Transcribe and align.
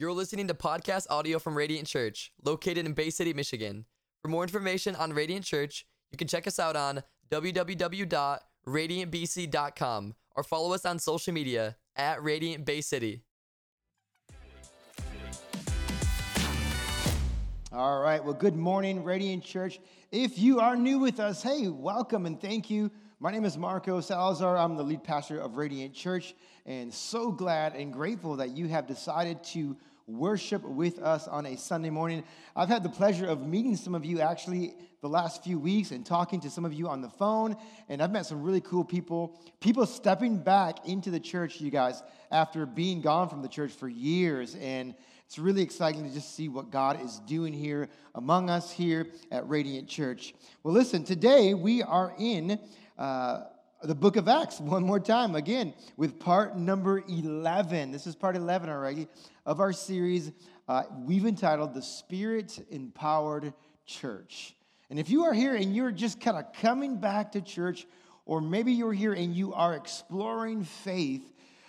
You're 0.00 0.12
listening 0.12 0.46
to 0.46 0.54
podcast 0.54 1.06
audio 1.10 1.40
from 1.40 1.58
Radiant 1.58 1.88
Church, 1.88 2.30
located 2.44 2.86
in 2.86 2.92
Bay 2.92 3.10
City, 3.10 3.32
Michigan. 3.32 3.84
For 4.22 4.28
more 4.28 4.44
information 4.44 4.94
on 4.94 5.12
Radiant 5.12 5.44
Church, 5.44 5.86
you 6.12 6.18
can 6.18 6.28
check 6.28 6.46
us 6.46 6.60
out 6.60 6.76
on 6.76 7.02
www.radiantbc.com 7.32 10.14
or 10.36 10.44
follow 10.44 10.72
us 10.72 10.86
on 10.86 11.00
social 11.00 11.34
media 11.34 11.76
at 11.96 12.22
Radiant 12.22 12.64
Bay 12.64 12.80
City. 12.80 13.24
All 17.72 18.00
right. 18.00 18.24
Well, 18.24 18.34
good 18.34 18.54
morning, 18.54 19.02
Radiant 19.02 19.42
Church. 19.42 19.80
If 20.12 20.38
you 20.38 20.60
are 20.60 20.76
new 20.76 21.00
with 21.00 21.18
us, 21.18 21.42
hey, 21.42 21.66
welcome 21.66 22.24
and 22.24 22.40
thank 22.40 22.70
you. 22.70 22.92
My 23.18 23.32
name 23.32 23.44
is 23.44 23.58
Marco 23.58 24.00
Salazar. 24.00 24.56
I'm 24.56 24.76
the 24.76 24.84
lead 24.84 25.02
pastor 25.02 25.40
of 25.40 25.56
Radiant 25.56 25.92
Church, 25.92 26.36
and 26.66 26.94
so 26.94 27.32
glad 27.32 27.74
and 27.74 27.92
grateful 27.92 28.36
that 28.36 28.56
you 28.56 28.68
have 28.68 28.86
decided 28.86 29.42
to 29.42 29.76
worship 30.08 30.62
with 30.62 30.98
us 30.98 31.28
on 31.28 31.46
a 31.46 31.56
Sunday 31.56 31.90
morning. 31.90 32.24
I've 32.56 32.68
had 32.68 32.82
the 32.82 32.88
pleasure 32.88 33.26
of 33.26 33.46
meeting 33.46 33.76
some 33.76 33.94
of 33.94 34.04
you 34.04 34.20
actually 34.20 34.74
the 35.00 35.08
last 35.08 35.44
few 35.44 35.58
weeks 35.58 35.90
and 35.90 36.04
talking 36.04 36.40
to 36.40 36.50
some 36.50 36.64
of 36.64 36.72
you 36.72 36.88
on 36.88 37.02
the 37.02 37.08
phone, 37.08 37.56
and 37.88 38.02
I've 38.02 38.10
met 38.10 38.26
some 38.26 38.42
really 38.42 38.60
cool 38.62 38.84
people. 38.84 39.38
People 39.60 39.86
stepping 39.86 40.38
back 40.38 40.88
into 40.88 41.10
the 41.10 41.20
church, 41.20 41.60
you 41.60 41.70
guys, 41.70 42.02
after 42.30 42.66
being 42.66 43.00
gone 43.00 43.28
from 43.28 43.42
the 43.42 43.48
church 43.48 43.72
for 43.72 43.88
years. 43.88 44.56
And 44.56 44.94
it's 45.26 45.38
really 45.38 45.62
exciting 45.62 46.08
to 46.08 46.12
just 46.12 46.34
see 46.34 46.48
what 46.48 46.70
God 46.70 47.04
is 47.04 47.20
doing 47.20 47.52
here 47.52 47.88
among 48.14 48.50
us 48.50 48.72
here 48.72 49.08
at 49.30 49.48
Radiant 49.48 49.88
Church. 49.88 50.34
Well, 50.62 50.74
listen, 50.74 51.04
today 51.04 51.54
we 51.54 51.82
are 51.82 52.14
in. 52.18 52.58
Uh, 52.96 53.42
the 53.82 53.94
book 53.94 54.16
of 54.16 54.26
Acts 54.26 54.58
one 54.58 54.82
more 54.82 54.98
time, 54.98 55.36
again, 55.36 55.72
with 55.96 56.18
part 56.18 56.56
number 56.56 57.02
11. 57.08 57.92
This 57.92 58.08
is 58.08 58.16
part 58.16 58.34
11 58.34 58.68
already 58.68 59.06
of 59.46 59.60
our 59.60 59.72
series 59.72 60.32
uh, 60.66 60.82
we've 61.04 61.24
entitled 61.24 61.74
The 61.74 61.82
Spirit 61.82 62.58
Empowered 62.70 63.54
Church. 63.86 64.56
And 64.90 64.98
if 64.98 65.08
you 65.10 65.24
are 65.24 65.32
here 65.32 65.54
and 65.54 65.74
you're 65.76 65.92
just 65.92 66.20
kind 66.20 66.36
of 66.36 66.52
coming 66.54 66.98
back 66.98 67.32
to 67.32 67.40
church, 67.40 67.86
or 68.26 68.40
maybe 68.40 68.72
you're 68.72 68.92
here 68.92 69.12
and 69.12 69.34
you 69.34 69.54
are 69.54 69.74
exploring 69.74 70.64
faith, 70.64 71.22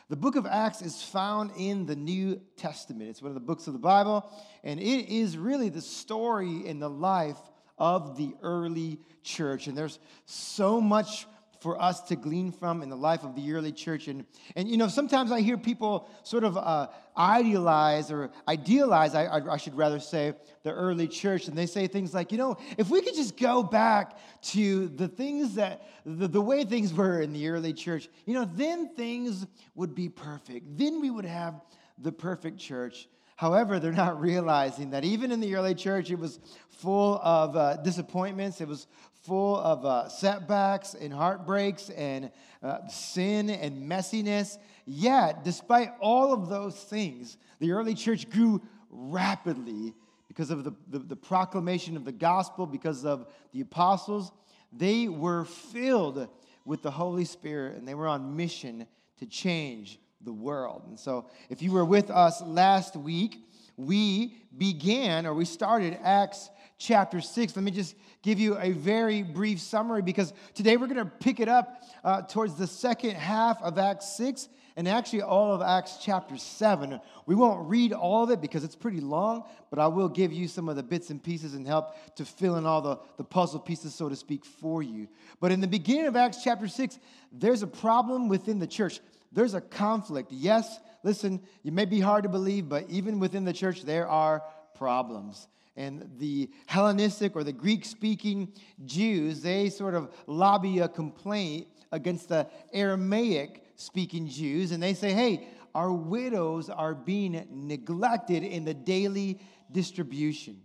the 0.10 0.18
book 0.18 0.36
of 0.36 0.48
Acts 0.48 0.82
is 0.82 1.04
found 1.04 1.52
in 1.58 1.86
the 1.86 1.96
New 1.96 2.42
Testament. 2.58 3.12
It's 3.12 3.22
one 3.22 3.30
of 3.30 3.36
the 3.36 3.40
books 3.40 3.68
of 3.68 3.74
the 3.74 3.80
Bible, 3.80 4.28
and 4.64 4.80
it 4.80 5.10
is 5.10 5.38
really 5.38 5.70
the 5.70 5.82
story 5.82 6.66
in 6.66 6.80
the 6.80 6.90
life 6.90 7.38
of 7.78 8.18
the 8.18 8.34
early 8.42 9.00
church. 9.22 9.68
And 9.68 9.78
there's 9.78 10.00
so 10.26 10.82
much 10.82 11.28
for 11.60 11.82
us 11.82 12.02
to 12.02 12.16
glean 12.16 12.52
from 12.52 12.82
in 12.82 12.90
the 12.90 12.96
life 12.96 13.24
of 13.24 13.36
the 13.36 13.54
early 13.54 13.72
church. 13.72 14.08
And, 14.08 14.26
and 14.56 14.68
you 14.70 14.78
know, 14.78 14.88
sometimes 14.88 15.32
I 15.32 15.42
hear 15.42 15.58
people 15.58 16.10
sort 16.24 16.46
of 16.46 16.56
uh, 16.56 16.88
idealize 17.18 18.12
or 18.12 18.32
idealize, 18.48 19.14
I, 19.14 19.28
I, 19.28 19.58
should 19.58 19.76
rather 19.76 20.00
say, 20.00 20.34
the 20.64 20.72
early 20.72 21.08
church. 21.08 21.48
And 21.48 21.58
they 21.58 21.66
say 21.66 21.88
things 21.88 22.14
like, 22.14 22.32
you 22.32 22.38
know, 22.38 22.58
if 22.78 22.90
we 22.90 23.02
could 23.02 23.14
just 23.14 23.36
go 23.36 23.62
back 23.62 24.18
to 24.44 24.88
the 24.88 25.10
things 25.10 25.56
that, 25.56 25.86
the, 26.06 26.30
the 26.30 26.42
way 26.42 26.64
things 26.64 26.94
were 26.94 27.20
in 27.20 27.34
the 27.34 27.50
early 27.50 27.74
church, 27.74 28.08
you 28.26 28.34
know, 28.34 28.46
then 28.46 28.96
things 28.96 29.46
would 29.76 29.94
be 29.94 30.08
perfect. 30.08 30.78
Then 30.78 31.02
we 31.02 31.10
would 31.10 31.26
have 31.26 31.62
the 31.98 32.14
perfect 32.14 32.58
church. 32.58 33.10
However, 33.36 33.80
they're 33.80 33.92
not 33.92 34.20
realizing 34.22 34.92
that 34.92 35.04
even 35.04 35.32
in 35.32 35.42
the 35.42 35.56
early 35.56 35.76
church, 35.76 36.10
it 36.10 36.20
was 36.20 36.40
full 36.70 37.20
of 37.22 37.56
uh, 37.58 37.78
disappointments. 37.78 38.62
It 38.62 38.68
was 38.68 38.88
full 39.22 39.58
of 39.58 39.86
uh, 39.86 40.10
setbacks 40.10 40.94
and 40.94 41.14
heartbreaks 41.14 41.90
and 41.90 42.32
uh, 42.64 42.88
sin 42.88 43.50
and 43.50 43.90
messiness. 43.90 44.58
Yet, 44.86 45.44
despite 45.44 45.92
all 46.00 46.34
of 46.34 46.50
those 46.50 46.76
things, 46.76 47.38
the 47.60 47.72
early 47.72 47.94
church 47.94 48.30
grew 48.30 48.62
rapidly 48.90 49.94
because 50.28 50.52
of 50.52 50.64
the, 50.64 50.74
the, 50.90 51.00
the 51.00 51.16
proclamation 51.16 51.98
of 51.98 52.06
the 52.06 52.12
gospel, 52.12 52.66
because 52.66 53.06
of 53.06 53.28
the 53.52 53.62
apostles. 53.62 54.32
They 54.72 55.08
were 55.08 55.46
filled 55.46 56.28
with 56.66 56.82
the 56.82 56.92
Holy 56.92 57.26
Spirit 57.26 57.76
and 57.78 57.88
they 57.88 57.96
were 57.96 58.08
on 58.08 58.36
mission 58.36 58.88
to 59.18 59.26
change 59.26 60.00
the 60.22 60.34
world. 60.34 60.84
And 60.88 61.00
so, 61.00 61.26
if 61.50 61.62
you 61.62 61.72
were 61.72 61.86
with 61.86 62.10
us 62.10 62.42
last 62.42 62.96
week, 62.96 63.38
we 63.78 64.36
began 64.58 65.26
or 65.26 65.34
we 65.34 65.46
started 65.46 65.98
Acts 66.04 66.50
chapter 66.80 67.22
6. 67.22 67.56
Let 67.56 67.64
me 67.64 67.72
just 67.72 67.96
give 68.24 68.40
you 68.40 68.58
a 68.58 68.72
very 68.72 69.22
brief 69.22 69.60
summary 69.60 70.02
because 70.02 70.34
today 70.56 70.78
we're 70.78 70.88
going 70.88 70.98
to 70.98 71.06
pick 71.06 71.40
it 71.40 71.50
up 71.50 71.84
uh, 72.04 72.22
towards 72.24 72.56
the 72.56 72.66
second 72.66 73.12
half 73.12 73.62
of 73.62 73.78
Acts 73.78 74.16
6 74.18 74.50
and 74.78 74.88
actually 74.88 75.22
all 75.22 75.54
of 75.54 75.62
Acts 75.62 75.98
chapter 76.02 76.38
7. 76.38 77.02
We 77.26 77.36
won't 77.36 77.68
read 77.68 77.92
all 77.92 78.24
of 78.24 78.30
it 78.32 78.40
because 78.40 78.64
it's 78.64 78.78
pretty 78.78 79.02
long, 79.02 79.44
but 79.70 79.78
I 79.78 79.88
will 79.88 80.08
give 80.08 80.32
you 80.32 80.48
some 80.48 80.70
of 80.70 80.78
the 80.78 80.84
bits 80.84 81.10
and 81.10 81.22
pieces 81.22 81.54
and 81.54 81.68
help 81.68 81.94
to 82.16 82.24
fill 82.24 82.56
in 82.56 82.66
all 82.66 82.82
the, 82.82 82.98
the 83.18 83.26
puzzle 83.26 83.60
pieces, 83.60 83.94
so 83.94 84.08
to 84.08 84.16
speak, 84.16 84.46
for 84.46 84.82
you. 84.82 85.10
But 85.42 85.52
in 85.52 85.60
the 85.60 85.68
beginning 85.68 86.08
of 86.08 86.16
Acts 86.16 86.44
chapter 86.44 86.70
6, 86.70 86.98
there's 87.34 87.62
a 87.62 87.68
problem 87.68 88.30
within 88.30 88.58
the 88.58 88.68
church. 88.68 89.02
There's 89.34 89.54
a 89.54 89.62
conflict. 89.62 90.32
Yes, 90.32 90.80
listen, 91.04 91.42
it 91.66 91.74
may 91.74 91.86
be 91.86 92.00
hard 92.00 92.24
to 92.24 92.30
believe, 92.30 92.70
but 92.70 92.90
even 92.90 93.20
within 93.20 93.44
the 93.44 93.54
church, 93.54 93.84
there 93.84 94.08
are 94.08 94.44
problems 94.76 95.50
and 95.80 96.10
the 96.18 96.50
Hellenistic 96.66 97.38
or 97.38 97.44
the 97.46 97.54
Greek 97.54 97.86
speaking 97.86 98.52
Jews, 98.86 99.42
they 99.42 99.70
sort 99.70 99.96
of 99.96 100.14
lobby 100.28 100.80
a 100.80 100.90
complaint 100.90 101.68
against 101.94 102.28
the 102.28 102.48
Aramaic 102.74 103.64
speaking 103.76 104.28
Jews, 104.28 104.74
and 104.74 104.84
they 104.84 104.94
say, 104.94 105.14
hey, 105.14 105.48
our 105.74 105.94
widows 105.94 106.70
are 106.70 106.94
being 106.94 107.48
neglected 107.50 108.44
in 108.44 108.66
the 108.66 108.74
daily 108.74 109.40
distribution. 109.72 110.62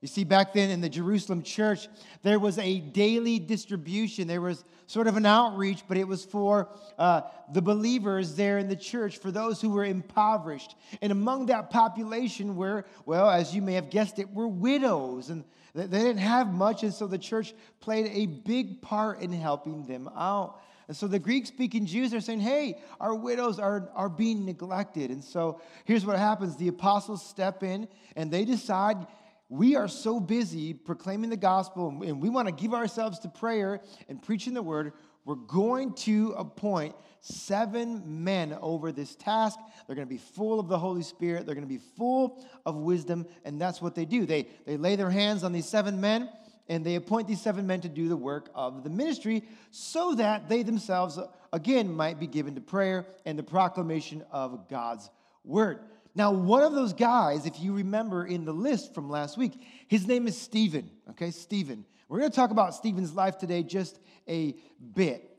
You 0.00 0.06
see, 0.06 0.22
back 0.22 0.52
then 0.52 0.70
in 0.70 0.80
the 0.80 0.88
Jerusalem 0.88 1.42
church, 1.42 1.88
there 2.22 2.38
was 2.38 2.56
a 2.58 2.78
daily 2.78 3.40
distribution. 3.40 4.28
There 4.28 4.40
was 4.40 4.64
sort 4.86 5.08
of 5.08 5.16
an 5.16 5.26
outreach, 5.26 5.82
but 5.88 5.96
it 5.96 6.06
was 6.06 6.24
for 6.24 6.68
uh, 6.98 7.22
the 7.52 7.60
believers 7.60 8.36
there 8.36 8.58
in 8.58 8.68
the 8.68 8.76
church, 8.76 9.18
for 9.18 9.32
those 9.32 9.60
who 9.60 9.70
were 9.70 9.84
impoverished. 9.84 10.76
And 11.02 11.10
among 11.10 11.46
that 11.46 11.70
population 11.70 12.54
were, 12.54 12.84
well, 13.06 13.28
as 13.28 13.54
you 13.54 13.60
may 13.60 13.74
have 13.74 13.90
guessed 13.90 14.20
it, 14.20 14.32
were 14.32 14.46
widows. 14.46 15.30
And 15.30 15.44
they 15.74 15.86
didn't 15.86 16.18
have 16.18 16.52
much, 16.52 16.84
and 16.84 16.94
so 16.94 17.06
the 17.06 17.18
church 17.18 17.52
played 17.80 18.06
a 18.06 18.26
big 18.26 18.80
part 18.80 19.20
in 19.20 19.32
helping 19.32 19.84
them 19.84 20.08
out. 20.16 20.60
And 20.88 20.96
so 20.96 21.06
the 21.06 21.18
Greek 21.18 21.46
speaking 21.46 21.84
Jews 21.84 22.14
are 22.14 22.20
saying, 22.20 22.40
hey, 22.40 22.80
our 22.98 23.14
widows 23.14 23.58
are, 23.58 23.90
are 23.94 24.08
being 24.08 24.46
neglected. 24.46 25.10
And 25.10 25.22
so 25.22 25.60
here's 25.84 26.06
what 26.06 26.18
happens 26.18 26.56
the 26.56 26.68
apostles 26.68 27.24
step 27.24 27.62
in 27.62 27.88
and 28.16 28.30
they 28.30 28.46
decide 28.46 29.06
we 29.48 29.76
are 29.76 29.88
so 29.88 30.20
busy 30.20 30.74
proclaiming 30.74 31.30
the 31.30 31.36
gospel 31.36 31.88
and 31.88 32.20
we 32.20 32.28
want 32.28 32.48
to 32.48 32.52
give 32.52 32.74
ourselves 32.74 33.18
to 33.20 33.28
prayer 33.28 33.80
and 34.08 34.22
preaching 34.22 34.54
the 34.54 34.62
word, 34.62 34.92
we're 35.24 35.34
going 35.34 35.92
to 35.94 36.34
appoint 36.36 36.94
seven 37.20 38.24
men 38.24 38.56
over 38.60 38.92
this 38.92 39.14
task. 39.14 39.58
They're 39.86 39.96
going 39.96 40.06
to 40.06 40.14
be 40.14 40.18
full 40.18 40.60
of 40.60 40.68
the 40.68 40.78
Holy 40.78 41.02
Spirit, 41.02 41.46
they're 41.46 41.54
going 41.54 41.66
to 41.66 41.74
be 41.74 41.82
full 41.96 42.44
of 42.64 42.76
wisdom, 42.76 43.26
and 43.44 43.60
that's 43.60 43.80
what 43.80 43.94
they 43.94 44.04
do. 44.04 44.26
They, 44.26 44.48
they 44.66 44.76
lay 44.76 44.96
their 44.96 45.10
hands 45.10 45.44
on 45.44 45.52
these 45.52 45.68
seven 45.68 46.00
men 46.00 46.28
and 46.68 46.84
they 46.84 46.96
appoint 46.96 47.26
these 47.26 47.40
seven 47.40 47.66
men 47.66 47.80
to 47.80 47.88
do 47.88 48.08
the 48.08 48.16
work 48.16 48.50
of 48.54 48.84
the 48.84 48.90
ministry 48.90 49.42
so 49.70 50.14
that 50.14 50.48
they 50.48 50.62
themselves, 50.62 51.18
again, 51.52 51.90
might 51.90 52.20
be 52.20 52.26
given 52.26 52.54
to 52.54 52.60
prayer 52.60 53.06
and 53.24 53.38
the 53.38 53.42
proclamation 53.42 54.22
of 54.30 54.68
God's 54.68 55.08
word. 55.44 55.80
Now, 56.18 56.32
one 56.32 56.64
of 56.64 56.72
those 56.72 56.94
guys, 56.94 57.46
if 57.46 57.60
you 57.60 57.74
remember 57.74 58.26
in 58.26 58.44
the 58.44 58.52
list 58.52 58.92
from 58.92 59.08
last 59.08 59.38
week, 59.38 59.52
his 59.86 60.08
name 60.08 60.26
is 60.26 60.36
Stephen. 60.36 60.90
Okay, 61.10 61.30
Stephen. 61.30 61.84
We're 62.08 62.18
going 62.18 62.32
to 62.32 62.34
talk 62.34 62.50
about 62.50 62.74
Stephen's 62.74 63.14
life 63.14 63.38
today 63.38 63.62
just 63.62 64.00
a 64.28 64.56
bit. 64.96 65.30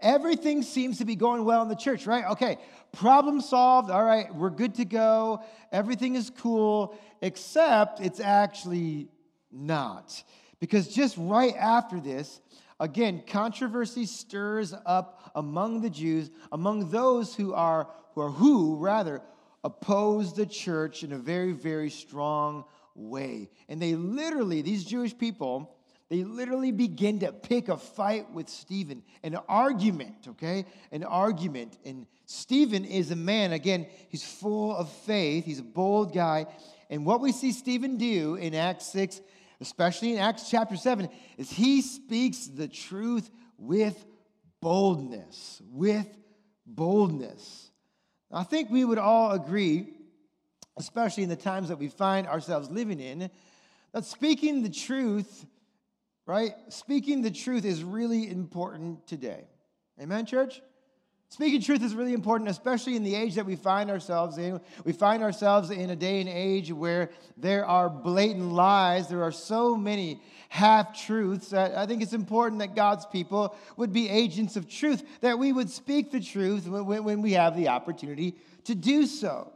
Everything 0.00 0.62
seems 0.62 0.96
to 0.98 1.04
be 1.04 1.14
going 1.14 1.44
well 1.44 1.60
in 1.60 1.68
the 1.68 1.76
church, 1.76 2.06
right? 2.06 2.24
Okay, 2.30 2.56
problem 2.92 3.42
solved. 3.42 3.90
All 3.90 4.02
right, 4.02 4.34
we're 4.34 4.48
good 4.48 4.76
to 4.76 4.86
go. 4.86 5.42
Everything 5.72 6.14
is 6.14 6.30
cool, 6.30 6.98
except 7.20 8.00
it's 8.00 8.18
actually 8.18 9.08
not. 9.52 10.22
Because 10.58 10.88
just 10.88 11.16
right 11.18 11.54
after 11.54 12.00
this, 12.00 12.40
again, 12.80 13.24
controversy 13.26 14.06
stirs 14.06 14.72
up 14.86 15.30
among 15.34 15.82
the 15.82 15.90
Jews, 15.90 16.30
among 16.50 16.88
those 16.88 17.34
who 17.34 17.52
are, 17.52 17.90
who 18.14 18.22
are 18.22 18.30
who, 18.30 18.76
rather, 18.76 19.20
oppose 19.64 20.34
the 20.34 20.46
church 20.46 21.02
in 21.02 21.12
a 21.12 21.18
very, 21.18 21.52
very 21.52 21.90
strong 21.90 22.64
way. 22.94 23.50
And 23.68 23.80
they 23.80 23.94
literally, 23.94 24.62
these 24.62 24.84
Jewish 24.84 25.16
people, 25.16 25.74
they 26.08 26.24
literally 26.24 26.72
begin 26.72 27.20
to 27.20 27.32
pick 27.32 27.68
a 27.68 27.76
fight 27.76 28.30
with 28.32 28.48
Stephen, 28.48 29.02
an 29.22 29.36
argument, 29.48 30.26
okay? 30.28 30.64
An 30.90 31.04
argument. 31.04 31.78
And 31.84 32.06
Stephen 32.24 32.84
is 32.84 33.10
a 33.10 33.16
man, 33.16 33.52
again, 33.52 33.86
he's 34.08 34.24
full 34.24 34.74
of 34.74 34.90
faith, 34.90 35.44
he's 35.44 35.58
a 35.58 35.64
bold 35.64 36.14
guy. 36.14 36.46
And 36.88 37.04
what 37.04 37.20
we 37.20 37.32
see 37.32 37.52
Stephen 37.52 37.98
do 37.98 38.36
in 38.36 38.54
Acts 38.54 38.86
6, 38.86 39.20
especially 39.60 40.12
in 40.12 40.18
Acts 40.18 40.48
chapter 40.48 40.76
7, 40.76 41.08
is 41.36 41.50
he 41.50 41.82
speaks 41.82 42.46
the 42.46 42.68
truth 42.68 43.28
with 43.58 44.06
boldness, 44.60 45.60
with 45.70 46.06
boldness. 46.66 47.67
I 48.30 48.44
think 48.44 48.70
we 48.70 48.84
would 48.84 48.98
all 48.98 49.32
agree 49.32 49.94
especially 50.78 51.24
in 51.24 51.28
the 51.28 51.36
times 51.36 51.68
that 51.68 51.78
we 51.78 51.88
find 51.88 52.26
ourselves 52.26 52.70
living 52.70 53.00
in, 53.00 53.30
that 53.92 54.04
speaking 54.04 54.62
the 54.62 54.70
truth, 54.70 55.44
right? 56.26 56.52
Speaking 56.68 57.22
the 57.22 57.30
truth 57.30 57.64
is 57.64 57.82
really 57.82 58.30
important 58.30 59.06
today. 59.06 59.44
Amen, 60.00 60.24
church? 60.24 60.62
Speaking 61.30 61.60
truth 61.60 61.82
is 61.82 61.94
really 61.94 62.14
important, 62.14 62.48
especially 62.48 62.96
in 62.96 63.02
the 63.02 63.14
age 63.14 63.34
that 63.34 63.44
we 63.44 63.54
find 63.54 63.90
ourselves 63.90 64.38
in. 64.38 64.60
We 64.84 64.92
find 64.92 65.22
ourselves 65.22 65.70
in 65.70 65.90
a 65.90 65.96
day 65.96 66.20
and 66.20 66.28
age 66.28 66.72
where 66.72 67.10
there 67.36 67.66
are 67.66 67.90
blatant 67.90 68.52
lies. 68.52 69.08
There 69.08 69.22
are 69.22 69.32
so 69.32 69.76
many 69.76 70.22
half 70.48 70.98
truths 70.98 71.50
that 71.50 71.76
I 71.76 71.84
think 71.84 72.02
it's 72.02 72.14
important 72.14 72.60
that 72.60 72.74
God's 72.74 73.04
people 73.04 73.54
would 73.76 73.92
be 73.92 74.08
agents 74.08 74.56
of 74.56 74.68
truth, 74.68 75.04
that 75.20 75.38
we 75.38 75.52
would 75.52 75.68
speak 75.68 76.10
the 76.10 76.20
truth 76.20 76.66
when, 76.66 77.20
we 77.20 77.32
have 77.32 77.54
the 77.54 77.68
opportunity 77.68 78.34
to 78.64 78.74
do 78.74 79.06
so. 79.06 79.52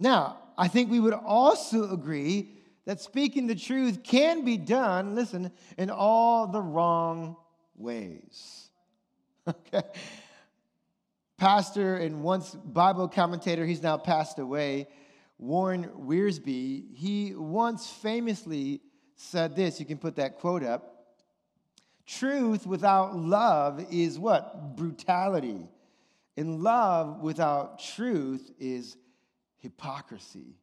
Now, 0.00 0.38
I 0.58 0.66
think 0.66 0.90
we 0.90 0.98
would 0.98 1.14
also 1.14 1.92
agree 1.92 2.50
that 2.86 3.00
speaking 3.00 3.46
the 3.46 3.54
truth 3.54 4.02
can 4.02 4.44
be 4.44 4.56
done, 4.56 5.14
listen, 5.14 5.52
in 5.78 5.90
all 5.90 6.48
the 6.48 6.60
wrong 6.60 7.36
ways. 7.76 8.66
Okay? 9.48 9.82
Pastor 11.40 11.96
and 11.96 12.22
once 12.22 12.54
Bible 12.54 13.08
commentator, 13.08 13.64
he's 13.64 13.82
now 13.82 13.96
passed 13.96 14.38
away, 14.38 14.86
Warren 15.38 15.88
Wiersbe, 15.98 16.94
he 16.94 17.34
once 17.34 17.88
famously 17.88 18.82
said 19.16 19.56
this. 19.56 19.80
You 19.80 19.86
can 19.86 19.96
put 19.96 20.16
that 20.16 20.38
quote 20.38 20.62
up. 20.62 21.16
Truth 22.06 22.66
without 22.66 23.16
love 23.16 23.86
is 23.90 24.18
what? 24.18 24.76
Brutality. 24.76 25.66
And 26.36 26.62
love 26.62 27.22
without 27.22 27.78
truth 27.78 28.50
is 28.60 28.98
hypocrisy. 29.60 30.58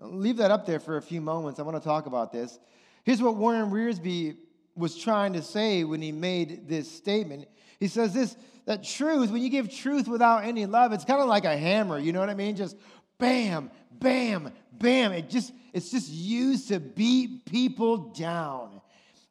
I'll 0.00 0.14
leave 0.14 0.36
that 0.36 0.50
up 0.50 0.66
there 0.66 0.80
for 0.80 0.98
a 0.98 1.02
few 1.02 1.22
moments. 1.22 1.58
I 1.58 1.62
want 1.62 1.78
to 1.78 1.88
talk 1.88 2.04
about 2.04 2.32
this. 2.32 2.58
Here's 3.04 3.22
what 3.22 3.36
Warren 3.36 3.70
Wiersbe 3.70 4.36
was 4.74 4.94
trying 4.96 5.32
to 5.34 5.42
say 5.42 5.84
when 5.84 6.02
he 6.02 6.12
made 6.12 6.68
this 6.68 6.90
statement. 6.90 7.46
He 7.82 7.88
says 7.88 8.14
this 8.14 8.36
that 8.66 8.84
truth, 8.84 9.32
when 9.32 9.42
you 9.42 9.48
give 9.48 9.68
truth 9.68 10.06
without 10.06 10.44
any 10.44 10.66
love, 10.66 10.92
it's 10.92 11.04
kind 11.04 11.20
of 11.20 11.26
like 11.26 11.44
a 11.44 11.56
hammer, 11.56 11.98
you 11.98 12.12
know 12.12 12.20
what 12.20 12.30
I 12.30 12.34
mean? 12.34 12.54
Just 12.54 12.76
bam, 13.18 13.72
bam, 13.90 14.52
bam. 14.72 15.10
It 15.10 15.28
just 15.28 15.52
it's 15.72 15.90
just 15.90 16.08
used 16.08 16.68
to 16.68 16.78
beat 16.78 17.44
people 17.44 17.96
down. 18.12 18.80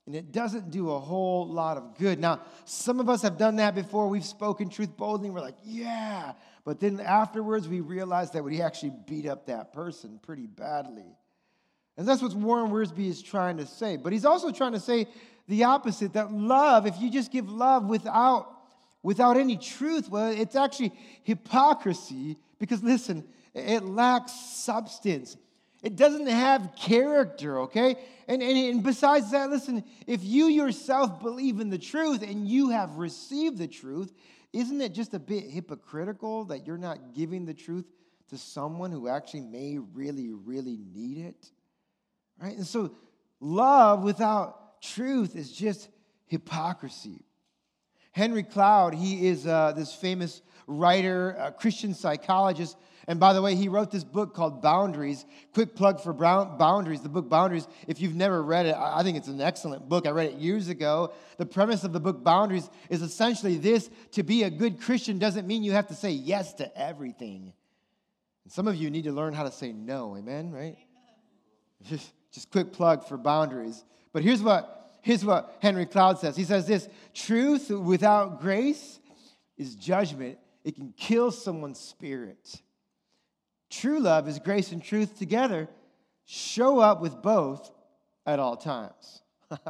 And 0.05 0.17
it 0.17 0.33
doesn't 0.33 0.69
do 0.69 0.91
a 0.91 0.99
whole 0.99 1.47
lot 1.47 1.77
of 1.77 1.97
good. 1.97 2.19
Now, 2.19 2.41
some 2.65 2.99
of 2.99 3.07
us 3.07 3.21
have 3.21 3.37
done 3.37 3.55
that 3.55 3.73
before. 3.73 4.09
We've 4.09 4.25
spoken 4.25 4.67
truth 4.67 4.97
boldly, 4.97 5.29
we're 5.29 5.39
like, 5.39 5.55
yeah. 5.63 6.33
But 6.65 6.81
then 6.81 6.99
afterwards, 6.99 7.69
we 7.69 7.79
realize 7.79 8.31
that 8.31 8.43
we 8.43 8.61
actually 8.61 8.91
beat 9.07 9.27
up 9.27 9.45
that 9.45 9.71
person 9.71 10.19
pretty 10.21 10.47
badly. 10.47 11.15
And 11.95 12.05
that's 12.07 12.21
what 12.21 12.33
Warren 12.33 12.71
Wiersbe 12.71 13.07
is 13.07 13.21
trying 13.21 13.57
to 13.57 13.65
say. 13.65 13.95
But 13.95 14.11
he's 14.11 14.25
also 14.25 14.51
trying 14.51 14.73
to 14.73 14.79
say 14.79 15.07
the 15.47 15.65
opposite 15.65 16.13
that 16.13 16.31
love, 16.31 16.85
if 16.85 16.99
you 16.99 17.11
just 17.11 17.31
give 17.31 17.49
love 17.49 17.85
without 17.85 18.47
without 19.03 19.37
any 19.37 19.57
truth, 19.57 20.09
well, 20.09 20.31
it's 20.31 20.55
actually 20.55 20.93
hypocrisy 21.23 22.37
because, 22.59 22.83
listen, 22.83 23.23
it 23.53 23.83
lacks 23.83 24.31
substance. 24.31 25.37
It 25.81 25.95
doesn't 25.95 26.27
have 26.27 26.73
character, 26.75 27.61
okay? 27.61 27.95
And, 28.27 28.43
and, 28.43 28.57
and 28.57 28.83
besides 28.83 29.31
that, 29.31 29.49
listen, 29.49 29.83
if 30.05 30.23
you 30.23 30.45
yourself 30.45 31.21
believe 31.21 31.59
in 31.59 31.69
the 31.69 31.79
truth 31.79 32.21
and 32.21 32.47
you 32.47 32.69
have 32.69 32.97
received 32.97 33.57
the 33.57 33.67
truth, 33.67 34.13
isn't 34.53 34.79
it 34.79 34.93
just 34.93 35.13
a 35.13 35.19
bit 35.19 35.49
hypocritical 35.49 36.45
that 36.45 36.67
you're 36.67 36.77
not 36.77 37.15
giving 37.15 37.45
the 37.45 37.53
truth 37.53 37.85
to 38.29 38.37
someone 38.37 38.91
who 38.91 39.07
actually 39.07 39.41
may 39.41 39.79
really, 39.79 40.31
really 40.31 40.77
need 40.93 41.17
it? 41.17 41.49
Right? 42.39 42.55
And 42.55 42.67
so, 42.67 42.91
love 43.39 44.03
without 44.03 44.60
truth 44.81 45.35
is 45.35 45.51
just 45.51 45.89
hypocrisy. 46.25 47.25
Henry 48.11 48.43
Cloud, 48.43 48.93
he 48.93 49.27
is 49.27 49.47
uh, 49.47 49.71
this 49.71 49.93
famous 49.93 50.41
writer, 50.67 51.31
a 51.39 51.51
Christian 51.51 51.93
psychologist. 51.93 52.77
And 53.07 53.19
by 53.19 53.33
the 53.33 53.41
way, 53.41 53.55
he 53.55 53.67
wrote 53.67 53.89
this 53.89 54.03
book 54.03 54.33
called 54.33 54.61
Boundaries. 54.61 55.25
Quick 55.53 55.75
plug 55.75 56.01
for 56.01 56.13
Brown, 56.13 56.57
Boundaries, 56.57 57.01
the 57.01 57.09
book 57.09 57.29
Boundaries. 57.29 57.67
If 57.87 57.99
you've 57.99 58.15
never 58.15 58.43
read 58.43 58.65
it, 58.65 58.75
I 58.75 59.01
think 59.03 59.17
it's 59.17 59.27
an 59.27 59.41
excellent 59.41 59.87
book. 59.89 60.05
I 60.05 60.11
read 60.11 60.27
it 60.27 60.39
years 60.39 60.67
ago. 60.67 61.13
The 61.37 61.45
premise 61.45 61.83
of 61.83 61.93
the 61.93 61.99
book 61.99 62.23
Boundaries 62.23 62.69
is 62.89 63.01
essentially 63.01 63.57
this 63.57 63.89
to 64.11 64.23
be 64.23 64.43
a 64.43 64.49
good 64.49 64.79
Christian 64.79 65.17
doesn't 65.17 65.47
mean 65.47 65.63
you 65.63 65.71
have 65.71 65.87
to 65.87 65.95
say 65.95 66.11
yes 66.11 66.53
to 66.55 66.77
everything. 66.77 67.53
And 68.43 68.53
some 68.53 68.67
of 68.67 68.75
you 68.75 68.89
need 68.89 69.05
to 69.05 69.11
learn 69.11 69.33
how 69.33 69.43
to 69.43 69.51
say 69.51 69.71
no, 69.71 70.15
amen, 70.17 70.51
right? 70.51 70.77
Just, 71.89 72.11
just 72.31 72.51
quick 72.51 72.71
plug 72.71 73.05
for 73.07 73.17
Boundaries. 73.17 73.83
But 74.13 74.23
here's 74.23 74.41
what 74.41 74.81
Here's 75.01 75.25
what 75.25 75.57
Henry 75.61 75.85
Cloud 75.85 76.19
says 76.19 76.37
He 76.37 76.43
says 76.43 76.67
this 76.67 76.87
truth 77.13 77.69
without 77.69 78.39
grace 78.41 78.99
is 79.57 79.75
judgment, 79.75 80.37
it 80.63 80.75
can 80.75 80.93
kill 80.95 81.31
someone's 81.31 81.79
spirit. 81.79 82.61
True 83.69 83.99
love 83.99 84.27
is 84.27 84.39
grace 84.39 84.71
and 84.71 84.83
truth 84.83 85.17
together. 85.17 85.69
Show 86.25 86.79
up 86.79 87.01
with 87.01 87.21
both 87.21 87.71
at 88.25 88.39
all 88.39 88.57
times. 88.57 89.21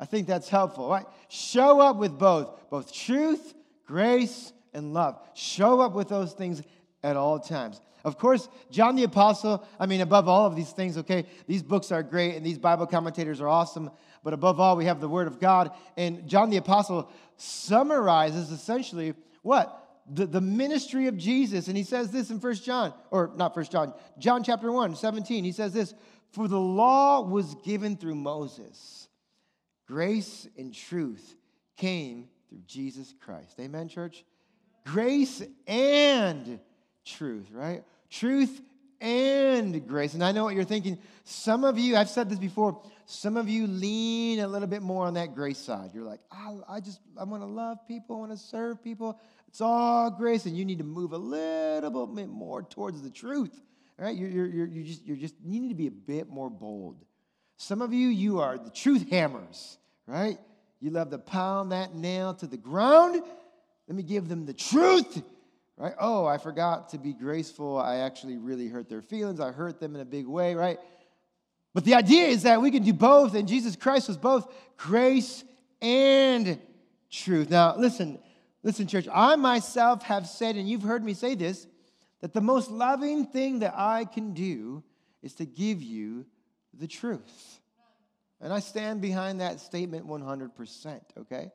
I 0.00 0.06
think 0.06 0.26
that's 0.26 0.48
helpful, 0.48 0.88
right? 0.88 1.06
Show 1.28 1.80
up 1.80 1.96
with 1.96 2.18
both, 2.18 2.70
both 2.70 2.92
truth, 2.92 3.54
grace, 3.86 4.52
and 4.72 4.94
love. 4.94 5.20
Show 5.34 5.80
up 5.80 5.92
with 5.92 6.08
those 6.08 6.32
things 6.32 6.62
at 7.02 7.16
all 7.16 7.38
times. 7.38 7.80
Of 8.04 8.18
course, 8.18 8.48
John 8.70 8.96
the 8.96 9.04
Apostle, 9.04 9.66
I 9.78 9.86
mean, 9.86 10.00
above 10.00 10.28
all 10.28 10.46
of 10.46 10.56
these 10.56 10.70
things, 10.70 10.96
okay, 10.98 11.26
these 11.46 11.62
books 11.62 11.92
are 11.92 12.02
great 12.02 12.36
and 12.36 12.44
these 12.44 12.58
Bible 12.58 12.86
commentators 12.86 13.40
are 13.40 13.48
awesome, 13.48 13.90
but 14.22 14.32
above 14.32 14.60
all, 14.60 14.76
we 14.76 14.86
have 14.86 15.00
the 15.00 15.08
Word 15.08 15.26
of 15.26 15.40
God. 15.40 15.72
And 15.96 16.28
John 16.28 16.50
the 16.50 16.56
Apostle 16.56 17.10
summarizes 17.36 18.50
essentially 18.50 19.14
what? 19.42 19.76
The, 20.12 20.26
the 20.26 20.40
ministry 20.40 21.06
of 21.06 21.16
Jesus. 21.16 21.68
And 21.68 21.76
he 21.76 21.84
says 21.84 22.10
this 22.10 22.30
in 22.30 22.40
First 22.40 22.64
John, 22.64 22.92
or 23.10 23.30
not 23.36 23.54
First 23.54 23.72
John, 23.72 23.94
John 24.18 24.42
chapter 24.42 24.70
1, 24.72 24.96
17. 24.96 25.44
He 25.44 25.52
says 25.52 25.72
this 25.72 25.94
For 26.32 26.48
the 26.48 26.60
law 26.60 27.22
was 27.22 27.54
given 27.64 27.96
through 27.96 28.16
Moses, 28.16 29.08
grace 29.86 30.48
and 30.58 30.74
truth 30.74 31.36
came 31.76 32.28
through 32.48 32.62
Jesus 32.66 33.14
Christ. 33.20 33.58
Amen, 33.60 33.88
church? 33.88 34.24
Grace 34.84 35.42
and 35.66 36.60
truth, 37.04 37.48
right? 37.52 37.82
Truth 38.10 38.60
and 39.00 39.86
grace. 39.86 40.14
And 40.14 40.22
I 40.22 40.32
know 40.32 40.44
what 40.44 40.54
you're 40.54 40.64
thinking. 40.64 40.98
Some 41.24 41.64
of 41.64 41.78
you, 41.78 41.96
I've 41.96 42.10
said 42.10 42.28
this 42.28 42.38
before, 42.38 42.82
some 43.06 43.36
of 43.36 43.48
you 43.48 43.66
lean 43.66 44.40
a 44.40 44.48
little 44.48 44.68
bit 44.68 44.82
more 44.82 45.06
on 45.06 45.14
that 45.14 45.34
grace 45.34 45.58
side. 45.58 45.90
You're 45.94 46.04
like, 46.04 46.20
I, 46.30 46.80
just, 46.80 47.00
I 47.18 47.24
want 47.24 47.42
to 47.42 47.46
love 47.46 47.78
people, 47.88 48.16
I 48.16 48.18
want 48.20 48.32
to 48.32 48.38
serve 48.38 48.82
people. 48.82 49.18
It's 49.48 49.60
all 49.60 50.10
grace, 50.10 50.46
and 50.46 50.56
you 50.56 50.64
need 50.64 50.78
to 50.78 50.84
move 50.84 51.12
a 51.12 51.18
little 51.18 52.06
bit 52.06 52.28
more 52.28 52.62
towards 52.62 53.02
the 53.02 53.10
truth. 53.10 53.60
Right? 53.98 54.16
You're, 54.16 54.30
you're, 54.30 54.46
you're, 54.46 54.66
you're 54.66 54.84
just, 54.84 55.06
you're 55.06 55.16
just, 55.16 55.34
you 55.44 55.60
need 55.60 55.68
to 55.70 55.74
be 55.74 55.88
a 55.88 55.90
bit 55.90 56.28
more 56.28 56.48
bold. 56.48 57.04
Some 57.56 57.82
of 57.82 57.92
you, 57.92 58.08
you 58.08 58.40
are 58.40 58.56
the 58.56 58.70
truth 58.70 59.10
hammers, 59.10 59.76
right? 60.06 60.38
You 60.80 60.90
love 60.90 61.10
to 61.10 61.18
pound 61.18 61.72
that 61.72 61.94
nail 61.94 62.32
to 62.34 62.46
the 62.46 62.56
ground. 62.56 63.20
Let 63.86 63.96
me 63.96 64.02
give 64.02 64.28
them 64.28 64.46
the 64.46 64.54
truth 64.54 65.22
right? 65.80 65.94
Oh, 65.98 66.26
I 66.26 66.36
forgot 66.36 66.90
to 66.90 66.98
be 66.98 67.14
graceful. 67.14 67.78
I 67.78 67.96
actually 67.96 68.36
really 68.36 68.68
hurt 68.68 68.90
their 68.90 69.00
feelings. 69.00 69.40
I 69.40 69.50
hurt 69.50 69.80
them 69.80 69.94
in 69.94 70.02
a 70.02 70.04
big 70.04 70.26
way, 70.26 70.54
right? 70.54 70.78
But 71.72 71.84
the 71.84 71.94
idea 71.94 72.26
is 72.26 72.42
that 72.42 72.60
we 72.60 72.70
can 72.70 72.82
do 72.82 72.92
both, 72.92 73.34
and 73.34 73.48
Jesus 73.48 73.76
Christ 73.76 74.08
was 74.08 74.18
both 74.18 74.52
grace 74.76 75.42
and 75.80 76.60
truth. 77.10 77.48
Now, 77.48 77.76
listen, 77.76 78.18
listen, 78.62 78.86
church. 78.86 79.08
I 79.10 79.36
myself 79.36 80.02
have 80.02 80.26
said, 80.26 80.56
and 80.56 80.68
you've 80.68 80.82
heard 80.82 81.02
me 81.02 81.14
say 81.14 81.34
this, 81.34 81.66
that 82.20 82.34
the 82.34 82.42
most 82.42 82.70
loving 82.70 83.24
thing 83.24 83.60
that 83.60 83.72
I 83.74 84.04
can 84.04 84.34
do 84.34 84.82
is 85.22 85.32
to 85.34 85.46
give 85.46 85.82
you 85.82 86.26
the 86.74 86.86
truth. 86.86 87.60
And 88.42 88.52
I 88.52 88.60
stand 88.60 89.00
behind 89.00 89.40
that 89.40 89.60
statement 89.60 90.06
100%, 90.06 91.00
okay? 91.20 91.50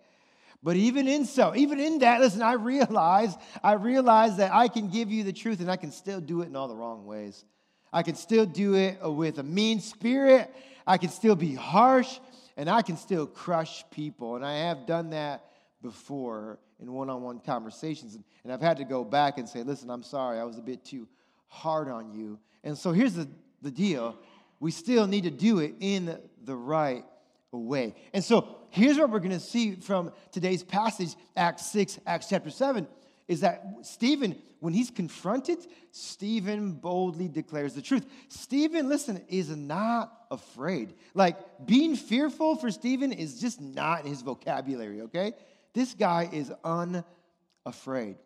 But 0.66 0.78
even 0.78 1.08
in 1.08 1.26
so, 1.26 1.56
even 1.56 1.80
in 1.80 2.00
that, 2.00 2.22
listen, 2.22 2.42
I 2.42 2.54
realize, 2.54 3.36
I 3.64 3.74
realize 3.74 4.38
that 4.38 4.52
I 4.52 4.68
can 4.68 4.90
give 4.90 5.12
you 5.12 5.24
the 5.24 5.32
truth 5.32 5.60
and 5.60 5.70
I 5.70 5.76
can 5.76 5.92
still 5.92 6.20
do 6.20 6.42
it 6.42 6.48
in 6.48 6.56
all 6.56 6.68
the 6.68 6.76
wrong 6.76 7.06
ways. 7.06 7.46
I 7.94 8.02
can 8.02 8.16
still 8.16 8.48
do 8.48 8.74
it 8.74 8.98
with 9.04 9.38
a 9.38 9.44
mean 9.44 9.80
spirit. 9.80 10.52
I 10.88 10.98
can 10.98 11.10
still 11.10 11.36
be 11.36 11.54
harsh 11.54 12.18
and 12.58 12.68
I 12.68 12.82
can 12.82 12.98
still 12.98 13.28
crush 13.28 13.88
people. 13.92 14.38
And 14.38 14.44
I 14.44 14.58
have 14.58 14.88
done 14.88 15.12
that 15.12 15.46
before 15.84 16.58
in 16.82 16.92
one 16.92 17.12
on 17.12 17.22
one 17.22 17.42
conversations. 17.42 18.18
And 18.44 18.52
I've 18.52 18.60
had 18.60 18.78
to 18.78 18.86
go 18.86 19.04
back 19.04 19.38
and 19.38 19.48
say, 19.48 19.62
listen, 19.62 19.92
I'm 19.92 20.02
sorry, 20.02 20.40
I 20.40 20.46
was 20.46 20.58
a 20.58 20.64
bit 20.64 20.84
too 20.84 21.08
hard 21.46 21.90
on 21.90 22.12
you. 22.12 22.40
And 22.64 22.76
so 22.76 22.92
here's 22.92 23.14
the, 23.14 23.28
the 23.62 23.70
deal 23.70 24.18
we 24.60 24.72
still 24.72 25.06
need 25.06 25.26
to 25.26 25.32
do 25.32 25.60
it 25.60 25.76
in 25.80 26.18
the 26.44 26.56
right 26.56 27.06
way. 27.52 27.94
And 28.14 28.24
so 28.24 28.58
here's 28.76 28.98
what 28.98 29.10
we're 29.10 29.20
going 29.20 29.32
to 29.32 29.40
see 29.40 29.76
from 29.76 30.12
today's 30.32 30.62
passage, 30.62 31.16
Acts 31.36 31.66
6, 31.68 32.00
Acts 32.06 32.28
chapter 32.28 32.50
7, 32.50 32.86
is 33.28 33.40
that 33.40 33.64
Stephen, 33.84 34.36
when 34.60 34.74
he's 34.74 34.92
confronted, 34.92 35.60
Stephen 35.92 36.74
boldly 36.74 37.30
declares 37.30 37.74
the 37.74 37.82
truth. 37.82 38.06
Stephen, 38.28 38.90
listen, 38.90 39.24
is 39.30 39.50
not 39.50 40.12
afraid. 40.30 40.94
Like 41.14 41.38
being 41.66 41.96
fearful 41.96 42.58
for 42.58 42.70
Stephen 42.70 43.14
is 43.14 43.40
just 43.40 43.62
not 43.62 44.04
in 44.04 44.08
his 44.08 44.22
vocabulary, 44.22 45.02
okay? 45.04 45.34
This 45.74 45.94
guy 45.94 46.30
is 46.32 46.52
unafraid. 46.64 48.18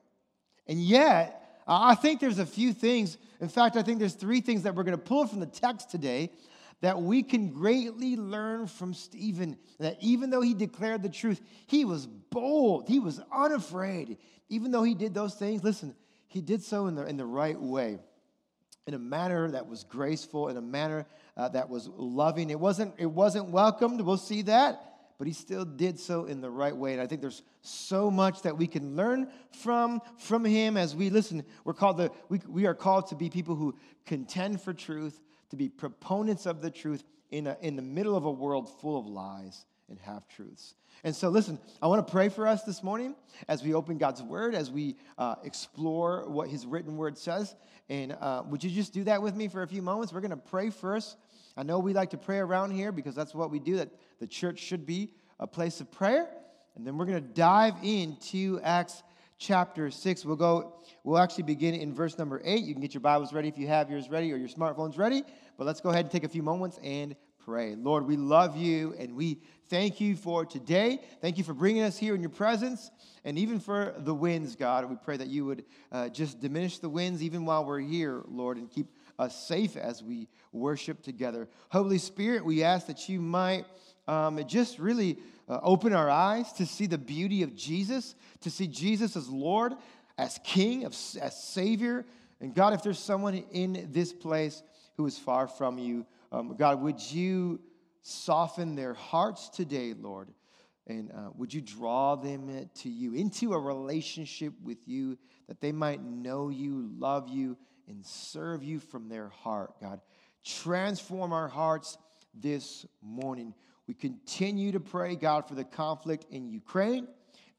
And 0.68 0.80
yet, 0.80 1.62
I 1.68 1.94
think 1.94 2.20
there's 2.20 2.40
a 2.40 2.46
few 2.46 2.74
things. 2.74 3.18
In 3.40 3.50
fact, 3.50 3.76
I 3.76 3.84
think 3.84 4.00
there's 4.00 4.16
three 4.16 4.42
things 4.42 4.64
that 4.64 4.74
we're 4.74 4.84
going 4.84 4.98
to 4.98 5.04
pull 5.04 5.28
from 5.28 5.40
the 5.40 5.46
text 5.46 5.92
today 5.92 6.32
that 6.82 7.02
we 7.02 7.24
can 7.24 7.50
greatly 7.50 8.16
learn 8.16 8.68
from 8.68 8.94
Stephen. 8.94 9.58
That 9.80 9.98
even 10.02 10.30
though 10.30 10.42
he 10.42 10.54
declared 10.54 11.04
the 11.04 11.10
truth, 11.10 11.42
he 11.68 11.86
was 11.86 12.08
bold, 12.08 12.88
he 12.88 13.00
was 13.00 13.22
unafraid. 13.32 14.18
Even 14.50 14.72
though 14.72 14.84
he 14.84 14.96
did 14.96 15.14
those 15.14 15.36
things, 15.36 15.64
listen, 15.64 15.96
he 16.28 16.42
did 16.42 16.64
so 16.64 16.88
in 16.88 16.96
the, 16.96 17.06
in 17.06 17.18
the 17.18 17.26
right 17.26 17.60
way, 17.60 18.00
in 18.88 18.94
a 18.94 19.00
manner 19.00 19.52
that 19.52 19.68
was 19.68 19.84
graceful, 19.84 20.48
in 20.48 20.58
a 20.58 20.62
manner 20.62 21.06
uh, 21.38 21.50
that 21.50 21.70
was 21.70 21.88
loving. 21.88 22.50
It 22.50 22.60
wasn't, 22.60 22.96
it 22.98 23.06
wasn't 23.06 23.50
welcomed, 23.50 24.02
we'll 24.02 24.18
see 24.18 24.44
that, 24.44 24.82
but 25.18 25.28
he 25.28 25.34
still 25.34 25.66
did 25.66 26.00
so 26.00 26.26
in 26.26 26.42
the 26.42 26.50
right 26.50 26.76
way. 26.76 26.94
And 26.94 27.02
I 27.02 27.08
think 27.08 27.22
there's 27.22 27.44
so 27.62 28.10
much 28.10 28.42
that 28.44 28.58
we 28.58 28.68
can 28.68 28.96
learn 28.96 29.30
from, 29.52 30.02
from 30.18 30.46
him 30.46 30.78
as 30.78 30.96
we 30.96 31.10
listen. 31.10 31.44
We're 31.66 31.74
called 31.74 31.98
the, 31.98 32.12
we, 32.30 32.40
we 32.48 32.66
are 32.66 32.74
called 32.74 33.08
to 33.08 33.16
be 33.16 33.30
people 33.30 33.56
who 33.56 33.76
contend 34.06 34.62
for 34.62 34.74
truth, 34.74 35.20
to 35.50 35.56
be 35.56 35.70
proponents 35.70 36.46
of 36.46 36.62
the 36.62 36.72
truth 36.72 37.04
in, 37.32 37.48
a, 37.48 37.58
in 37.62 37.76
the 37.76 37.82
middle 37.82 38.16
of 38.16 38.26
a 38.26 38.32
world 38.32 38.70
full 38.80 38.98
of 38.98 39.06
lies 39.06 39.66
and 39.90 40.00
half 40.00 40.28
truths. 40.28 40.76
And 41.04 41.16
so, 41.16 41.30
listen, 41.30 41.60
I 41.82 41.88
want 41.88 42.06
to 42.06 42.12
pray 42.12 42.30
for 42.30 42.48
us 42.48 42.64
this 42.64 42.84
morning 42.84 43.16
as 43.48 43.64
we 43.64 43.74
open 43.74 43.98
God's 43.98 44.22
word, 44.22 44.54
as 44.54 44.70
we 44.70 44.98
uh, 45.18 45.36
explore 45.44 46.30
what 46.30 46.50
his 46.50 46.66
written 46.66 46.98
word 46.98 47.18
says. 47.18 47.56
And 47.90 48.16
uh, 48.20 48.44
would 48.48 48.64
you 48.64 48.70
just 48.70 48.94
do 48.94 49.04
that 49.06 49.22
with 49.22 49.36
me 49.36 49.48
for 49.48 49.64
a 49.64 49.68
few 49.68 49.82
moments? 49.82 50.14
We're 50.14 50.22
going 50.22 50.32
to 50.32 50.38
pray 50.38 50.70
first. 50.70 51.18
I 51.56 51.64
know 51.64 51.80
we 51.80 51.94
like 51.94 52.12
to 52.12 52.18
pray 52.18 52.38
around 52.38 52.72
here 52.72 52.92
because 52.92 53.16
that's 53.16 53.34
what 53.34 53.50
we 53.50 53.60
do, 53.60 53.78
that 53.78 53.90
the 54.20 54.28
church 54.28 54.60
should 54.60 54.86
be 54.86 55.14
a 55.40 55.48
place 55.48 55.82
of 55.82 55.90
prayer. 55.92 56.28
And 56.76 56.86
then 56.86 56.98
we're 56.98 57.06
going 57.06 57.22
to 57.22 57.34
dive 57.34 57.76
into 57.84 58.60
Acts 58.64 59.04
chapter 59.40 59.90
6. 59.90 60.26
We'll 60.26 60.36
go, 60.36 60.76
we'll 61.04 61.18
actually 61.18 61.44
begin 61.44 61.74
in 61.74 61.94
verse 61.94 62.18
number 62.18 62.42
8. 62.44 62.64
You 62.64 62.74
can 62.74 62.82
get 62.82 62.94
your 62.94 63.02
Bibles 63.02 63.34
ready 63.34 63.48
if 63.48 63.58
you 63.58 63.68
have 63.68 63.90
yours 63.90 64.10
ready 64.10 64.32
or 64.32 64.36
your 64.36 64.50
smartphones 64.50 64.98
ready. 64.98 65.24
But 65.58 65.66
let's 65.66 65.80
go 65.82 65.90
ahead 65.90 66.06
and 66.06 66.12
take 66.12 66.26
a 66.26 66.30
few 66.30 66.44
moments 66.44 66.78
and 66.84 67.16
pray. 67.44 67.74
Lord, 67.76 68.06
we 68.06 68.18
love 68.18 68.58
you 68.58 68.94
and 69.00 69.16
we 69.16 69.40
thank 69.70 70.02
you 70.02 70.18
for 70.18 70.46
today. 70.46 71.00
Thank 71.22 71.38
you 71.38 71.46
for 71.46 71.54
bringing 71.54 71.84
us 71.84 71.98
here 71.98 72.14
in 72.14 72.22
your 72.22 72.30
presence 72.30 72.92
and 73.24 73.40
even 73.40 73.60
for 73.60 73.96
the 73.98 74.14
winds, 74.14 74.58
God. 74.58 74.90
We 74.90 74.98
pray 74.98 75.16
that 75.18 75.28
you 75.28 75.46
would 75.46 75.64
uh, 75.92 76.10
just 76.10 76.42
diminish 76.42 76.80
the 76.80 76.90
winds 76.90 77.24
even 77.24 77.46
while 77.46 77.66
we're 77.66 77.80
here, 77.80 78.24
Lord, 78.28 78.58
and 78.58 78.70
keep 78.70 78.88
us 79.18 79.48
safe 79.48 79.78
as 79.78 80.04
we 80.04 80.28
worship 80.52 81.02
together. 81.02 81.48
Holy 81.70 81.98
Spirit, 81.98 82.44
we 82.44 82.64
ask 82.64 82.88
that 82.88 83.08
you 83.08 83.22
might 83.22 83.66
um, 84.08 84.44
just 84.48 84.80
really 84.80 85.20
uh, 85.50 85.60
open 85.64 85.94
our 85.94 86.10
eyes 86.10 86.54
to 86.54 86.66
see 86.66 86.86
the 86.86 86.98
beauty 86.98 87.42
of 87.44 87.56
Jesus, 87.56 88.16
to 88.42 88.52
see 88.52 88.68
Jesus 88.68 89.16
as 89.16 89.28
Lord, 89.28 89.74
as 90.18 90.40
King, 90.44 90.86
as 90.86 91.44
Savior. 91.44 92.06
And 92.40 92.54
God, 92.54 92.74
if 92.74 92.84
there's 92.84 93.00
someone 93.00 93.44
in 93.52 93.90
this 93.92 94.14
place 94.14 94.62
who 94.96 95.06
is 95.06 95.18
far 95.18 95.48
from 95.48 95.78
you, 95.78 96.06
um, 96.32 96.56
God, 96.56 96.82
would 96.82 97.02
you 97.12 97.60
soften 98.02 98.76
their 98.76 98.94
hearts 98.94 99.50
today, 99.50 99.94
Lord? 99.94 100.30
And 100.88 101.12
uh, 101.12 101.30
would 101.36 101.54
you 101.54 101.62
draw 101.62 102.16
them 102.16 102.70
to 102.76 102.90
you, 102.90 103.14
into 103.14 103.54
a 103.54 103.60
relationship 103.60 104.54
with 104.64 104.80
you, 104.88 105.18
that 105.48 105.62
they 105.62 105.72
might 105.72 106.04
know 106.04 106.50
you, 106.50 106.90
love 106.98 107.30
you, 107.30 107.58
and 107.88 108.06
serve 108.06 108.64
you 108.64 108.80
from 108.80 109.10
their 109.10 109.30
heart, 109.30 109.74
God? 109.82 110.02
Transform 110.44 111.34
our 111.34 111.48
hearts 111.48 111.98
this 112.34 112.86
morning. 113.02 113.54
We 113.90 113.96
continue 113.96 114.72
to 114.72 114.80
pray, 114.80 115.18
God, 115.18 115.50
for 115.50 115.56
the 115.56 115.66
conflict 115.66 116.28
in 116.30 116.48
Ukraine. 116.48 117.08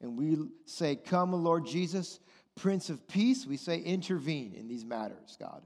And 0.01 0.17
we 0.17 0.37
say, 0.65 0.95
Come, 0.95 1.33
Lord 1.33 1.67
Jesus, 1.67 2.21
Prince 2.55 2.89
of 2.89 3.07
Peace. 3.07 3.45
We 3.45 3.57
say, 3.57 3.79
intervene 3.79 4.55
in 4.55 4.67
these 4.67 4.85
matters, 4.85 5.37
God 5.39 5.61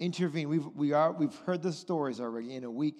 intervene. 0.00 0.48
We've, 0.48 0.66
we 0.74 0.92
are, 0.92 1.12
we've 1.12 1.34
heard 1.46 1.62
the 1.62 1.72
stories 1.72 2.20
already 2.20 2.54
in 2.54 2.64
a 2.64 2.70
week, 2.70 2.96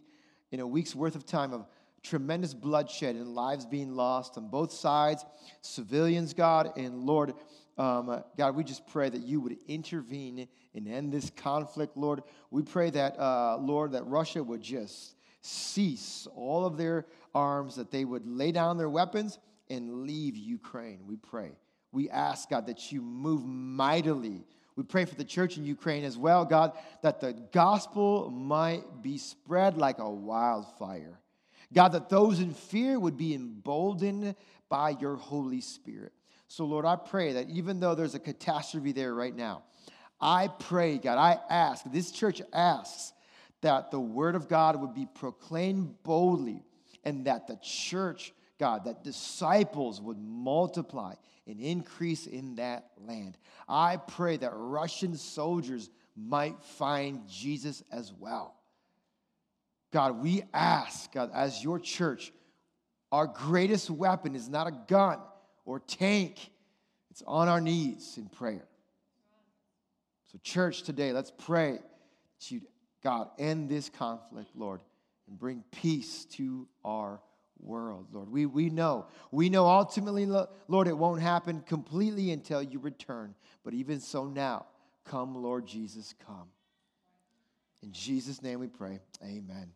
in 0.53 0.61
a 0.61 0.67
week's 0.67 0.95
worth 0.95 1.17
of 1.17 1.25
time 1.25 1.53
of 1.53 1.67
tremendous 2.03 2.55
bloodshed 2.55 3.17
and 3.17 3.35
lives 3.35 3.67
being 3.67 3.95
lost 3.95 4.39
on 4.39 4.49
both 4.49 4.71
sides, 4.71 5.25
civilians, 5.63 6.35
God, 6.35 6.73
and 6.77 7.01
Lord, 7.01 7.35
um, 7.79 8.23
God, 8.37 8.55
we 8.55 8.65
just 8.65 8.87
pray 8.87 9.09
that 9.09 9.23
you 9.23 9.41
would 9.41 9.57
intervene 9.67 10.47
and 10.75 10.87
end 10.87 11.13
this 11.13 11.31
conflict, 11.31 11.97
Lord. 11.97 12.23
We 12.51 12.63
pray 12.63 12.91
that, 12.91 13.19
uh, 13.19 13.57
Lord, 13.59 13.93
that 13.93 14.07
Russia 14.07 14.43
would 14.43 14.61
just 14.61 15.15
cease 15.43 16.27
all 16.35 16.67
of 16.67 16.77
their 16.77 17.07
arms, 17.35 17.77
that 17.77 17.91
they 17.91 18.05
would 18.05 18.27
lay 18.27 18.53
down 18.53 18.77
their 18.79 18.91
weapons 18.91 19.39
and 19.69 20.03
leave 20.03 20.37
Ukraine. 20.37 21.01
We 21.07 21.17
pray. 21.17 21.53
We 21.93 22.11
ask, 22.11 22.51
God, 22.51 22.67
that 22.67 22.93
you 22.93 23.01
move 23.01 23.45
mightily 23.45 24.45
we 24.81 24.85
pray 24.85 25.05
for 25.05 25.15
the 25.15 25.25
church 25.25 25.59
in 25.59 25.67
Ukraine 25.67 26.05
as 26.05 26.17
well, 26.17 26.47
God, 26.47 26.73
that 27.03 27.21
the 27.21 27.35
gospel 27.53 28.31
might 28.31 29.03
be 29.03 29.19
spread 29.19 29.77
like 29.77 29.99
a 29.99 30.09
wildfire. 30.09 31.21
God, 31.71 31.89
that 31.89 32.09
those 32.09 32.41
in 32.41 32.55
fear 32.55 32.99
would 32.99 33.19
be 33.19 33.35
emboldened 33.35 34.35
by 34.71 34.97
your 34.99 35.17
Holy 35.17 35.61
Spirit. 35.61 36.13
So, 36.49 36.65
Lord, 36.65 36.87
I 36.87 36.97
pray 36.97 37.35
that 37.35 37.51
even 37.51 37.79
though 37.79 37.95
there's 37.95 38.15
a 38.15 38.19
catastrophe 38.19 38.93
there 38.93 39.15
right 39.15 39.37
now, 39.37 39.65
I 40.19 40.49
pray, 40.49 40.97
God, 40.97 41.19
I 41.19 41.39
ask, 41.51 41.85
this 41.93 42.11
church 42.11 42.41
asks 42.51 43.13
that 43.63 43.91
the 43.91 44.01
word 44.01 44.35
of 44.35 44.49
God 44.49 44.81
would 44.81 44.95
be 44.95 45.07
proclaimed 45.07 45.95
boldly 46.03 46.65
and 47.05 47.27
that 47.27 47.47
the 47.47 47.59
church, 47.63 48.33
God, 48.59 48.85
that 48.85 49.05
disciples 49.05 50.01
would 50.01 50.19
multiply 50.19 51.15
and 51.47 51.61
increase 51.61 52.27
in 52.27 52.57
that 52.57 52.91
land. 52.99 53.37
I 53.69 53.97
pray 53.97 54.37
that 54.37 54.53
Russian 54.55 55.17
soldiers 55.17 55.91
might 56.17 56.63
find 56.63 57.29
Jesus 57.29 57.83
as 57.91 58.13
well. 58.13 58.55
God, 59.93 60.23
we 60.23 60.45
ask, 60.55 61.13
God, 61.13 61.31
as 61.35 61.63
your 61.63 61.79
church, 61.79 62.33
our 63.11 63.27
greatest 63.27 63.91
weapon 63.91 64.37
is 64.37 64.49
not 64.49 64.67
a 64.69 64.79
gun 64.87 65.19
or 65.65 65.81
tank, 65.81 66.51
it's 67.11 67.23
on 67.27 67.49
our 67.49 67.61
knees 67.61 68.15
in 68.17 68.29
prayer. 68.29 68.67
So, 70.31 70.39
church, 70.45 70.85
today, 70.85 71.13
let's 71.13 71.33
pray 71.37 71.73
that 71.73 72.51
you, 72.51 72.61
God, 73.03 73.29
end 73.39 73.69
this 73.69 73.89
conflict, 73.89 74.51
Lord, 74.55 74.81
and 75.29 75.39
bring 75.39 75.65
peace 75.71 76.27
to 76.33 76.69
our 76.85 77.21
world, 77.63 78.07
Lord. 78.13 78.31
We, 78.31 78.47
we 78.47 78.71
know. 78.71 79.07
We 79.31 79.49
know 79.49 79.67
ultimately, 79.67 80.27
Lord, 80.27 80.89
it 80.89 80.97
won't 80.97 81.21
happen 81.21 81.63
completely 81.67 82.33
until 82.33 82.63
you 82.63 82.79
return. 82.79 83.35
But 83.65 83.75
even 83.75 84.01
so 84.01 84.25
now, 84.25 84.67
come, 85.05 85.35
Lord 85.35 85.67
Jesus, 85.67 86.15
come. 86.27 86.49
In 87.83 87.93
Jesus' 87.93 88.43
name 88.43 88.61
we 88.61 88.67
pray. 88.67 89.01
Amen. 89.23 89.73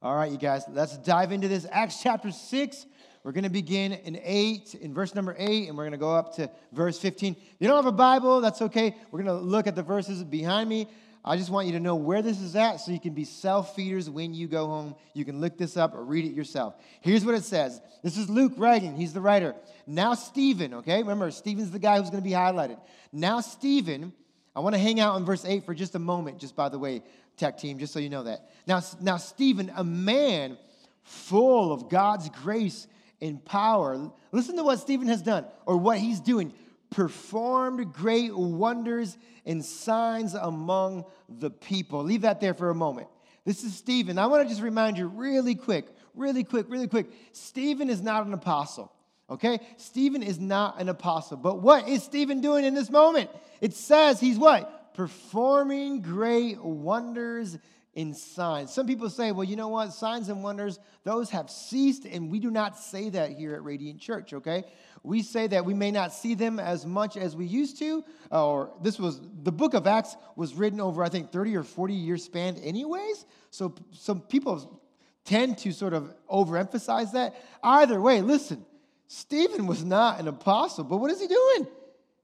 All 0.00 0.16
right, 0.16 0.32
you 0.32 0.38
guys, 0.38 0.64
let's 0.68 0.98
dive 0.98 1.30
into 1.30 1.48
this. 1.48 1.66
Acts 1.70 2.02
chapter 2.02 2.30
6. 2.30 2.86
We're 3.22 3.32
going 3.32 3.44
to 3.44 3.50
begin 3.50 3.92
in 3.92 4.18
8, 4.20 4.74
in 4.80 4.92
verse 4.92 5.14
number 5.14 5.36
8, 5.38 5.68
and 5.68 5.76
we're 5.76 5.84
going 5.84 5.92
to 5.92 5.98
go 5.98 6.12
up 6.12 6.34
to 6.36 6.50
verse 6.72 6.98
15. 6.98 7.36
If 7.38 7.56
you 7.60 7.68
don't 7.68 7.76
have 7.76 7.86
a 7.86 7.92
Bible, 7.92 8.40
that's 8.40 8.60
okay. 8.62 8.96
We're 9.12 9.22
going 9.22 9.38
to 9.38 9.44
look 9.44 9.68
at 9.68 9.76
the 9.76 9.82
verses 9.82 10.24
behind 10.24 10.68
me. 10.68 10.88
I 11.24 11.36
just 11.36 11.50
want 11.50 11.68
you 11.68 11.72
to 11.74 11.80
know 11.80 11.94
where 11.94 12.20
this 12.20 12.40
is 12.40 12.56
at 12.56 12.76
so 12.76 12.90
you 12.90 12.98
can 12.98 13.14
be 13.14 13.24
self 13.24 13.76
feeders 13.76 14.10
when 14.10 14.34
you 14.34 14.48
go 14.48 14.66
home. 14.66 14.96
You 15.14 15.24
can 15.24 15.40
look 15.40 15.56
this 15.56 15.76
up 15.76 15.94
or 15.94 16.04
read 16.04 16.24
it 16.24 16.32
yourself. 16.32 16.74
Here's 17.00 17.24
what 17.24 17.34
it 17.34 17.44
says 17.44 17.80
this 18.02 18.16
is 18.16 18.28
Luke 18.28 18.54
writing, 18.56 18.96
he's 18.96 19.12
the 19.12 19.20
writer. 19.20 19.54
Now, 19.86 20.14
Stephen, 20.14 20.74
okay? 20.74 20.98
Remember, 20.98 21.30
Stephen's 21.30 21.70
the 21.70 21.78
guy 21.78 21.98
who's 21.98 22.10
going 22.10 22.22
to 22.22 22.28
be 22.28 22.34
highlighted. 22.34 22.80
Now, 23.12 23.40
Stephen, 23.40 24.12
I 24.54 24.60
want 24.60 24.74
to 24.74 24.80
hang 24.80 25.00
out 25.00 25.16
in 25.16 25.24
verse 25.24 25.44
8 25.44 25.64
for 25.64 25.74
just 25.74 25.94
a 25.94 25.98
moment, 25.98 26.38
just 26.38 26.56
by 26.56 26.68
the 26.68 26.78
way, 26.78 27.02
tech 27.36 27.56
team, 27.56 27.78
just 27.78 27.92
so 27.92 28.00
you 28.00 28.08
know 28.08 28.24
that. 28.24 28.50
Now, 28.66 28.82
now 29.00 29.16
Stephen, 29.16 29.72
a 29.76 29.84
man 29.84 30.58
full 31.02 31.72
of 31.72 31.88
God's 31.88 32.28
grace 32.28 32.86
and 33.20 33.42
power, 33.44 34.10
listen 34.32 34.56
to 34.56 34.64
what 34.64 34.78
Stephen 34.80 35.08
has 35.08 35.22
done 35.22 35.46
or 35.66 35.76
what 35.76 35.98
he's 35.98 36.20
doing 36.20 36.52
performed 36.92 37.92
great 37.92 38.34
wonders 38.34 39.18
and 39.44 39.64
signs 39.64 40.34
among 40.34 41.04
the 41.28 41.50
people. 41.50 42.04
Leave 42.04 42.22
that 42.22 42.40
there 42.40 42.54
for 42.54 42.70
a 42.70 42.74
moment. 42.74 43.08
This 43.44 43.64
is 43.64 43.74
Stephen. 43.74 44.18
I 44.18 44.26
want 44.26 44.44
to 44.44 44.48
just 44.48 44.62
remind 44.62 44.98
you 44.98 45.08
really 45.08 45.56
quick, 45.56 45.86
really 46.14 46.44
quick, 46.44 46.66
really 46.68 46.86
quick. 46.86 47.10
Stephen 47.32 47.90
is 47.90 48.00
not 48.00 48.26
an 48.26 48.34
apostle. 48.34 48.92
Okay? 49.28 49.58
Stephen 49.78 50.22
is 50.22 50.38
not 50.38 50.80
an 50.80 50.88
apostle. 50.88 51.36
But 51.38 51.60
what 51.60 51.88
is 51.88 52.02
Stephen 52.02 52.40
doing 52.40 52.64
in 52.64 52.74
this 52.74 52.90
moment? 52.90 53.30
It 53.60 53.74
says 53.74 54.20
he's 54.20 54.38
what? 54.38 54.94
Performing 54.94 56.02
great 56.02 56.62
wonders 56.62 57.58
in 57.94 58.14
signs. 58.14 58.72
Some 58.72 58.86
people 58.86 59.10
say, 59.10 59.32
well, 59.32 59.44
you 59.44 59.56
know 59.56 59.68
what? 59.68 59.92
Signs 59.92 60.28
and 60.28 60.42
wonders, 60.42 60.78
those 61.04 61.30
have 61.30 61.50
ceased, 61.50 62.06
and 62.06 62.30
we 62.30 62.38
do 62.38 62.50
not 62.50 62.78
say 62.78 63.10
that 63.10 63.32
here 63.32 63.54
at 63.54 63.62
Radiant 63.62 64.00
Church, 64.00 64.32
okay? 64.32 64.64
We 65.02 65.22
say 65.22 65.46
that 65.48 65.64
we 65.64 65.74
may 65.74 65.90
not 65.90 66.12
see 66.12 66.34
them 66.34 66.58
as 66.58 66.86
much 66.86 67.16
as 67.16 67.36
we 67.36 67.44
used 67.44 67.78
to, 67.80 68.04
or 68.30 68.72
this 68.80 68.98
was, 68.98 69.20
the 69.42 69.52
book 69.52 69.74
of 69.74 69.86
Acts 69.86 70.16
was 70.36 70.54
written 70.54 70.80
over, 70.80 71.02
I 71.02 71.08
think, 71.08 71.32
30 71.32 71.56
or 71.56 71.64
40 71.64 71.92
years 71.92 72.24
span, 72.24 72.56
anyways. 72.56 73.26
So 73.50 73.74
some 73.90 74.20
people 74.20 74.80
tend 75.24 75.58
to 75.58 75.72
sort 75.72 75.92
of 75.92 76.14
overemphasize 76.30 77.12
that. 77.12 77.34
Either 77.62 78.00
way, 78.00 78.22
listen, 78.22 78.64
Stephen 79.06 79.66
was 79.66 79.84
not 79.84 80.18
an 80.18 80.28
apostle, 80.28 80.84
but 80.84 80.96
what 80.96 81.10
is 81.10 81.20
he 81.20 81.26
doing? 81.26 81.66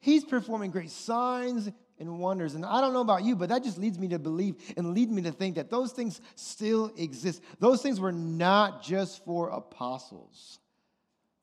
He's 0.01 0.25
performing 0.25 0.71
great 0.71 0.91
signs 0.91 1.71
and 2.01 2.19
wonders. 2.19 2.55
And 2.55 2.65
I 2.65 2.81
don't 2.81 2.93
know 2.93 3.01
about 3.01 3.25
you, 3.25 3.37
but 3.37 3.49
that 3.49 3.65
just 3.65 3.79
leads 3.79 3.99
me 3.99 4.09
to 4.09 4.19
believe 4.19 4.57
and 4.77 4.95
lead 4.95 5.11
me 5.11 5.23
to 5.23 5.33
think 5.33 5.57
that 5.57 5.71
those 5.71 5.93
things 5.93 6.21
still 6.35 6.93
exist. 6.97 7.43
Those 7.59 7.83
things 7.83 8.01
were 8.01 8.13
not 8.13 8.83
just 8.83 9.25
for 9.25 9.51
apostles. 9.51 10.59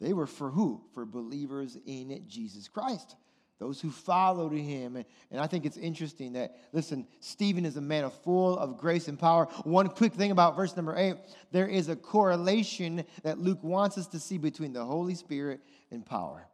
They 0.02 0.14
were 0.14 0.28
for 0.28 0.50
who? 0.50 0.82
For 0.94 1.06
believers 1.06 1.78
in 1.86 2.24
Jesus 2.28 2.68
Christ. 2.68 3.16
Those 3.58 3.80
who 3.80 3.90
followed 3.90 4.52
him. 4.52 4.98
And 5.32 5.40
I 5.40 5.48
think 5.48 5.66
it's 5.66 5.78
interesting 5.78 6.34
that, 6.34 6.58
listen, 6.74 7.08
Stephen 7.22 7.66
is 7.66 7.78
a 7.78 7.82
man 7.82 8.10
full 8.24 8.58
of 8.58 8.78
grace 8.78 9.08
and 9.08 9.18
power. 9.18 9.46
One 9.64 9.88
quick 9.88 10.14
thing 10.14 10.32
about 10.32 10.58
verse 10.58 10.76
number 10.76 10.96
eight 10.98 11.16
there 11.52 11.68
is 11.68 11.88
a 11.88 11.96
correlation 11.96 13.06
that 13.24 13.40
Luke 13.40 13.64
wants 13.64 13.98
us 13.98 14.08
to 14.08 14.20
see 14.20 14.38
between 14.38 14.74
the 14.74 14.84
Holy 14.84 15.16
Spirit 15.16 15.62
and 15.90 16.06
power. 16.06 16.48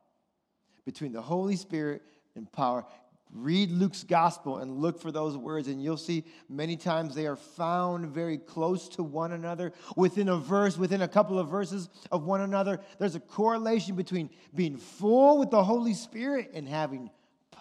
Between 0.85 1.11
the 1.11 1.21
Holy 1.21 1.55
Spirit 1.55 2.03
and 2.35 2.51
power. 2.51 2.85
Read 3.33 3.71
Luke's 3.71 4.03
gospel 4.03 4.57
and 4.57 4.79
look 4.79 4.99
for 4.99 5.11
those 5.11 5.37
words, 5.37 5.69
and 5.69 5.81
you'll 5.81 5.95
see 5.95 6.25
many 6.49 6.75
times 6.75 7.15
they 7.15 7.27
are 7.27 7.37
found 7.37 8.07
very 8.07 8.37
close 8.37 8.89
to 8.89 9.03
one 9.03 9.31
another. 9.31 9.71
Within 9.95 10.27
a 10.29 10.37
verse, 10.37 10.77
within 10.77 11.01
a 11.01 11.07
couple 11.07 11.39
of 11.39 11.47
verses 11.47 11.89
of 12.11 12.25
one 12.25 12.41
another, 12.41 12.81
there's 12.99 13.15
a 13.15 13.21
correlation 13.21 13.95
between 13.95 14.29
being 14.53 14.77
full 14.77 15.37
with 15.37 15.49
the 15.49 15.63
Holy 15.63 15.93
Spirit 15.93 16.51
and 16.53 16.67
having 16.67 17.09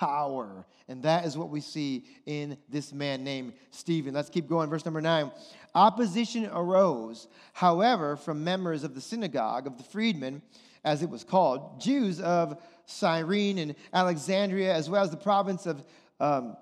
power. 0.00 0.64
And 0.88 1.02
that 1.02 1.26
is 1.26 1.36
what 1.36 1.50
we 1.50 1.60
see 1.60 2.06
in 2.24 2.56
this 2.70 2.92
man 2.92 3.22
named 3.22 3.52
Stephen. 3.70 4.14
Let's 4.14 4.30
keep 4.30 4.48
going. 4.48 4.70
Verse 4.70 4.84
number 4.86 5.02
nine. 5.02 5.30
Opposition 5.74 6.46
arose, 6.46 7.28
however, 7.52 8.16
from 8.16 8.42
members 8.42 8.82
of 8.82 8.94
the 8.94 9.00
synagogue 9.00 9.66
of 9.66 9.76
the 9.76 9.84
freedmen, 9.84 10.40
as 10.84 11.02
it 11.02 11.10
was 11.10 11.22
called, 11.22 11.80
Jews 11.80 12.18
of 12.20 12.60
Cyrene 12.86 13.58
and 13.58 13.74
Alexandria, 13.92 14.74
as 14.74 14.88
well 14.88 15.04
as 15.04 15.10
the 15.10 15.18
province 15.18 15.66
of 15.66 15.84
um, 16.18 16.56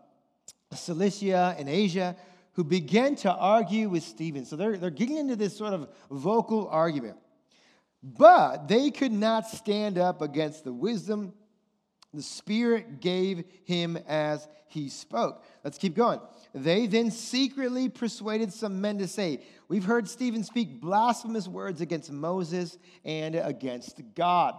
Cilicia 0.74 1.54
and 1.56 1.68
Asia, 1.68 2.16
who 2.54 2.64
began 2.64 3.14
to 3.16 3.32
argue 3.32 3.88
with 3.88 4.02
Stephen. 4.02 4.44
So 4.44 4.56
they're, 4.56 4.76
they're 4.76 4.90
getting 4.90 5.16
into 5.16 5.36
this 5.36 5.56
sort 5.56 5.72
of 5.72 5.88
vocal 6.10 6.68
argument. 6.68 7.16
But 8.02 8.66
they 8.66 8.90
could 8.90 9.12
not 9.12 9.46
stand 9.46 9.96
up 9.96 10.22
against 10.22 10.64
the 10.64 10.72
wisdom 10.72 11.32
the 12.18 12.24
Spirit 12.24 13.00
gave 13.00 13.44
him 13.64 13.96
as 14.08 14.48
he 14.66 14.88
spoke. 14.88 15.44
Let's 15.62 15.78
keep 15.78 15.94
going. 15.94 16.20
They 16.52 16.86
then 16.86 17.12
secretly 17.12 17.88
persuaded 17.88 18.52
some 18.52 18.80
men 18.80 18.98
to 18.98 19.06
say, 19.06 19.40
We've 19.68 19.84
heard 19.84 20.08
Stephen 20.08 20.42
speak 20.42 20.80
blasphemous 20.80 21.46
words 21.46 21.80
against 21.80 22.10
Moses 22.10 22.76
and 23.04 23.36
against 23.36 24.02
God. 24.16 24.54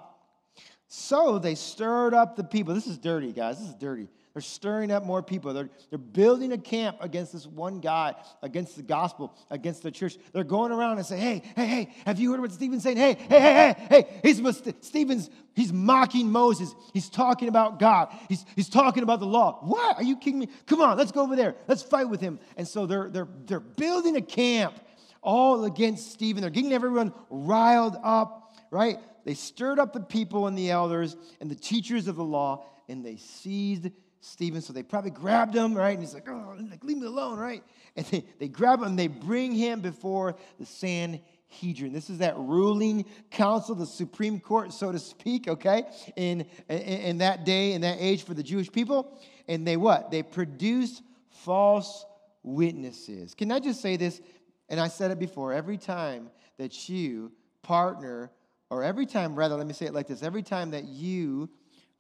So 0.88 1.38
they 1.38 1.56
stirred 1.56 2.14
up 2.14 2.36
the 2.36 2.44
people. 2.44 2.74
This 2.74 2.88
is 2.88 2.98
dirty, 2.98 3.34
guys. 3.34 3.60
This 3.60 3.68
is 3.68 3.76
dirty. 3.76 4.08
They're 4.40 4.44
stirring 4.46 4.90
up 4.90 5.04
more 5.04 5.22
people. 5.22 5.54
They're, 5.54 5.70
they're 5.90 6.00
building 6.00 6.54
a 6.54 6.58
camp 6.58 6.96
against 7.02 7.34
this 7.34 7.46
one 7.46 7.82
guy, 7.82 8.16
against 8.42 8.78
the 8.78 8.84
gospel, 8.84 9.36
against 9.50 9.84
the 9.84 9.92
church. 9.92 10.16
They're 10.32 10.46
going 10.46 10.72
around 10.72 10.96
and 10.96 11.06
say, 11.06 11.18
hey, 11.18 11.42
hey, 11.58 11.66
hey, 11.66 11.96
have 12.06 12.22
you 12.22 12.32
heard 12.32 12.40
what 12.40 12.54
Stephen's 12.54 12.84
saying? 12.84 12.96
Hey, 12.96 13.18
hey, 13.28 13.42
hey, 13.42 13.54
hey, 13.54 13.76
hey. 13.90 14.20
He's, 14.24 14.42
Stephen's, 14.80 15.30
he's 15.58 15.74
mocking 15.74 16.32
Moses. 16.32 16.74
He's 16.94 17.10
talking 17.10 17.50
about 17.50 17.80
God. 17.80 18.16
He's, 18.30 18.46
he's 18.56 18.70
talking 18.70 19.04
about 19.04 19.20
the 19.20 19.26
law. 19.26 19.60
What? 19.62 19.98
Are 19.98 20.04
you 20.04 20.16
kidding 20.16 20.40
me? 20.40 20.48
Come 20.68 20.80
on, 20.80 20.98
let's 20.98 21.12
go 21.12 21.22
over 21.24 21.36
there. 21.36 21.58
Let's 21.68 21.84
fight 21.84 22.08
with 22.08 22.22
him. 22.22 22.40
And 22.56 22.66
so 22.66 22.86
they're, 22.86 23.10
they're, 23.10 23.28
they're 23.46 23.60
building 23.60 24.16
a 24.16 24.22
camp 24.22 24.80
all 25.22 25.66
against 25.66 26.14
Stephen. 26.14 26.40
They're 26.40 26.50
getting 26.50 26.72
everyone 26.72 27.12
riled 27.30 27.98
up, 28.02 28.56
right? 28.72 29.00
They 29.26 29.34
stirred 29.34 29.80
up 29.80 29.92
the 29.92 30.00
people 30.00 30.48
and 30.48 30.58
the 30.58 30.72
elders 30.72 31.18
and 31.42 31.52
the 31.52 31.56
teachers 31.56 32.08
of 32.08 32.16
the 32.16 32.24
law, 32.24 32.64
and 32.88 33.06
they 33.06 33.18
seized 33.18 33.90
Stephen. 34.22 34.62
So 34.62 34.74
they 34.74 34.84
probably 34.84 35.12
grabbed 35.12 35.56
him, 35.56 35.74
right? 35.74 35.92
And 35.92 36.00
he's 36.00 36.14
like, 36.14 36.28
oh, 36.30 36.56
like, 36.70 36.84
leave 36.84 36.98
me 36.98 37.08
alone, 37.08 37.40
right? 37.40 37.64
And 37.96 38.06
they, 38.08 38.26
they 38.40 38.48
grab 38.48 38.82
him 38.82 38.96
they 38.96 39.08
bring 39.08 39.54
him 39.54 39.82
before 39.82 40.36
the 40.60 40.66
Sanhedrin. 40.66 41.94
This 41.94 42.10
is 42.10 42.20
that 42.20 42.38
ruling 42.38 43.06
council, 43.32 43.76
the 43.76 43.86
Supreme 43.86 44.40
Court, 44.40 44.74
so 44.74 44.92
to 44.92 45.00
speak, 45.00 45.48
okay, 45.48 45.84
in, 46.16 46.46
in, 46.68 46.80
in 46.80 47.18
that 47.20 47.46
day, 47.46 47.74
in 47.74 47.82
that 47.82 47.98
age 48.00 48.24
for 48.24 48.34
the 48.34 48.44
Jewish 48.44 48.72
people. 48.72 49.20
And 49.48 49.66
they 49.66 49.78
what? 49.78 50.12
They 50.12 50.24
produced 50.24 51.02
false 51.30 52.06
witnesses. 52.44 53.34
Can 53.34 53.52
I 53.52 53.60
just 53.60 53.82
say 53.82 53.96
this? 53.98 54.22
And 54.68 54.80
I 54.80 54.88
said 54.88 55.12
it 55.12 55.20
before 55.20 55.54
every 55.54 55.78
time 55.78 56.30
that 56.58 56.90
you 56.90 57.32
partner 57.64 58.32
or 58.70 58.84
every 58.84 59.06
time, 59.06 59.36
rather, 59.36 59.56
let 59.56 59.66
me 59.66 59.74
say 59.74 59.88
it 59.88 59.94
like 59.94 60.08
this 60.08 60.22
every 60.22 60.44
time 60.44 60.72
that 60.72 60.84
you 60.86 61.50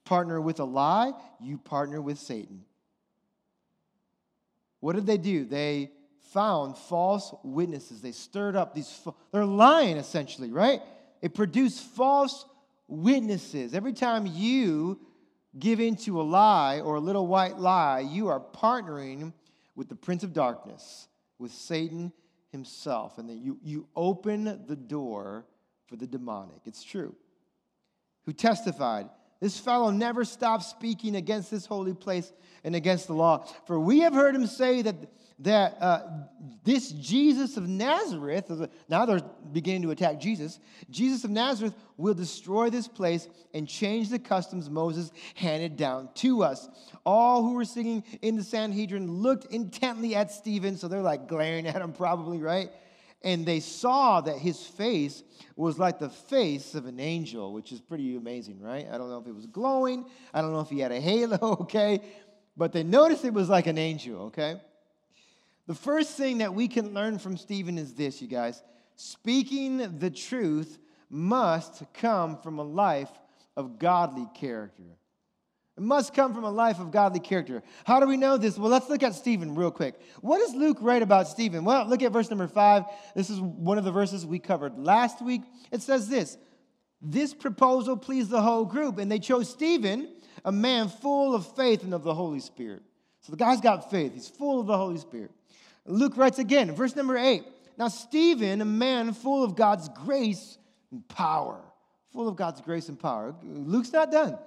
partner 0.10 0.41
with 0.41 0.60
a 0.60 0.63
lie, 0.63 1.12
you 1.39 1.60
partner 1.60 2.02
with 2.02 2.17
Satan. 2.17 2.65
What 4.80 4.95
did 4.95 5.06
they 5.06 5.19
do? 5.19 5.45
They 5.45 5.91
found 6.34 6.76
false 6.76 7.32
witnesses. 7.43 8.02
They 8.02 8.12
stirred 8.12 8.56
up 8.56 8.74
these, 8.74 9.08
they're 9.32 9.45
lying 9.45 9.98
essentially, 9.98 10.52
right? 10.52 10.82
It 11.22 11.36
produced 11.36 11.84
false 11.84 12.43
witnesses. 12.88 13.76
Every 13.76 13.93
time 13.93 14.26
you 14.26 15.00
give 15.60 15.80
into 15.80 16.19
a 16.19 16.24
lie 16.24 16.80
or 16.80 16.95
a 16.95 17.00
little 17.00 17.28
white 17.28 17.60
lie, 17.60 18.00
you 18.00 18.30
are 18.30 18.39
partnering 18.39 19.32
with 19.76 19.89
the 19.89 19.95
prince 19.95 20.24
of 20.24 20.34
darkness, 20.34 21.08
with 21.38 21.52
Satan 21.52 22.12
himself. 22.52 23.19
And 23.19 23.30
then 23.30 23.43
you, 23.43 23.60
you 23.62 23.88
open 23.95 24.65
the 24.65 24.76
door 24.76 25.45
for 25.86 25.98
the 25.98 26.08
demonic. 26.08 26.62
It's 26.65 26.84
true. 26.84 27.15
Who 28.26 28.34
testified, 28.34 29.08
This 29.39 29.58
fellow 29.58 29.89
never 29.89 30.25
stopped 30.25 30.63
speaking 30.63 31.15
against 31.15 31.49
this 31.49 31.65
holy 31.65 31.93
place 31.93 32.32
and 32.63 32.75
against 32.75 33.08
the 33.08 33.13
law. 33.13 33.45
For 33.65 33.80
we 33.80 33.99
have 34.02 34.13
heard 34.13 34.36
him 34.36 34.45
say 34.45 34.82
that, 34.82 34.95
that 35.39 35.82
uh, 35.82 36.02
this 36.65 36.91
Jesus 36.91 37.56
of 37.56 37.65
Nazareth, 37.65 38.52
now 38.89 39.06
they're 39.06 39.21
beginning 39.54 39.84
to 39.84 39.91
attack 39.91 40.19
Jesus, 40.19 40.60
Jesus 40.89 41.23
of 41.23 41.30
Nazareth 41.30 41.73
will 41.95 42.13
destroy 42.13 42.69
this 42.69 42.89
place 42.89 43.30
and 43.54 43.65
change 43.65 44.10
the 44.10 44.19
customs 44.19 44.69
Moses 44.69 45.12
handed 45.36 45.78
down 45.78 46.10
to 46.15 46.43
us. 46.43 46.67
All 47.06 47.41
who 47.41 47.54
were 47.54 47.65
sitting 47.65 48.04
in 48.21 48.36
the 48.36 48.43
Sanhedrin 48.43 49.10
looked 49.10 49.54
intently 49.54 50.15
at 50.15 50.32
Stephen, 50.32 50.75
so 50.75 50.89
they're 50.89 51.02
like 51.02 51.30
glaring 51.30 51.65
at 51.65 51.82
him, 51.82 51.93
probably, 51.93 52.39
right? 52.39 52.71
And 53.21 53.45
they 53.45 53.60
saw 53.60 54.21
that 54.21 54.38
his 54.38 54.62
face 54.62 55.23
was 55.55 55.77
like 55.77 55.99
the 55.99 56.10
face 56.10 56.73
of 56.75 56.86
an 56.86 56.99
angel, 56.99 57.51
which 57.51 57.71
is 57.71 57.82
pretty 57.82 58.15
amazing, 58.15 58.62
right? 58.62 58.88
I 58.91 58.97
don't 58.97 59.10
know 59.10 59.19
if 59.19 59.27
it 59.27 59.36
was 59.36 59.45
glowing, 59.45 60.05
I 60.34 60.41
don't 60.41 60.53
know 60.53 60.62
if 60.62 60.69
he 60.69 60.79
had 60.79 60.91
a 60.91 61.01
halo, 61.01 61.38
okay? 61.62 62.01
But 62.55 62.71
they 62.71 62.84
noticed 62.84 63.25
it 63.25 63.34
was 63.34 63.49
like 63.49 63.67
an 63.67 63.77
angel, 63.77 64.23
okay? 64.23 64.62
The 65.67 65.75
first 65.75 66.17
thing 66.17 66.39
that 66.39 66.53
we 66.53 66.67
can 66.67 66.93
learn 66.93 67.19
from 67.19 67.38
Stephen 67.38 67.77
is 67.77 67.93
this, 67.93 68.21
you 68.21 68.27
guys. 68.27 68.63
Speaking 68.95 69.99
the 69.99 70.10
truth 70.10 70.79
must 71.10 71.84
come 71.93 72.38
from 72.38 72.60
a 72.60 72.63
life 72.63 73.12
of 73.55 73.79
godly 73.79 74.27
character. 74.34 74.84
It 75.80 75.84
must 75.84 76.13
come 76.13 76.34
from 76.34 76.44
a 76.44 76.52
life 76.52 76.82
of 76.82 76.92
godly 76.92 77.22
character. 77.22 77.63
How 77.86 78.02
do 78.02 78.06
we 78.06 78.18
know 78.18 78.36
this? 78.36 78.58
Well, 78.58 78.70
let's 78.70 78.89
look 78.89 79.02
at 79.02 79.15
Stephen 79.15 79.56
real 79.56 79.72
quick. 79.72 79.98
What 80.20 80.39
does 80.39 80.54
Luke 80.54 80.80
write 80.82 81.02
about 81.02 81.30
Stephen? 81.30 81.63
Well, 81.63 81.88
look 81.88 82.04
at 82.04 82.12
verse 82.12 82.30
number 82.30 82.50
five. 82.50 82.84
This 83.15 83.30
is 83.30 83.39
one 83.39 83.78
of 83.78 83.86
the 83.86 83.92
verses 83.92 84.26
we 84.26 84.39
covered 84.39 84.78
last 84.78 85.22
week. 85.22 85.42
It 85.72 85.82
says 85.82 86.10
this 86.10 86.38
This 87.02 87.34
proposal 87.34 87.96
pleased 87.96 88.30
the 88.30 88.42
whole 88.42 88.65
group, 88.65 88.98
and 88.98 89.10
they 89.10 89.20
chose 89.20 89.50
Stephen, 89.50 90.10
a 90.44 90.52
man 90.52 90.89
full 90.89 91.34
of 91.34 91.56
faith 91.56 91.84
and 91.84 91.94
of 91.94 92.04
the 92.04 92.13
Holy 92.13 92.42
Spirit. 92.42 92.84
So 93.22 93.32
the 93.32 93.38
guy's 93.38 93.62
got 93.62 93.89
faith, 93.89 94.13
he's 94.15 94.28
full 94.28 94.60
of 94.60 94.68
the 94.68 94.76
Holy 94.76 94.98
Spirit. 94.98 95.32
Luke 95.86 96.18
writes 96.18 96.39
again, 96.39 96.76
verse 96.76 96.94
number 96.94 97.18
eight. 97.18 97.46
Now, 97.78 97.88
Stephen, 97.88 98.60
a 98.60 98.65
man 98.65 99.13
full 99.13 99.46
of 99.46 99.56
God's 99.56 99.88
grace 99.88 100.58
and 100.92 101.08
power, 101.08 101.62
full 102.12 102.28
of 102.28 102.36
God's 102.36 102.60
grace 102.60 102.89
and 102.89 103.00
power. 103.00 103.34
Luke's 103.42 103.94
not 103.94 104.12
done. 104.12 104.38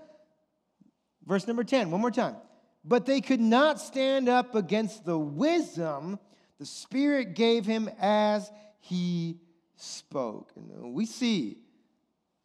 Verse 1.26 1.46
number 1.46 1.64
10, 1.64 1.90
one 1.90 2.00
more 2.00 2.10
time. 2.10 2.36
But 2.84 3.06
they 3.06 3.20
could 3.20 3.40
not 3.40 3.80
stand 3.80 4.28
up 4.28 4.54
against 4.54 5.04
the 5.04 5.18
wisdom 5.18 6.18
the 6.58 6.66
Spirit 6.66 7.34
gave 7.34 7.66
him 7.66 7.90
as 8.00 8.48
he 8.78 9.40
spoke. 9.76 10.52
And 10.54 10.70
uh, 10.70 10.88
we 10.88 11.06
see 11.06 11.58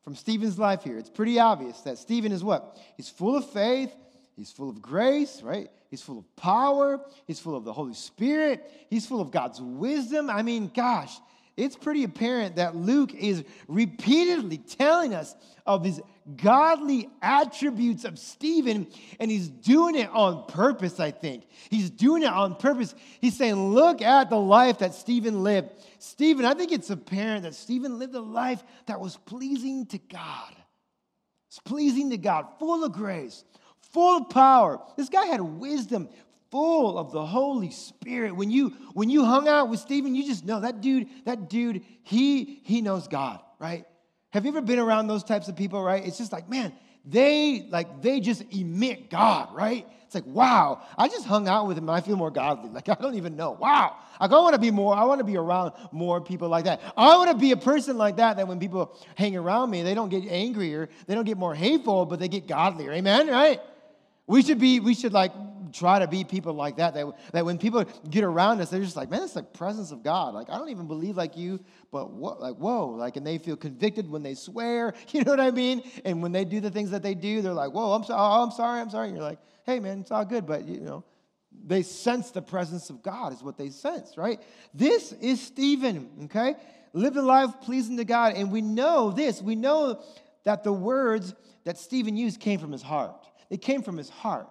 from 0.03 0.15
Stephen's 0.15 0.57
life 0.57 0.83
here, 0.83 0.97
it's 0.97 1.09
pretty 1.09 1.39
obvious 1.39 1.81
that 1.81 1.99
Stephen 1.99 2.31
is 2.31 2.43
what? 2.43 2.79
He's 2.95 3.09
full 3.09 3.37
of 3.37 3.47
faith, 3.51 3.93
He's 4.37 4.51
full 4.51 4.69
of 4.69 4.81
grace, 4.81 5.41
right? 5.41 5.67
He's 5.89 6.03
full 6.03 6.19
of 6.19 6.35
power. 6.35 7.01
He's 7.25 7.39
full 7.39 7.55
of 7.55 7.65
the 7.65 7.73
Holy 7.73 7.95
Spirit. 7.95 8.63
He's 8.87 9.07
full 9.07 9.19
of 9.19 9.31
God's 9.31 9.59
wisdom. 9.59 10.29
I 10.29 10.43
mean, 10.43 10.71
gosh, 10.73 11.17
it's 11.57 11.75
pretty 11.75 12.03
apparent 12.03 12.57
that 12.57 12.75
Luke 12.75 13.15
is 13.15 13.43
repeatedly 13.67 14.59
telling 14.59 15.15
us 15.15 15.35
of 15.65 15.83
his 15.83 15.99
godly 16.35 17.09
attributes 17.21 18.05
of 18.05 18.19
Stephen, 18.19 18.87
and 19.19 19.31
he's 19.31 19.49
doing 19.49 19.95
it 19.95 20.09
on 20.11 20.45
purpose, 20.45 20.99
I 20.99 21.11
think. 21.11 21.45
He's 21.69 21.89
doing 21.89 22.21
it 22.21 22.29
on 22.29 22.55
purpose. 22.55 22.93
He's 23.19 23.35
saying, 23.35 23.73
Look 23.73 24.01
at 24.01 24.29
the 24.29 24.39
life 24.39 24.79
that 24.79 24.93
Stephen 24.93 25.43
lived. 25.43 25.71
Stephen, 25.99 26.45
I 26.45 26.53
think 26.53 26.71
it's 26.71 26.91
apparent 26.91 27.43
that 27.43 27.55
Stephen 27.55 27.97
lived 27.97 28.13
a 28.13 28.21
life 28.21 28.63
that 28.85 28.99
was 28.99 29.17
pleasing 29.17 29.87
to 29.87 29.97
God. 29.97 30.55
It's 31.49 31.59
pleasing 31.59 32.11
to 32.11 32.17
God, 32.17 32.45
full 32.59 32.83
of 32.83 32.91
grace, 32.91 33.43
full 33.79 34.17
of 34.17 34.29
power. 34.29 34.79
This 34.95 35.09
guy 35.09 35.25
had 35.25 35.41
wisdom, 35.41 36.09
full 36.51 36.97
of 36.97 37.11
the 37.11 37.25
Holy 37.25 37.71
Spirit. 37.71 38.35
When 38.35 38.51
you 38.51 38.69
when 38.93 39.09
you 39.09 39.25
hung 39.25 39.47
out 39.47 39.69
with 39.69 39.79
Stephen, 39.79 40.15
you 40.15 40.25
just 40.25 40.45
know 40.45 40.59
that 40.61 40.81
dude, 40.81 41.07
that 41.25 41.49
dude, 41.49 41.83
he 42.03 42.61
he 42.63 42.81
knows 42.81 43.07
God, 43.07 43.39
right? 43.59 43.85
Have 44.31 44.45
you 44.45 44.51
ever 44.51 44.61
been 44.61 44.79
around 44.79 45.07
those 45.07 45.23
types 45.23 45.47
of 45.47 45.55
people, 45.55 45.81
right? 45.81 46.05
It's 46.05 46.17
just 46.17 46.31
like, 46.31 46.49
man, 46.49 46.73
they 47.05 47.67
like 47.69 48.01
they 48.01 48.19
just 48.19 48.43
emit 48.53 49.09
God, 49.09 49.53
right? 49.53 49.87
It's 50.05 50.15
like, 50.15 50.25
wow, 50.25 50.83
I 50.97 51.09
just 51.09 51.25
hung 51.25 51.49
out 51.49 51.67
with 51.67 51.77
him 51.77 51.89
I 51.89 51.99
feel 51.99 52.15
more 52.15 52.31
godly. 52.31 52.69
Like 52.69 52.87
I 52.89 52.95
don't 52.95 53.15
even 53.15 53.35
know. 53.35 53.51
Wow. 53.51 53.97
Like 54.19 54.31
I 54.31 54.39
want 54.39 54.53
to 54.53 54.59
be 54.59 54.71
more, 54.71 54.95
I 54.95 55.03
want 55.03 55.19
to 55.19 55.25
be 55.25 55.37
around 55.37 55.73
more 55.91 56.21
people 56.21 56.49
like 56.49 56.65
that. 56.65 56.81
I 56.95 57.17
want 57.17 57.31
to 57.31 57.37
be 57.37 57.51
a 57.51 57.57
person 57.57 57.97
like 57.97 58.17
that 58.17 58.37
that 58.37 58.47
when 58.47 58.59
people 58.59 58.97
hang 59.15 59.35
around 59.35 59.69
me, 59.69 59.83
they 59.83 59.93
don't 59.93 60.09
get 60.09 60.25
angrier, 60.25 60.89
they 61.07 61.15
don't 61.15 61.25
get 61.25 61.37
more 61.37 61.53
hateful, 61.53 62.05
but 62.05 62.19
they 62.19 62.29
get 62.29 62.47
godlier. 62.47 62.93
Amen, 62.93 63.27
right? 63.27 63.59
We 64.27 64.43
should 64.43 64.59
be, 64.59 64.79
we 64.79 64.93
should 64.93 65.13
like 65.13 65.31
try 65.71 65.99
to 65.99 66.07
be 66.07 66.23
people 66.23 66.53
like 66.53 66.77
that, 66.77 66.93
that. 66.93 67.05
That 67.33 67.45
when 67.45 67.57
people 67.57 67.85
get 68.09 68.23
around 68.23 68.61
us, 68.61 68.69
they're 68.69 68.81
just 68.81 68.95
like, 68.95 69.09
man, 69.09 69.23
it's 69.23 69.33
the 69.33 69.43
presence 69.43 69.91
of 69.91 70.03
God. 70.03 70.33
Like, 70.33 70.49
I 70.49 70.57
don't 70.57 70.69
even 70.69 70.87
believe 70.87 71.17
like 71.17 71.37
you, 71.37 71.59
but 71.91 72.11
what, 72.11 72.41
like, 72.41 72.55
whoa. 72.55 72.89
Like, 72.89 73.17
and 73.17 73.25
they 73.25 73.37
feel 73.37 73.55
convicted 73.55 74.09
when 74.09 74.23
they 74.23 74.35
swear. 74.35 74.93
You 75.17 75.23
know 75.23 75.31
what 75.31 75.39
I 75.39 75.51
mean? 75.51 75.81
And 76.05 76.21
when 76.21 76.31
they 76.31 76.45
do 76.45 76.59
the 76.59 76.69
things 76.69 76.91
that 76.91 77.01
they 77.01 77.15
do, 77.15 77.41
they're 77.41 77.53
like, 77.53 77.71
whoa, 77.71 77.93
I'm, 77.93 78.03
so, 78.03 78.13
oh, 78.13 78.43
I'm 78.43 78.51
sorry, 78.51 78.81
I'm 78.81 78.89
sorry. 78.89 79.07
And 79.07 79.17
you're 79.17 79.25
like, 79.25 79.39
hey, 79.65 79.79
man, 79.79 80.01
it's 80.01 80.11
all 80.11 80.25
good. 80.25 80.45
But, 80.45 80.67
you 80.67 80.79
know, 80.79 81.03
they 81.65 81.81
sense 81.81 82.31
the 82.31 82.41
presence 82.41 82.89
of 82.89 83.01
God, 83.01 83.33
is 83.33 83.41
what 83.41 83.57
they 83.57 83.69
sense, 83.69 84.17
right? 84.17 84.39
This 84.73 85.11
is 85.13 85.41
Stephen, 85.41 86.09
okay? 86.25 86.55
Live 86.93 87.17
a 87.17 87.21
life 87.21 87.51
pleasing 87.61 87.97
to 87.97 88.05
God. 88.05 88.33
And 88.35 88.51
we 88.51 88.61
know 88.61 89.11
this. 89.11 89.41
We 89.41 89.55
know 89.55 90.03
that 90.43 90.63
the 90.63 90.73
words 90.73 91.33
that 91.63 91.77
Stephen 91.77 92.15
used 92.15 92.39
came 92.39 92.59
from 92.59 92.71
his 92.71 92.81
heart. 92.81 93.25
They 93.49 93.57
came 93.57 93.81
from 93.81 93.97
his 93.97 94.09
heart. 94.09 94.47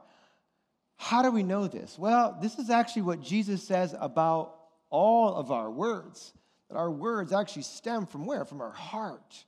How 0.96 1.22
do 1.22 1.30
we 1.30 1.42
know 1.42 1.66
this? 1.66 1.98
Well, 1.98 2.38
this 2.40 2.58
is 2.58 2.70
actually 2.70 3.02
what 3.02 3.20
Jesus 3.20 3.62
says 3.62 3.94
about 3.98 4.54
all 4.90 5.34
of 5.34 5.50
our 5.50 5.70
words. 5.70 6.32
That 6.68 6.76
our 6.76 6.90
words 6.90 7.32
actually 7.32 7.62
stem 7.62 8.06
from 8.06 8.26
where? 8.26 8.44
From 8.44 8.60
our 8.60 8.72
heart. 8.72 9.44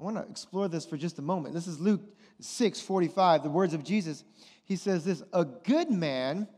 I 0.00 0.02
want 0.02 0.16
to 0.16 0.28
explore 0.28 0.68
this 0.68 0.84
for 0.84 0.96
just 0.96 1.18
a 1.18 1.22
moment. 1.22 1.54
This 1.54 1.66
is 1.66 1.78
Luke 1.78 2.02
6 2.40 2.80
45, 2.80 3.42
the 3.42 3.50
words 3.50 3.74
of 3.74 3.84
Jesus. 3.84 4.24
He 4.64 4.76
says 4.76 5.04
this 5.04 5.22
A 5.32 5.44
good 5.44 5.90
man 5.90 6.48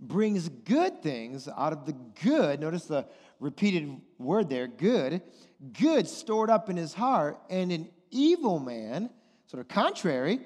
brings 0.00 0.48
good 0.48 1.02
things 1.02 1.48
out 1.48 1.72
of 1.72 1.86
the 1.86 1.94
good. 2.22 2.60
Notice 2.60 2.86
the 2.86 3.06
repeated 3.38 4.00
word 4.18 4.48
there 4.48 4.66
good. 4.66 5.22
Good 5.78 6.08
stored 6.08 6.50
up 6.50 6.68
in 6.68 6.76
his 6.76 6.94
heart, 6.94 7.38
and 7.48 7.70
an 7.70 7.88
evil 8.10 8.58
man, 8.58 9.10
sort 9.46 9.60
of 9.60 9.68
contrary, 9.68 10.40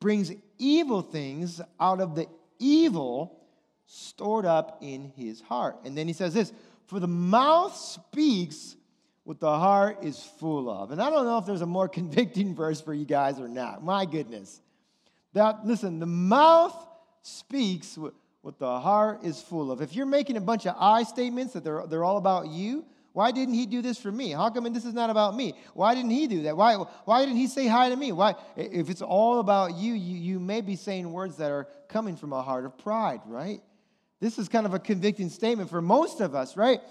brings 0.00 0.32
evil 0.58 1.02
things 1.02 1.60
out 1.80 2.00
of 2.00 2.14
the 2.14 2.26
evil 2.58 3.40
stored 3.86 4.44
up 4.44 4.78
in 4.80 5.12
his 5.16 5.40
heart. 5.40 5.76
And 5.84 5.96
then 5.96 6.06
he 6.06 6.12
says 6.12 6.34
this 6.34 6.52
For 6.86 7.00
the 7.00 7.08
mouth 7.08 7.76
speaks 7.76 8.76
what 9.24 9.40
the 9.40 9.58
heart 9.58 10.04
is 10.04 10.22
full 10.38 10.70
of. 10.70 10.92
And 10.92 11.02
I 11.02 11.10
don't 11.10 11.24
know 11.24 11.38
if 11.38 11.46
there's 11.46 11.62
a 11.62 11.66
more 11.66 11.88
convicting 12.00 12.54
verse 12.54 12.80
for 12.80 12.94
you 12.94 13.04
guys 13.04 13.38
or 13.40 13.48
not. 13.48 13.82
My 13.82 14.04
goodness. 14.04 14.60
That, 15.32 15.66
listen, 15.66 15.98
the 15.98 16.06
mouth 16.06 16.74
speaks 17.22 17.98
what 18.46 18.58
the 18.58 18.80
heart 18.80 19.24
is 19.24 19.42
full 19.42 19.72
of. 19.72 19.82
If 19.82 19.94
you're 19.94 20.06
making 20.06 20.36
a 20.36 20.40
bunch 20.40 20.66
of 20.66 20.76
I 20.78 21.02
statements 21.02 21.52
that 21.54 21.64
they're, 21.64 21.84
they're 21.88 22.04
all 22.04 22.16
about 22.16 22.46
you, 22.46 22.84
why 23.16 23.30
didn't 23.30 23.54
he 23.54 23.64
do 23.64 23.80
this 23.80 23.96
for 23.96 24.12
me? 24.12 24.32
How 24.32 24.50
come 24.50 24.70
this 24.74 24.84
is 24.84 24.92
not 24.92 25.08
about 25.08 25.34
me? 25.34 25.54
Why 25.72 25.94
didn't 25.94 26.10
he 26.10 26.26
do 26.26 26.42
that? 26.42 26.54
Why, 26.54 26.74
why 27.06 27.24
didn't 27.24 27.38
he 27.38 27.46
say 27.46 27.66
hi 27.66 27.88
to 27.88 27.96
me? 27.96 28.12
Why, 28.12 28.34
if 28.56 28.90
it's 28.90 29.00
all 29.00 29.40
about 29.40 29.74
you, 29.74 29.94
you, 29.94 30.18
you 30.18 30.38
may 30.38 30.60
be 30.60 30.76
saying 30.76 31.10
words 31.10 31.38
that 31.38 31.50
are 31.50 31.66
coming 31.88 32.14
from 32.14 32.34
a 32.34 32.42
heart 32.42 32.66
of 32.66 32.76
pride, 32.76 33.22
right? 33.24 33.62
This 34.20 34.38
is 34.38 34.50
kind 34.50 34.66
of 34.66 34.74
a 34.74 34.78
convicting 34.78 35.30
statement 35.30 35.70
for 35.70 35.80
most 35.80 36.20
of 36.20 36.34
us, 36.34 36.58
right? 36.58 36.82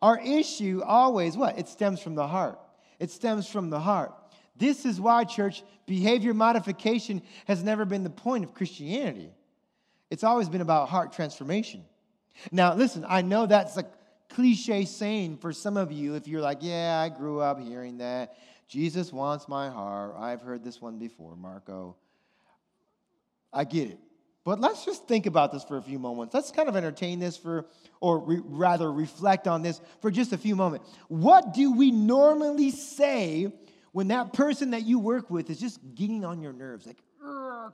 Our 0.00 0.18
issue 0.18 0.80
always, 0.82 1.36
what? 1.36 1.58
It 1.58 1.68
stems 1.68 2.00
from 2.00 2.14
the 2.14 2.26
heart. 2.26 2.58
It 2.98 3.10
stems 3.10 3.46
from 3.46 3.68
the 3.68 3.80
heart. 3.80 4.14
This 4.56 4.86
is 4.86 4.98
why, 4.98 5.24
church, 5.24 5.64
behavior 5.84 6.32
modification 6.32 7.20
has 7.46 7.62
never 7.62 7.84
been 7.84 8.04
the 8.04 8.08
point 8.08 8.44
of 8.44 8.54
Christianity. 8.54 9.34
It's 10.10 10.24
always 10.24 10.48
been 10.48 10.62
about 10.62 10.88
heart 10.88 11.12
transformation. 11.12 11.84
Now, 12.50 12.74
listen, 12.74 13.04
I 13.06 13.20
know 13.20 13.44
that's 13.44 13.76
like 13.76 13.92
cliche 14.34 14.84
saying 14.84 15.38
for 15.38 15.52
some 15.52 15.76
of 15.76 15.92
you 15.92 16.14
if 16.14 16.26
you're 16.26 16.40
like, 16.40 16.58
yeah, 16.60 17.00
I 17.00 17.08
grew 17.08 17.40
up 17.40 17.60
hearing 17.60 17.98
that. 17.98 18.36
Jesus 18.68 19.12
wants 19.12 19.48
my 19.48 19.70
heart. 19.70 20.14
I've 20.18 20.40
heard 20.40 20.64
this 20.64 20.80
one 20.80 20.98
before, 20.98 21.36
Marco. 21.36 21.96
I 23.52 23.64
get 23.64 23.90
it. 23.90 23.98
But 24.44 24.60
let's 24.60 24.84
just 24.84 25.08
think 25.08 25.26
about 25.26 25.52
this 25.52 25.64
for 25.64 25.78
a 25.78 25.82
few 25.82 25.98
moments. 25.98 26.34
Let's 26.34 26.50
kind 26.50 26.68
of 26.68 26.76
entertain 26.76 27.18
this 27.18 27.36
for, 27.36 27.66
or 28.00 28.18
re- 28.18 28.42
rather 28.44 28.92
reflect 28.92 29.46
on 29.46 29.62
this 29.62 29.80
for 30.02 30.10
just 30.10 30.32
a 30.32 30.38
few 30.38 30.54
moments. 30.54 30.90
What 31.08 31.54
do 31.54 31.72
we 31.72 31.90
normally 31.90 32.70
say 32.70 33.52
when 33.92 34.08
that 34.08 34.32
person 34.34 34.72
that 34.72 34.82
you 34.82 34.98
work 34.98 35.30
with 35.30 35.48
is 35.48 35.58
just 35.58 35.78
getting 35.94 36.24
on 36.24 36.42
your 36.42 36.52
nerves? 36.52 36.86
Like, 36.86 36.98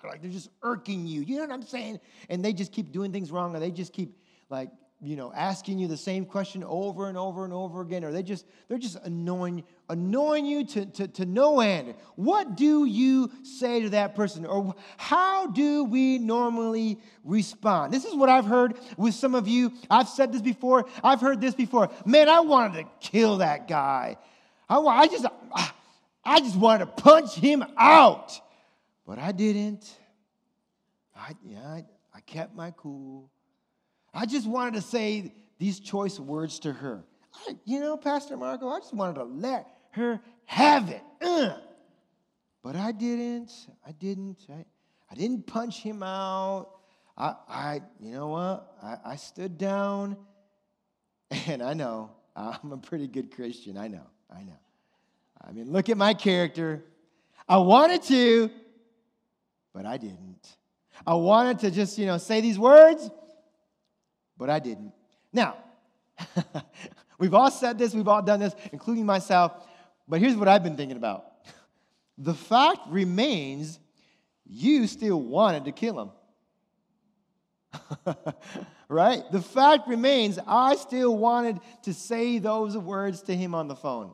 like 0.05 0.23
they're 0.23 0.31
just 0.31 0.51
irking 0.63 1.07
you. 1.07 1.23
You 1.23 1.37
know 1.37 1.43
what 1.43 1.53
I'm 1.53 1.63
saying? 1.63 1.99
And 2.29 2.45
they 2.45 2.53
just 2.53 2.71
keep 2.73 2.93
doing 2.93 3.11
things 3.11 3.33
wrong, 3.33 3.57
or 3.57 3.59
they 3.59 3.73
just 3.73 3.93
keep 3.93 4.17
like 4.49 4.71
you 5.03 5.17
know, 5.17 5.33
asking 5.35 5.79
you 5.79 5.89
the 5.89 5.97
same 5.97 6.27
question 6.27 6.63
over 6.63 7.09
and 7.09 7.17
over 7.17 7.45
and 7.45 7.55
over 7.55 7.81
again, 7.81 8.05
or 8.05 8.13
they 8.13 8.23
just 8.23 8.45
they're 8.69 8.79
just 8.79 8.97
annoying, 9.05 9.65
annoying 9.89 10.45
you 10.45 10.67
to, 10.67 10.87
to, 10.87 11.09
to 11.09 11.25
no 11.25 11.61
end. 11.61 11.95
What 12.17 12.55
do 12.55 12.85
you 12.85 13.31
say 13.43 13.81
to 13.83 13.91
that 13.91 14.15
person? 14.15 14.45
Or 14.45 14.75
how 14.99 15.47
do 15.47 15.85
we 15.85 16.19
normally 16.19 17.01
respond? 17.25 17.95
This 17.95 18.05
is 18.05 18.15
what 18.15 18.29
I've 18.29 18.45
heard 18.45 18.79
with 18.99 19.15
some 19.15 19.35
of 19.35 19.49
you. 19.49 19.73
I've 19.91 20.09
said 20.09 20.33
this 20.33 20.43
before, 20.43 20.87
I've 21.03 21.21
heard 21.21 21.41
this 21.41 21.55
before. 21.55 21.91
Man, 22.05 22.29
I 22.29 22.41
wanted 22.41 22.85
to 22.85 22.89
kill 23.01 23.39
that 23.39 23.69
guy. 23.69 24.19
I, 24.69 24.79
I 24.79 25.07
just 25.07 25.25
I 26.25 26.41
just 26.41 26.57
wanted 26.57 26.85
to 26.85 27.03
punch 27.03 27.35
him 27.35 27.65
out. 27.79 28.39
But 29.07 29.19
I 29.19 29.33
didn't. 29.33 29.89
I 31.17 31.35
yeah, 31.43 31.67
I, 31.67 31.85
I 32.15 32.21
kept 32.21 32.55
my 32.55 32.73
cool. 32.77 33.31
I 34.13 34.27
just 34.27 34.47
wanted 34.47 34.75
to 34.75 34.83
say 34.83 35.35
these 35.59 35.81
choice 35.81 36.19
words 36.19 36.59
to 36.61 36.73
her. 36.73 37.05
I, 37.49 37.57
you 37.65 37.81
know, 37.81 37.97
Pastor 37.97 38.37
Marco, 38.37 38.69
I 38.69 38.81
just 38.81 38.95
wanted 38.95 39.15
to 39.15 39.25
let 39.25 39.67
her 39.93 40.21
have 40.47 40.91
it. 40.91 41.03
Uh. 41.21 41.57
But 42.63 42.77
I 42.77 42.93
didn't. 42.93 43.51
I 43.87 43.93
didn't. 43.93 44.39
I, 44.51 44.65
I 45.11 45.15
didn't 45.15 45.47
punch 45.47 45.81
him 45.81 46.03
out. 46.03 46.69
I, 47.17 47.35
I 47.49 47.81
you 48.01 48.13
know 48.13 48.29
what? 48.29 48.77
I, 48.83 48.97
I 49.05 49.17
stood 49.17 49.59
down, 49.59 50.17
and 51.47 51.63
I 51.63 51.75
know 51.75 52.11
I'm 52.37 52.73
a 52.73 52.77
pretty 52.77 53.07
good 53.07 53.35
Christian. 53.35 53.77
I 53.77 53.89
know. 53.89 54.07
I 54.31 54.43
know. 54.43 54.59
I 55.43 55.53
mean, 55.53 55.71
look 55.71 55.89
at 55.89 55.97
my 55.97 56.15
character. 56.15 56.85
I 57.49 57.59
wanted 57.59 58.03
to, 58.05 58.51
but 59.73 59.87
I 59.87 59.97
didn't. 59.97 60.57
I 61.07 61.15
wanted 61.15 61.61
to 61.61 61.71
just, 61.71 61.99
you 61.99 62.07
know, 62.07 62.19
say 62.19 62.41
these 62.41 62.59
words, 62.59 63.11
but 64.41 64.49
I 64.49 64.59
didn't. 64.59 64.93
Now, 65.33 65.55
we've 67.19 67.35
all 67.35 67.51
said 67.51 67.79
this, 67.79 67.95
we've 67.95 68.09
all 68.09 68.23
done 68.23 68.41
this, 68.41 68.55
including 68.73 69.05
myself, 69.05 69.53
but 70.09 70.19
here's 70.19 70.35
what 70.35 70.49
I've 70.49 70.65
been 70.65 70.77
thinking 70.77 70.97
about. 70.97 71.27
The 72.23 72.35
fact 72.35 72.81
remains 72.91 73.79
you 74.45 74.87
still 74.87 75.19
wanted 75.19 75.65
to 75.65 75.73
kill 75.73 76.13
him. 78.05 78.15
right? 78.91 79.23
The 79.33 79.41
fact 79.41 79.89
remains 79.89 80.39
I 80.47 80.77
still 80.77 81.17
wanted 81.17 81.61
to 81.85 81.95
say 81.95 82.39
those 82.39 82.77
words 82.77 83.23
to 83.23 83.35
him 83.35 83.55
on 83.55 83.69
the 83.69 83.77
phone. 83.77 84.13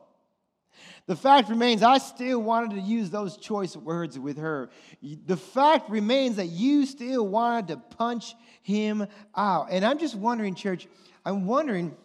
The 1.05 1.15
fact 1.15 1.49
remains, 1.49 1.83
I 1.83 1.97
still 1.97 2.41
wanted 2.41 2.71
to 2.71 2.81
use 2.81 3.09
those 3.09 3.37
choice 3.37 3.75
words 3.75 4.19
with 4.19 4.37
her. 4.37 4.69
The 5.01 5.37
fact 5.37 5.89
remains 5.89 6.35
that 6.35 6.47
you 6.47 6.85
still 6.85 7.27
wanted 7.27 7.69
to 7.69 7.77
punch 7.77 8.35
him 8.61 9.07
out. 9.35 9.67
And 9.71 9.85
I'm 9.85 9.99
just 9.99 10.15
wondering, 10.15 10.55
church, 10.55 10.87
I'm 11.25 11.45
wondering, 11.45 11.95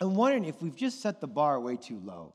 I'm 0.00 0.14
wondering 0.14 0.44
if 0.44 0.62
we've 0.62 0.76
just 0.76 1.02
set 1.02 1.20
the 1.20 1.28
bar 1.28 1.58
way 1.60 1.76
too 1.76 2.00
low. 2.04 2.34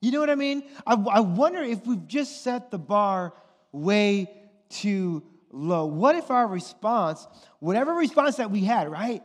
You 0.00 0.10
know 0.10 0.20
what 0.20 0.30
I 0.30 0.34
mean? 0.34 0.64
I, 0.86 0.94
I 0.94 1.20
wonder 1.20 1.62
if 1.62 1.86
we've 1.86 2.06
just 2.06 2.42
set 2.42 2.70
the 2.70 2.78
bar 2.78 3.32
way 3.70 4.30
too 4.68 5.22
low? 5.50 5.86
What 5.86 6.16
if 6.16 6.30
our 6.30 6.46
response, 6.46 7.26
whatever 7.60 7.92
response 7.94 8.36
that 8.36 8.50
we 8.50 8.64
had, 8.64 8.90
right? 8.90 9.22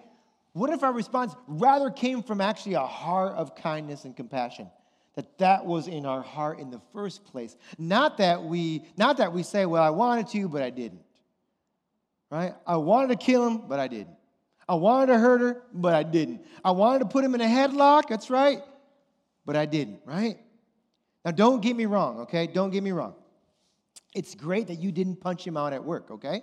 What 0.58 0.72
if 0.72 0.82
our 0.82 0.92
response 0.92 1.36
rather 1.48 1.92
came 1.92 2.24
from 2.24 2.42
actually 2.42 2.74
a 2.74 2.86
heart 2.86 3.34
of 3.34 3.56
kindness 3.56 4.06
and 4.06 4.16
compassion? 4.16 4.72
That 5.14 5.38
that 5.38 5.66
was 5.66 5.88
in 5.88 6.06
our 6.06 6.24
heart 6.24 6.60
in 6.60 6.72
the 6.72 6.82
first 6.94 7.26
place. 7.26 7.56
Not 7.78 8.18
that 8.18 8.44
we 8.44 8.84
not 8.98 9.18
that 9.18 9.34
we 9.34 9.44
say, 9.44 9.68
well, 9.68 9.84
I 9.84 9.92
wanted 9.92 10.28
to, 10.30 10.50
but 10.50 10.64
I 10.64 10.72
didn't. 10.72 11.04
Right? 12.32 12.54
I 12.66 12.78
wanted 12.78 13.20
to 13.20 13.24
kill 13.24 13.48
him, 13.48 13.68
but 13.68 13.80
I 13.80 13.88
didn't. 13.88 14.16
I 14.68 14.76
wanted 14.76 15.14
to 15.14 15.20
hurt 15.20 15.42
her, 15.42 15.62
but 15.74 15.94
I 15.94 16.04
didn't. 16.04 16.44
I 16.66 16.72
wanted 16.72 17.00
to 17.00 17.06
put 17.06 17.24
him 17.24 17.36
in 17.36 17.42
a 17.42 17.46
headlock, 17.46 18.10
that's 18.10 18.30
right, 18.30 18.62
but 19.46 19.56
I 19.56 19.66
didn't, 19.66 20.02
right? 20.06 20.38
Now, 21.24 21.32
don't 21.32 21.62
get 21.62 21.76
me 21.76 21.86
wrong, 21.86 22.22
okay? 22.22 22.48
Don't 22.48 22.72
get 22.72 22.84
me 22.84 22.92
wrong. 22.92 23.16
It's 24.14 24.36
great 24.36 24.68
that 24.68 24.80
you 24.80 24.92
didn't 24.92 25.22
punch 25.22 25.48
him 25.48 25.56
out 25.56 25.72
at 25.72 25.84
work, 25.84 26.12
okay? 26.12 26.42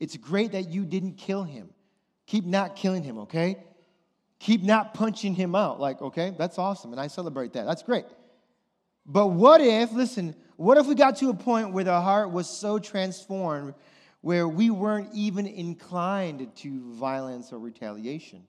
It's 0.00 0.16
great 0.16 0.52
that 0.52 0.68
you 0.68 0.84
didn't 0.84 1.14
kill 1.14 1.44
him. 1.44 1.68
Keep 2.26 2.46
not 2.46 2.76
killing 2.76 3.02
him, 3.02 3.18
okay? 3.18 3.62
Keep 4.38 4.62
not 4.62 4.94
punching 4.94 5.34
him 5.34 5.54
out. 5.54 5.80
Like, 5.80 6.00
okay, 6.02 6.34
that's 6.38 6.58
awesome, 6.58 6.92
and 6.92 7.00
I 7.00 7.06
celebrate 7.06 7.52
that. 7.54 7.66
That's 7.66 7.82
great. 7.82 8.04
But 9.06 9.28
what 9.28 9.60
if, 9.60 9.92
listen, 9.92 10.34
what 10.56 10.78
if 10.78 10.86
we 10.86 10.94
got 10.94 11.16
to 11.16 11.28
a 11.30 11.34
point 11.34 11.72
where 11.72 11.84
the 11.84 12.00
heart 12.00 12.30
was 12.30 12.48
so 12.48 12.78
transformed 12.78 13.74
where 14.24 14.48
we 14.48 14.70
weren't 14.70 15.10
even 15.12 15.46
inclined 15.46 16.50
to 16.56 16.94
violence 16.94 17.52
or 17.52 17.58
retaliation. 17.58 18.42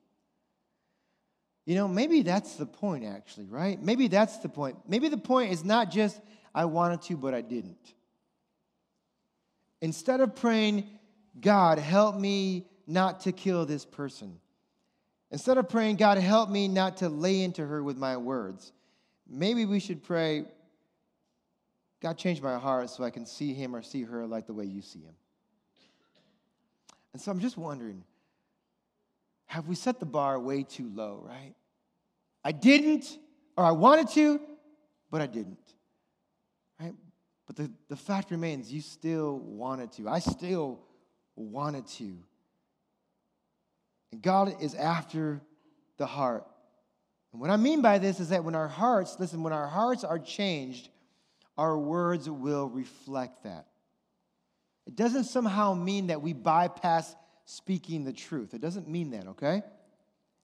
You 1.65 1.75
know, 1.75 1.89
maybe 1.89 2.21
that's 2.21 2.55
the 2.55 2.65
point, 2.65 3.03
actually, 3.03 3.47
right? 3.47 3.81
Maybe 3.83 4.07
that's 4.07 4.37
the 4.37 4.47
point. 4.47 4.77
Maybe 4.87 5.09
the 5.09 5.17
point 5.17 5.51
is 5.51 5.65
not 5.65 5.91
just, 5.91 6.17
I 6.53 6.63
wanted 6.63 7.01
to, 7.01 7.17
but 7.17 7.33
I 7.33 7.41
didn't. 7.41 7.93
Instead 9.81 10.21
of 10.21 10.37
praying, 10.37 10.87
God, 11.41 11.77
help 11.77 12.15
me 12.15 12.67
not 12.87 13.21
to 13.21 13.31
kill 13.31 13.65
this 13.65 13.85
person, 13.85 14.39
instead 15.31 15.57
of 15.57 15.69
praying, 15.69 15.97
God, 15.97 16.17
help 16.17 16.49
me 16.49 16.67
not 16.67 16.97
to 16.97 17.09
lay 17.09 17.41
into 17.41 17.65
her 17.65 17.83
with 17.83 17.97
my 17.97 18.17
words, 18.17 18.71
maybe 19.27 19.65
we 19.65 19.79
should 19.79 20.03
pray, 20.03 20.45
God, 22.01 22.17
change 22.17 22.41
my 22.41 22.57
heart 22.57 22.89
so 22.89 23.03
I 23.03 23.09
can 23.09 23.25
see 23.25 23.53
him 23.53 23.75
or 23.75 23.81
see 23.81 24.03
her 24.03 24.25
like 24.25 24.47
the 24.47 24.53
way 24.53 24.65
you 24.65 24.81
see 24.81 24.99
him. 24.99 25.15
And 27.13 27.21
so 27.21 27.31
I'm 27.31 27.39
just 27.39 27.57
wondering 27.57 28.03
have 29.47 29.67
we 29.67 29.75
set 29.75 29.99
the 29.99 30.05
bar 30.05 30.39
way 30.39 30.63
too 30.63 30.91
low, 30.93 31.23
right? 31.25 31.53
I 32.43 32.51
didn't, 32.51 33.17
or 33.55 33.63
I 33.63 33.71
wanted 33.71 34.09
to, 34.09 34.41
but 35.09 35.21
I 35.21 35.27
didn't, 35.27 35.57
right? 36.79 36.93
But 37.47 37.55
the, 37.55 37.71
the 37.87 37.95
fact 37.95 38.31
remains, 38.31 38.71
you 38.71 38.81
still 38.81 39.39
wanted 39.39 39.91
to. 39.93 40.09
I 40.09 40.19
still 40.19 40.79
wanted 41.35 41.87
to. 41.87 42.17
And 44.11 44.21
God 44.21 44.61
is 44.61 44.75
after 44.75 45.41
the 45.97 46.05
heart. 46.05 46.45
And 47.31 47.41
what 47.41 47.49
I 47.49 47.57
mean 47.57 47.81
by 47.81 47.97
this 47.97 48.19
is 48.19 48.29
that 48.29 48.43
when 48.43 48.55
our 48.55 48.67
hearts, 48.67 49.17
listen, 49.19 49.43
when 49.43 49.53
our 49.53 49.67
hearts 49.67 50.03
are 50.03 50.19
changed, 50.19 50.89
our 51.57 51.77
words 51.77 52.29
will 52.29 52.69
reflect 52.69 53.43
that. 53.43 53.67
It 54.85 54.95
doesn't 54.95 55.25
somehow 55.25 55.73
mean 55.73 56.07
that 56.07 56.21
we 56.21 56.33
bypass 56.33 57.15
speaking 57.45 58.03
the 58.03 58.13
truth. 58.13 58.53
It 58.53 58.61
doesn't 58.61 58.87
mean 58.87 59.11
that, 59.11 59.27
okay? 59.27 59.63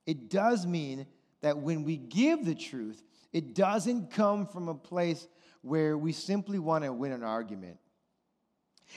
It 0.05 0.29
does 0.29 0.65
mean 0.65 1.05
that 1.41 1.57
when 1.57 1.83
we 1.83 1.97
give 1.97 2.45
the 2.45 2.55
truth, 2.55 3.01
it 3.33 3.55
doesn't 3.55 4.11
come 4.11 4.45
from 4.45 4.67
a 4.67 4.75
place 4.75 5.27
where 5.61 5.97
we 5.97 6.11
simply 6.11 6.59
want 6.59 6.83
to 6.83 6.91
win 6.91 7.11
an 7.11 7.23
argument. 7.23 7.77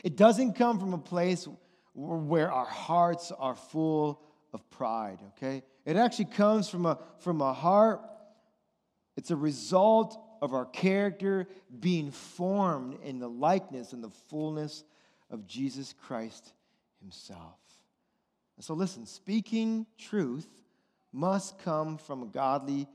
It 0.02 0.16
doesn't 0.16 0.54
come 0.54 0.80
from 0.80 0.92
a 0.94 0.98
place 0.98 1.46
where 1.94 2.50
our 2.50 2.66
hearts 2.66 3.30
are 3.30 3.54
full 3.54 4.22
of 4.54 4.70
pride, 4.70 5.18
okay? 5.36 5.62
It 5.84 5.96
actually 5.96 6.26
comes 6.26 6.70
from 6.70 6.86
a, 6.86 6.98
from 7.18 7.42
a 7.42 7.52
heart, 7.52 8.00
it's 9.16 9.30
a 9.30 9.36
result 9.36 10.18
of 10.40 10.54
our 10.54 10.64
character 10.64 11.46
being 11.80 12.10
formed 12.10 12.98
in 13.02 13.18
the 13.18 13.28
likeness 13.28 13.92
and 13.92 14.02
the 14.02 14.10
fullness 14.30 14.84
of 15.30 15.46
Jesus 15.46 15.94
Christ 16.06 16.52
Himself. 17.00 17.58
And 18.56 18.64
so, 18.64 18.74
listen, 18.74 19.06
speaking 19.06 19.86
truth 19.98 20.48
must 21.12 21.58
come 21.58 21.98
from 21.98 22.22
a 22.22 22.26
godly 22.26 22.86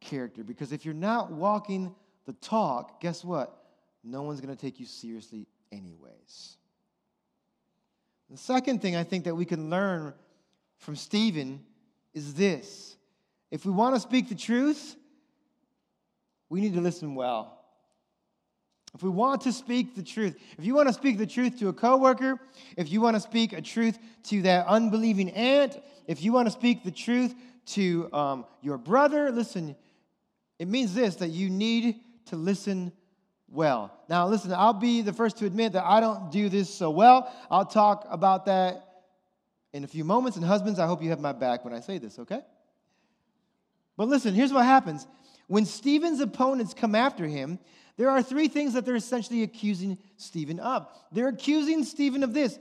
character 0.00 0.44
because 0.44 0.72
if 0.72 0.84
you're 0.84 0.94
not 0.94 1.32
walking 1.32 1.94
the 2.26 2.32
talk, 2.34 3.00
guess 3.00 3.24
what? 3.24 3.64
No 4.04 4.22
one's 4.22 4.40
going 4.40 4.54
to 4.54 4.60
take 4.60 4.78
you 4.78 4.86
seriously, 4.86 5.46
anyways. 5.72 6.56
The 8.30 8.36
second 8.36 8.82
thing 8.82 8.94
I 8.94 9.04
think 9.04 9.24
that 9.24 9.34
we 9.34 9.44
can 9.44 9.70
learn 9.70 10.12
from 10.78 10.96
Stephen 10.96 11.64
is 12.14 12.34
this 12.34 12.96
if 13.50 13.64
we 13.64 13.72
want 13.72 13.94
to 13.94 14.00
speak 14.00 14.28
the 14.28 14.34
truth, 14.34 14.96
we 16.50 16.60
need 16.60 16.74
to 16.74 16.80
listen 16.80 17.14
well. 17.14 17.54
If 18.94 19.02
we 19.02 19.10
want 19.10 19.42
to 19.42 19.52
speak 19.52 19.94
the 19.94 20.02
truth, 20.02 20.36
if 20.58 20.64
you 20.64 20.74
want 20.74 20.88
to 20.88 20.94
speak 20.94 21.18
the 21.18 21.26
truth 21.26 21.58
to 21.58 21.68
a 21.68 21.72
coworker, 21.72 22.40
if 22.76 22.90
you 22.90 23.00
want 23.00 23.16
to 23.16 23.20
speak 23.20 23.52
a 23.52 23.60
truth 23.60 23.98
to 24.24 24.42
that 24.42 24.66
unbelieving 24.66 25.30
aunt, 25.30 25.78
if 26.06 26.22
you 26.22 26.32
want 26.32 26.46
to 26.46 26.50
speak 26.50 26.84
the 26.84 26.90
truth 26.90 27.34
to 27.66 28.12
um, 28.14 28.46
your 28.62 28.78
brother, 28.78 29.30
listen, 29.30 29.76
it 30.58 30.68
means 30.68 30.94
this 30.94 31.16
that 31.16 31.28
you 31.28 31.50
need 31.50 31.96
to 32.26 32.36
listen 32.36 32.92
well. 33.50 33.92
Now, 34.08 34.26
listen, 34.26 34.52
I'll 34.52 34.72
be 34.72 35.02
the 35.02 35.12
first 35.12 35.38
to 35.38 35.46
admit 35.46 35.72
that 35.72 35.84
I 35.84 36.00
don't 36.00 36.30
do 36.30 36.48
this 36.48 36.72
so 36.72 36.90
well. 36.90 37.32
I'll 37.50 37.66
talk 37.66 38.06
about 38.10 38.46
that 38.46 38.87
in 39.72 39.84
a 39.84 39.86
few 39.86 40.04
moments. 40.04 40.36
And, 40.36 40.46
husbands, 40.46 40.78
I 40.78 40.86
hope 40.86 41.02
you 41.02 41.10
have 41.10 41.20
my 41.20 41.32
back 41.32 41.64
when 41.64 41.74
I 41.74 41.80
say 41.80 41.98
this, 41.98 42.18
okay? 42.18 42.40
But 43.96 44.08
listen, 44.08 44.34
here's 44.34 44.52
what 44.52 44.64
happens. 44.64 45.06
When 45.48 45.64
Stephen's 45.64 46.20
opponents 46.20 46.74
come 46.74 46.94
after 46.94 47.26
him, 47.26 47.58
there 47.96 48.10
are 48.10 48.22
three 48.22 48.48
things 48.48 48.74
that 48.74 48.84
they're 48.84 48.94
essentially 48.94 49.42
accusing 49.42 49.98
Stephen 50.16 50.60
of. 50.60 50.86
They're 51.10 51.28
accusing 51.28 51.84
Stephen 51.84 52.22
of 52.22 52.32
this 52.32 52.58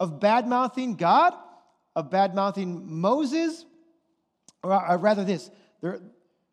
of 0.00 0.18
bad 0.18 0.48
mouthing 0.48 0.96
God, 0.96 1.34
of 1.94 2.10
bad 2.10 2.34
mouthing 2.34 3.00
Moses, 3.00 3.66
or, 4.62 4.90
or 4.90 4.96
rather, 4.96 5.22
this 5.22 5.50
they're 5.82 6.00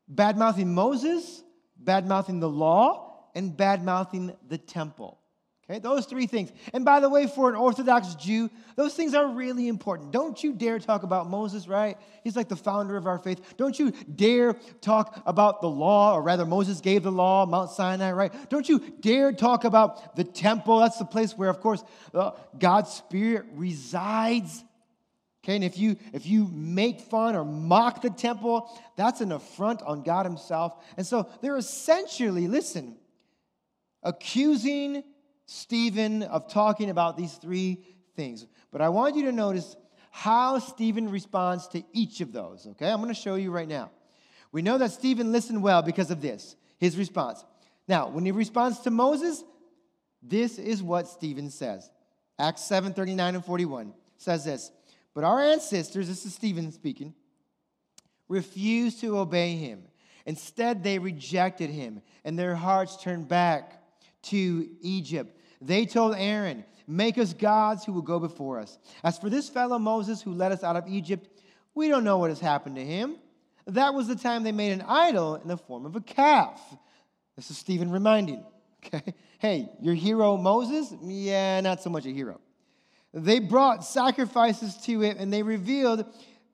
bad 0.08 0.38
mouthing 0.38 0.74
Moses, 0.74 1.42
bad 1.78 2.06
mouthing 2.06 2.42
the 2.42 2.50
law, 2.50 3.30
and 3.34 3.56
bad 3.56 3.84
mouthing 3.84 4.36
the 4.48 4.58
temple. 4.58 5.20
Okay, 5.70 5.80
those 5.80 6.06
three 6.06 6.28
things. 6.28 6.50
And 6.72 6.86
by 6.86 7.02
the 7.02 7.10
way, 7.10 7.28
for 7.28 7.50
an 7.50 7.56
Orthodox 7.56 8.16
Jew, 8.16 8.50
those 8.78 8.94
things 8.94 9.14
are 9.14 9.28
really 9.28 9.68
important. 9.68 10.12
Don't 10.12 10.42
you 10.42 10.54
dare 10.54 10.80
talk 10.80 11.04
about 11.04 11.30
Moses, 11.30 11.68
right? 11.68 11.98
He's 12.24 12.38
like 12.38 12.48
the 12.48 12.56
founder 12.56 12.96
of 12.96 13.06
our 13.06 13.20
faith. 13.20 13.42
Don't 13.58 13.78
you 13.78 13.92
dare 13.92 14.54
talk 14.80 15.22
about 15.26 15.60
the 15.60 15.68
law, 15.68 16.16
or 16.16 16.22
rather, 16.22 16.46
Moses 16.46 16.80
gave 16.80 17.04
the 17.04 17.12
law, 17.12 17.46
Mount 17.46 17.70
Sinai, 17.72 18.14
right? 18.14 18.50
Don't 18.50 18.70
you 18.70 18.80
dare 19.02 19.34
talk 19.34 19.66
about 19.66 20.16
the 20.16 20.24
temple. 20.24 20.80
That's 20.80 21.00
the 21.00 21.06
place 21.06 21.38
where, 21.38 21.50
of 21.50 21.60
course, 21.60 21.84
uh, 22.14 22.32
God's 22.58 22.94
Spirit 22.94 23.48
resides. 23.54 24.64
Okay, 25.44 25.56
and 25.56 25.66
if 25.66 25.78
you 25.78 25.98
if 26.14 26.26
you 26.26 26.48
make 26.48 27.02
fun 27.02 27.36
or 27.36 27.44
mock 27.44 28.02
the 28.02 28.10
temple, 28.10 28.70
that's 28.96 29.20
an 29.20 29.34
affront 29.34 29.82
on 29.82 30.04
God 30.04 30.26
Himself. 30.26 30.82
And 30.96 31.06
so 31.06 31.28
they're 31.42 31.58
essentially, 31.58 32.48
listen, 32.48 32.96
accusing 34.02 35.04
Stephen 35.48 36.24
of 36.24 36.48
talking 36.48 36.90
about 36.90 37.18
these 37.18 37.34
three 37.34 37.84
things. 38.16 38.46
But 38.72 38.82
I 38.82 38.90
want 38.90 39.16
you 39.16 39.26
to 39.26 39.32
notice 39.32 39.76
how 40.12 40.60
Stephen 40.60 41.10
responds 41.10 41.68
to 41.70 41.84
each 41.94 42.22
of 42.22 42.32
those, 42.32 42.68
okay? 42.72 42.90
I'm 42.90 43.02
going 43.02 43.14
to 43.14 43.20
show 43.20 43.36
you 43.36 43.52
right 43.52 43.68
now. 43.68 43.92
We 44.52 44.62
know 44.62 44.78
that 44.78 44.92
Stephen 44.92 45.32
listened 45.32 45.64
well 45.64 45.82
because 45.82 46.12
of 46.12 46.22
this, 46.22 46.56
his 46.78 46.98
response. 46.98 47.44
Now, 47.88 48.10
when 48.10 48.26
he 48.26 48.32
responds 48.32 48.80
to 48.82 48.92
Moses, 48.92 49.44
this 50.22 50.60
is 50.60 50.84
what 50.84 51.08
Stephen 51.08 51.50
says. 51.50 51.90
Acts 52.38 52.64
7 52.64 52.94
39 52.94 53.36
and 53.36 53.46
41 53.46 53.94
says 54.18 54.44
this 54.46 54.72
But 55.14 55.24
our 55.24 55.40
ancestors, 55.40 56.08
this 56.08 56.26
is 56.26 56.34
Stephen 56.34 56.72
speaking, 56.72 57.14
refused 58.28 59.00
to 59.02 59.18
obey 59.18 59.56
him. 59.56 59.84
Instead, 60.26 60.84
they 60.84 61.00
rejected 61.00 61.70
him, 61.70 62.02
and 62.26 62.38
their 62.38 62.56
hearts 62.56 63.02
turned 63.02 63.30
back 63.30 63.82
to 64.24 64.68
Egypt. 64.82 65.37
They 65.62 65.86
told 65.86 66.16
Aaron, 66.16 66.64
Make 66.90 67.18
us 67.18 67.34
gods 67.34 67.84
who 67.84 67.92
will 67.92 68.02
go 68.02 68.18
before 68.18 68.60
us. 68.60 68.78
As 69.04 69.18
for 69.18 69.30
this 69.30 69.50
fellow 69.50 69.78
Moses 69.78 70.22
who 70.22 70.32
led 70.32 70.54
us 70.54 70.64
out 70.64 70.78
of 70.78 70.88
Egypt, 70.88 71.28
we 71.76 71.90
don't 71.90 72.06
know 72.06 72.18
what 72.18 72.30
has 72.30 72.40
happened 72.40 72.78
to 72.78 72.86
him. 72.86 73.18
That 73.66 73.94
was 73.94 74.08
the 74.08 74.16
time 74.16 74.44
they 74.44 74.54
made 74.54 74.72
an 74.72 74.84
idol 74.88 75.36
in 75.36 75.50
the 75.50 75.58
form 75.58 75.86
of 75.86 75.98
a 75.98 76.02
calf. 76.02 76.62
This 77.36 77.52
is 77.52 77.58
Stephen 77.58 77.92
reminding. 77.92 78.44
Okay? 78.86 79.16
Hey, 79.40 79.70
your 79.82 79.96
hero 79.96 80.38
Moses? 80.38 80.94
Yeah, 81.02 81.60
not 81.62 81.82
so 81.82 81.90
much 81.90 82.06
a 82.06 82.10
hero. 82.10 82.40
They 83.14 83.40
brought 83.40 83.84
sacrifices 83.84 84.78
to 84.84 85.04
it 85.04 85.18
and 85.18 85.34
they 85.34 85.44
revealed 85.44 86.06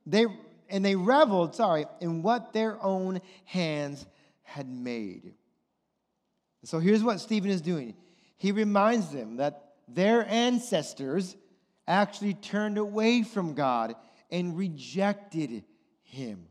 they 0.06 0.26
and 0.70 0.84
they 0.84 0.96
reveled, 0.96 1.54
sorry, 1.54 1.86
in 2.02 2.24
what 2.24 2.54
their 2.54 2.82
own 2.82 3.22
hands 3.44 4.06
had 4.42 4.68
made. 4.68 5.34
So 6.64 6.80
here's 6.80 7.04
what 7.04 7.20
Stephen 7.20 7.52
is 7.52 7.62
doing 7.62 7.94
he 8.44 8.52
reminds 8.52 9.08
them 9.08 9.38
that 9.38 9.70
their 9.88 10.28
ancestors 10.28 11.38
actually 11.88 12.34
turned 12.34 12.78
away 12.78 13.24
from 13.24 13.54
God 13.54 13.96
and 14.30 14.58
rejected 14.58 15.64
him. 16.02 16.48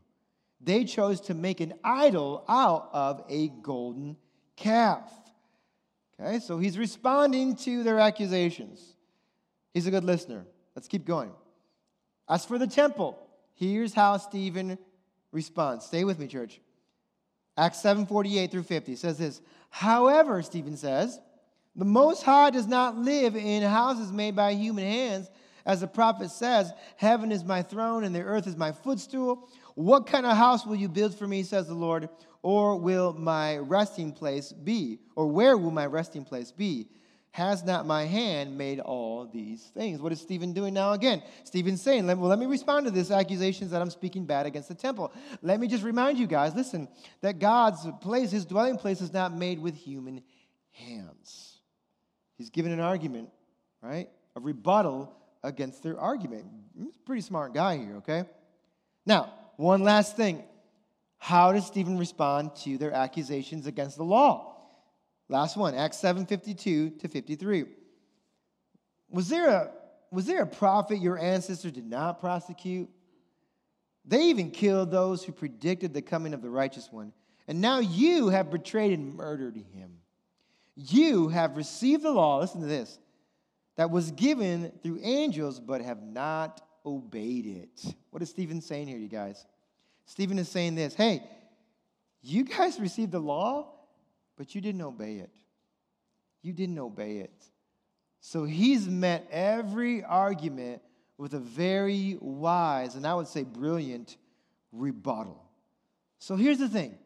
They 0.59 0.85
chose 0.85 1.21
to 1.21 1.35
make 1.35 1.59
an 1.59 1.75
idol 1.83 2.45
out 2.49 2.89
of 2.93 3.23
a 3.29 3.49
golden 3.49 4.17
calf. 4.55 5.07
Okay, 6.19 6.39
so 6.39 6.57
he's 6.57 6.79
responding 6.79 7.57
to 7.57 7.83
their 7.83 7.99
accusations. 7.99 8.95
He's 9.71 9.85
a 9.85 9.91
good 9.91 10.03
listener. 10.03 10.47
Let's 10.75 10.87
keep 10.87 11.05
going. 11.05 11.31
As 12.27 12.43
for 12.43 12.57
the 12.57 12.65
temple, 12.65 13.19
here's 13.53 13.93
how 13.93 14.17
Stephen 14.17 14.79
responds. 15.31 15.85
Stay 15.85 16.05
with 16.05 16.17
me, 16.17 16.25
church. 16.25 16.59
Acts 17.55 17.83
7 17.83 18.07
48 18.07 18.49
through 18.49 18.63
50 18.63 18.95
says 18.95 19.19
this. 19.19 19.41
However, 19.69 20.41
Stephen 20.41 20.75
says, 20.75 21.19
the 21.75 21.85
Most 21.85 22.23
High 22.23 22.51
does 22.51 22.67
not 22.67 22.97
live 22.97 23.35
in 23.35 23.63
houses 23.63 24.11
made 24.11 24.35
by 24.35 24.53
human 24.53 24.85
hands. 24.85 25.29
As 25.65 25.81
the 25.81 25.87
prophet 25.87 26.29
says, 26.29 26.71
Heaven 26.97 27.31
is 27.31 27.43
my 27.43 27.61
throne 27.61 28.03
and 28.03 28.13
the 28.13 28.21
earth 28.21 28.47
is 28.47 28.57
my 28.57 28.71
footstool. 28.71 29.49
What 29.75 30.05
kind 30.05 30.25
of 30.25 30.37
house 30.37 30.65
will 30.65 30.75
you 30.75 30.89
build 30.89 31.15
for 31.15 31.27
me, 31.27 31.43
says 31.43 31.67
the 31.67 31.73
Lord? 31.73 32.09
Or 32.41 32.75
will 32.75 33.13
my 33.13 33.57
resting 33.57 34.11
place 34.11 34.51
be? 34.51 34.99
Or 35.15 35.27
where 35.27 35.57
will 35.57 35.71
my 35.71 35.85
resting 35.85 36.25
place 36.25 36.51
be? 36.51 36.89
Has 37.31 37.63
not 37.63 37.87
my 37.87 38.05
hand 38.05 38.55
made 38.55 38.79
all 38.79 39.25
these 39.25 39.63
things? 39.73 39.99
What 39.99 40.11
is 40.11 40.21
Stephen 40.21 40.53
doing 40.53 40.75
now 40.75 40.91
again? 40.91 41.23
Stephen's 41.45 41.81
saying, 41.81 42.05
well, 42.05 42.29
let 42.29 42.37
me 42.37 42.45
respond 42.45 42.85
to 42.85 42.91
this 42.91 43.09
accusations 43.09 43.71
that 43.71 43.81
I'm 43.81 43.89
speaking 43.89 44.25
bad 44.25 44.45
against 44.45 44.69
the 44.69 44.75
temple. 44.75 45.11
Let 45.41 45.59
me 45.59 45.67
just 45.67 45.83
remind 45.83 46.19
you 46.19 46.27
guys, 46.27 46.53
listen, 46.53 46.87
that 47.21 47.39
God's 47.39 47.87
place, 48.01 48.29
his 48.29 48.45
dwelling 48.45 48.77
place, 48.77 49.01
is 49.01 49.11
not 49.11 49.35
made 49.35 49.57
with 49.57 49.73
human 49.73 50.21
hands. 50.73 51.52
He's 52.37 52.49
given 52.49 52.71
an 52.71 52.79
argument, 52.79 53.29
right? 53.81 54.09
A 54.35 54.39
rebuttal 54.39 55.15
against 55.43 55.83
their 55.83 55.99
argument. 55.99 56.45
He's 56.77 56.95
a 56.95 57.05
pretty 57.05 57.21
smart 57.21 57.53
guy 57.53 57.77
here, 57.77 57.97
okay? 57.97 58.23
Now, 59.05 59.33
one 59.57 59.83
last 59.83 60.15
thing. 60.15 60.43
How 61.17 61.53
does 61.53 61.65
Stephen 61.65 61.97
respond 61.97 62.55
to 62.63 62.77
their 62.77 62.91
accusations 62.91 63.65
against 63.65 63.97
the 63.97 64.03
law? 64.03 64.57
Last 65.29 65.55
one, 65.55 65.73
Acts 65.73 65.97
7 65.99 66.25
52 66.25 66.89
to 66.89 67.07
53. 67.07 67.65
Was 69.09 69.29
there 69.29 69.47
a, 69.47 69.71
was 70.11 70.25
there 70.25 70.41
a 70.41 70.47
prophet 70.47 70.99
your 70.99 71.17
ancestors 71.17 71.71
did 71.71 71.89
not 71.89 72.19
prosecute? 72.19 72.89
They 74.05 74.23
even 74.25 74.51
killed 74.51 74.91
those 74.91 75.23
who 75.23 75.31
predicted 75.31 75.93
the 75.93 76.01
coming 76.01 76.33
of 76.33 76.41
the 76.41 76.49
righteous 76.49 76.91
one. 76.91 77.13
And 77.47 77.61
now 77.61 77.79
you 77.79 78.29
have 78.29 78.51
betrayed 78.51 78.97
and 78.97 79.15
murdered 79.15 79.55
him. 79.55 79.99
You 80.75 81.27
have 81.27 81.57
received 81.57 82.03
the 82.03 82.11
law, 82.11 82.39
listen 82.39 82.61
to 82.61 82.67
this, 82.67 82.97
that 83.75 83.91
was 83.91 84.11
given 84.11 84.71
through 84.81 84.99
angels, 85.01 85.59
but 85.59 85.81
have 85.81 86.01
not 86.01 86.61
obeyed 86.85 87.45
it. 87.45 87.95
What 88.11 88.21
is 88.21 88.29
Stephen 88.29 88.61
saying 88.61 88.87
here, 88.87 88.97
you 88.97 89.07
guys? 89.07 89.45
Stephen 90.05 90.37
is 90.37 90.49
saying 90.49 90.75
this 90.75 90.93
hey, 90.93 91.23
you 92.21 92.43
guys 92.43 92.79
received 92.79 93.11
the 93.11 93.19
law, 93.19 93.67
but 94.37 94.55
you 94.55 94.61
didn't 94.61 94.81
obey 94.81 95.15
it. 95.15 95.31
You 96.41 96.53
didn't 96.53 96.79
obey 96.79 97.17
it. 97.17 97.45
So 98.19 98.45
he's 98.45 98.87
met 98.87 99.27
every 99.31 100.03
argument 100.03 100.81
with 101.17 101.33
a 101.33 101.39
very 101.39 102.17
wise, 102.19 102.95
and 102.95 103.05
I 103.05 103.13
would 103.13 103.27
say 103.27 103.43
brilliant, 103.43 104.17
rebuttal. 104.71 105.43
So 106.19 106.35
here's 106.35 106.59
the 106.59 106.69
thing 106.69 106.97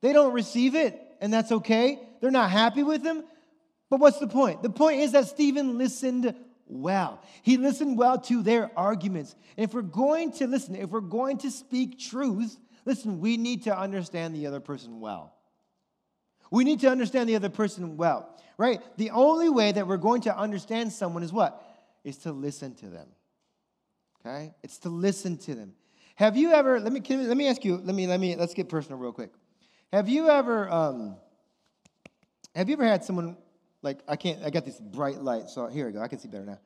they 0.00 0.12
don't 0.12 0.32
receive 0.32 0.74
it, 0.74 1.00
and 1.22 1.32
that's 1.32 1.52
okay. 1.52 2.00
They're 2.20 2.32
not 2.32 2.50
happy 2.50 2.82
with 2.82 3.02
him. 3.02 3.22
But 3.88 4.00
what's 4.00 4.18
the 4.18 4.26
point? 4.26 4.62
The 4.62 4.70
point 4.70 5.00
is 5.00 5.12
that 5.12 5.28
Stephen 5.28 5.78
listened 5.78 6.34
well. 6.66 7.22
He 7.42 7.56
listened 7.56 7.96
well 7.96 8.18
to 8.22 8.42
their 8.42 8.70
arguments. 8.76 9.36
And 9.56 9.64
if 9.64 9.72
we're 9.72 9.82
going 9.82 10.32
to 10.32 10.46
listen, 10.48 10.74
if 10.74 10.90
we're 10.90 11.00
going 11.00 11.38
to 11.38 11.50
speak 11.50 11.98
truth, 11.98 12.58
listen, 12.84 13.20
we 13.20 13.36
need 13.36 13.62
to 13.64 13.78
understand 13.78 14.34
the 14.34 14.48
other 14.48 14.58
person 14.58 14.98
well. 14.98 15.32
We 16.50 16.64
need 16.64 16.80
to 16.80 16.90
understand 16.90 17.28
the 17.28 17.36
other 17.36 17.48
person 17.48 17.96
well, 17.96 18.36
right? 18.58 18.80
The 18.96 19.10
only 19.10 19.48
way 19.48 19.72
that 19.72 19.86
we're 19.86 19.98
going 19.98 20.22
to 20.22 20.36
understand 20.36 20.92
someone 20.92 21.22
is 21.22 21.32
what? 21.32 21.62
Is 22.02 22.18
to 22.18 22.32
listen 22.32 22.74
to 22.76 22.86
them. 22.86 23.06
Okay? 24.20 24.54
It's 24.64 24.78
to 24.78 24.88
listen 24.88 25.38
to 25.38 25.54
them. 25.54 25.74
Have 26.16 26.36
you 26.36 26.52
ever, 26.52 26.80
let 26.80 26.92
me, 26.92 27.00
let 27.00 27.36
me 27.36 27.48
ask 27.48 27.64
you, 27.64 27.76
let 27.76 27.94
me, 27.94 28.06
let 28.08 28.18
me, 28.18 28.34
let's 28.34 28.54
get 28.54 28.68
personal 28.68 28.98
real 28.98 29.12
quick. 29.12 29.30
Have 29.92 30.08
you 30.08 30.30
ever, 30.30 30.70
um, 30.70 31.16
have 32.54 32.68
you 32.68 32.74
ever 32.74 32.84
had 32.84 33.04
someone 33.04 33.36
like 33.82 33.98
I 34.08 34.16
can't 34.16 34.42
I 34.42 34.50
got 34.50 34.64
this 34.64 34.80
bright 34.80 35.20
light, 35.20 35.50
so 35.50 35.66
here 35.66 35.86
we 35.86 35.92
go. 35.92 36.00
I 36.00 36.08
can 36.08 36.18
see 36.18 36.28
better 36.28 36.46
now. 36.46 36.60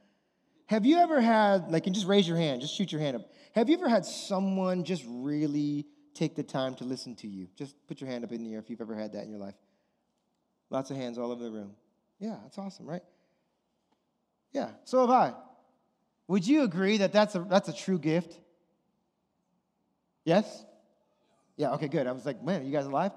Have 0.67 0.85
you 0.85 0.99
ever 0.99 1.21
had 1.21 1.71
like 1.71 1.87
and 1.87 1.95
just 1.95 2.07
raise 2.07 2.29
your 2.29 2.37
hand, 2.37 2.61
just 2.61 2.75
shoot 2.75 2.93
your 2.93 3.01
hand 3.01 3.17
up. 3.17 3.23
Have 3.55 3.69
you 3.69 3.77
ever 3.77 3.89
had 3.89 4.05
someone 4.05 4.85
just 4.85 5.05
really 5.09 5.87
take 6.15 6.37
the 6.37 6.43
time 6.43 6.75
to 6.77 6.85
listen 6.85 7.17
to 7.17 7.27
you? 7.27 7.49
Just 7.57 7.75
put 7.87 8.01
your 8.01 8.11
hand 8.11 8.25
up 8.25 8.33
in 8.33 8.45
the 8.45 8.53
air 8.53 8.59
if 8.59 8.71
you've 8.71 8.81
ever 8.81 8.95
had 8.95 9.13
that 9.15 9.25
in 9.25 9.31
your 9.31 9.39
life. 9.39 9.55
Lots 10.71 10.91
of 10.91 10.97
hands 10.97 11.19
all 11.19 11.33
over 11.33 11.43
the 11.43 11.51
room. 11.51 11.75
Yeah, 12.19 12.37
that's 12.43 12.59
awesome, 12.59 12.87
right? 12.87 13.03
Yeah, 14.53 14.71
so 14.85 15.01
have 15.01 15.11
I. 15.11 15.35
Would 16.29 16.47
you 16.47 16.63
agree 16.63 16.99
that 16.99 17.13
that's 17.13 17.35
a, 17.35 17.41
that's 17.41 17.69
a 17.69 17.73
true 17.73 17.99
gift? 17.99 18.39
Yes? 20.25 20.65
Yeah, 21.57 21.73
okay, 21.73 21.89
good. 21.89 22.07
I 22.07 22.13
was 22.13 22.27
like, 22.27 22.43
man, 22.43 22.63
are 22.63 22.65
you 22.65 22.73
guys 22.73 22.87
alive? 22.87 23.13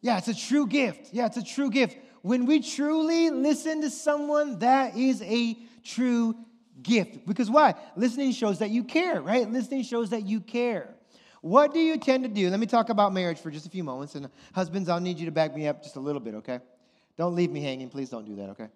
Yeah, 0.00 0.18
it's 0.18 0.28
a 0.28 0.34
true 0.34 0.66
gift. 0.66 1.12
Yeah, 1.12 1.26
it's 1.26 1.36
a 1.36 1.44
true 1.44 1.70
gift. 1.70 1.96
When 2.22 2.46
we 2.46 2.60
truly 2.60 3.30
listen 3.30 3.82
to 3.82 3.90
someone, 3.90 4.58
that 4.60 4.96
is 4.96 5.22
a 5.22 5.58
true 5.82 6.34
gift. 6.82 7.26
Because 7.26 7.50
why? 7.50 7.74
Listening 7.96 8.32
shows 8.32 8.58
that 8.58 8.70
you 8.70 8.84
care, 8.84 9.20
right? 9.20 9.50
Listening 9.50 9.82
shows 9.82 10.10
that 10.10 10.26
you 10.26 10.40
care. 10.40 10.94
What 11.40 11.74
do 11.74 11.80
you 11.80 11.98
tend 11.98 12.24
to 12.24 12.28
do? 12.30 12.48
Let 12.48 12.58
me 12.58 12.66
talk 12.66 12.88
about 12.88 13.12
marriage 13.12 13.38
for 13.38 13.50
just 13.50 13.66
a 13.66 13.70
few 13.70 13.84
moments. 13.84 14.14
And 14.14 14.30
husbands, 14.54 14.88
I'll 14.88 15.00
need 15.00 15.18
you 15.18 15.26
to 15.26 15.32
back 15.32 15.54
me 15.54 15.68
up 15.68 15.82
just 15.82 15.96
a 15.96 16.00
little 16.00 16.20
bit, 16.20 16.34
okay? 16.36 16.60
Don't 17.18 17.34
leave 17.34 17.50
me 17.50 17.60
hanging. 17.60 17.90
Please 17.90 18.08
don't 18.08 18.24
do 18.24 18.36
that, 18.36 18.50
okay? 18.50 18.68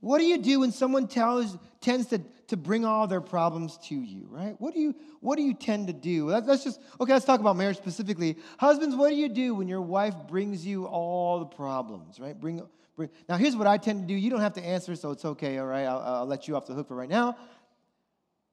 What 0.00 0.18
do 0.18 0.24
you 0.24 0.38
do 0.38 0.60
when 0.60 0.70
someone 0.70 1.08
tells, 1.08 1.56
tends 1.80 2.06
to, 2.08 2.20
to 2.48 2.56
bring 2.56 2.84
all 2.84 3.06
their 3.06 3.20
problems 3.20 3.78
to 3.88 3.94
you, 3.96 4.28
right? 4.30 4.54
What 4.60 4.74
do 4.74 4.80
you, 4.80 4.94
what 5.20 5.36
do 5.36 5.42
you 5.42 5.54
tend 5.54 5.88
to 5.88 5.92
do? 5.92 6.30
Let's 6.30 6.64
just, 6.64 6.80
okay, 7.00 7.12
let's 7.12 7.24
talk 7.24 7.40
about 7.40 7.56
marriage 7.56 7.76
specifically. 7.76 8.36
Husbands, 8.58 8.94
what 8.94 9.10
do 9.10 9.16
you 9.16 9.28
do 9.28 9.54
when 9.54 9.66
your 9.66 9.82
wife 9.82 10.14
brings 10.28 10.64
you 10.64 10.86
all 10.86 11.40
the 11.40 11.46
problems, 11.46 12.20
right? 12.20 12.38
Bring, 12.38 12.62
bring, 12.96 13.10
now, 13.28 13.36
here's 13.36 13.56
what 13.56 13.66
I 13.66 13.76
tend 13.76 14.02
to 14.02 14.06
do. 14.06 14.14
You 14.14 14.30
don't 14.30 14.40
have 14.40 14.54
to 14.54 14.64
answer, 14.64 14.94
so 14.94 15.10
it's 15.10 15.24
okay, 15.24 15.58
all 15.58 15.66
right? 15.66 15.84
I'll, 15.84 15.98
I'll 15.98 16.26
let 16.26 16.46
you 16.46 16.56
off 16.56 16.66
the 16.66 16.74
hook 16.74 16.88
for 16.88 16.94
right 16.94 17.08
now. 17.08 17.36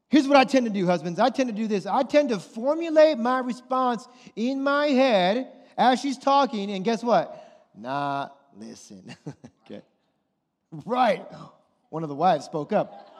Here's 0.09 0.27
what 0.27 0.37
I 0.37 0.45
tend 0.45 0.65
to 0.65 0.71
do, 0.71 0.85
husbands. 0.85 1.19
I 1.19 1.29
tend 1.29 1.49
to 1.49 1.55
do 1.55 1.67
this. 1.67 1.85
I 1.85 2.03
tend 2.03 2.29
to 2.29 2.39
formulate 2.39 3.17
my 3.17 3.39
response 3.39 4.07
in 4.35 4.63
my 4.63 4.87
head 4.87 5.51
as 5.77 5.99
she's 5.99 6.17
talking, 6.17 6.71
and 6.71 6.83
guess 6.83 7.03
what? 7.03 7.69
Not 7.77 8.35
listen. 8.57 9.15
okay. 9.65 9.81
Right. 10.85 11.25
One 11.89 12.03
of 12.03 12.09
the 12.09 12.15
wives 12.15 12.45
spoke 12.45 12.73
up. 12.73 13.11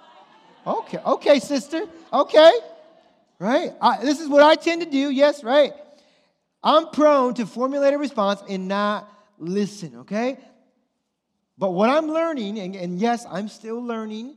Okay, 0.66 0.98
okay, 0.98 1.40
sister. 1.40 1.84
Okay. 2.12 2.52
Right? 3.40 3.72
I, 3.82 4.04
this 4.04 4.20
is 4.20 4.28
what 4.28 4.42
I 4.42 4.56
tend 4.56 4.82
to 4.82 4.90
do. 4.90 5.10
Yes, 5.10 5.44
right? 5.44 5.74
I'm 6.64 6.90
prone 6.90 7.36
to 7.36 7.46
formulate 7.46 7.94
a 7.94 7.98
response 7.98 8.42
and 8.50 8.68
not 8.68 9.08
listen, 9.38 9.98
okay? 9.98 10.38
But 11.58 11.72
what 11.72 11.90
I'm 11.90 12.08
learning, 12.08 12.60
and, 12.60 12.76
and 12.76 13.00
yes, 13.00 13.26
I'm 13.30 13.48
still 13.48 13.82
learning, 13.82 14.36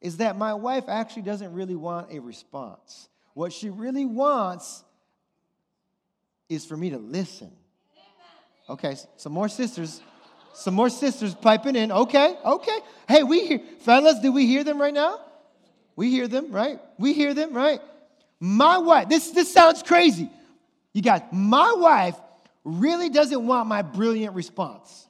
is 0.00 0.18
that 0.18 0.36
my 0.36 0.54
wife 0.54 0.84
actually 0.88 1.22
doesn't 1.22 1.52
really 1.52 1.76
want 1.76 2.12
a 2.12 2.18
response. 2.18 3.08
What 3.34 3.52
she 3.52 3.70
really 3.70 4.04
wants 4.04 4.84
is 6.48 6.66
for 6.66 6.76
me 6.76 6.90
to 6.90 6.98
listen. 6.98 7.50
Okay, 8.68 8.96
some 9.16 9.32
more 9.32 9.48
sisters 9.48 10.02
some 10.54 10.74
more 10.74 10.90
sisters 10.90 11.34
piping 11.34 11.76
in. 11.76 11.92
Okay, 11.92 12.36
okay. 12.44 12.78
Hey, 13.08 13.22
we 13.22 13.46
hear, 13.46 13.60
fellas, 13.80 14.20
do 14.20 14.32
we 14.32 14.46
hear 14.46 14.64
them 14.64 14.80
right 14.80 14.94
now? 14.94 15.20
We 15.96 16.10
hear 16.10 16.28
them, 16.28 16.52
right? 16.52 16.80
We 16.98 17.12
hear 17.12 17.34
them, 17.34 17.52
right? 17.54 17.80
My 18.40 18.78
wife, 18.78 19.08
this, 19.08 19.30
this 19.30 19.52
sounds 19.52 19.82
crazy. 19.82 20.30
You 20.92 21.02
guys, 21.02 21.22
my 21.32 21.74
wife 21.76 22.16
really 22.64 23.08
doesn't 23.08 23.46
want 23.46 23.68
my 23.68 23.82
brilliant 23.82 24.34
response, 24.34 25.06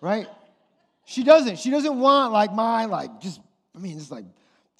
right? 0.00 0.26
She 1.04 1.22
doesn't. 1.22 1.58
She 1.58 1.70
doesn't 1.70 1.98
want 1.98 2.32
like 2.32 2.52
my, 2.52 2.86
like, 2.86 3.20
just, 3.20 3.40
I 3.74 3.78
mean, 3.78 3.96
it's 3.96 4.10
like 4.10 4.24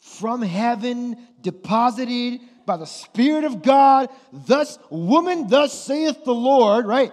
from 0.00 0.42
heaven, 0.42 1.16
deposited 1.40 2.40
by 2.66 2.76
the 2.76 2.86
Spirit 2.86 3.44
of 3.44 3.62
God. 3.62 4.08
Thus, 4.32 4.78
woman, 4.90 5.48
thus 5.48 5.78
saith 5.78 6.24
the 6.24 6.34
Lord, 6.34 6.86
right? 6.86 7.12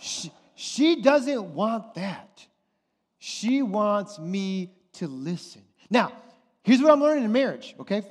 She, 0.00 0.32
she 0.60 1.00
doesn't 1.00 1.54
want 1.54 1.94
that. 1.94 2.46
She 3.18 3.62
wants 3.62 4.18
me 4.18 4.74
to 4.94 5.08
listen. 5.08 5.62
Now, 5.88 6.12
here's 6.62 6.82
what 6.82 6.92
I'm 6.92 7.00
learning 7.00 7.24
in 7.24 7.32
marriage, 7.32 7.74
okay? 7.80 8.02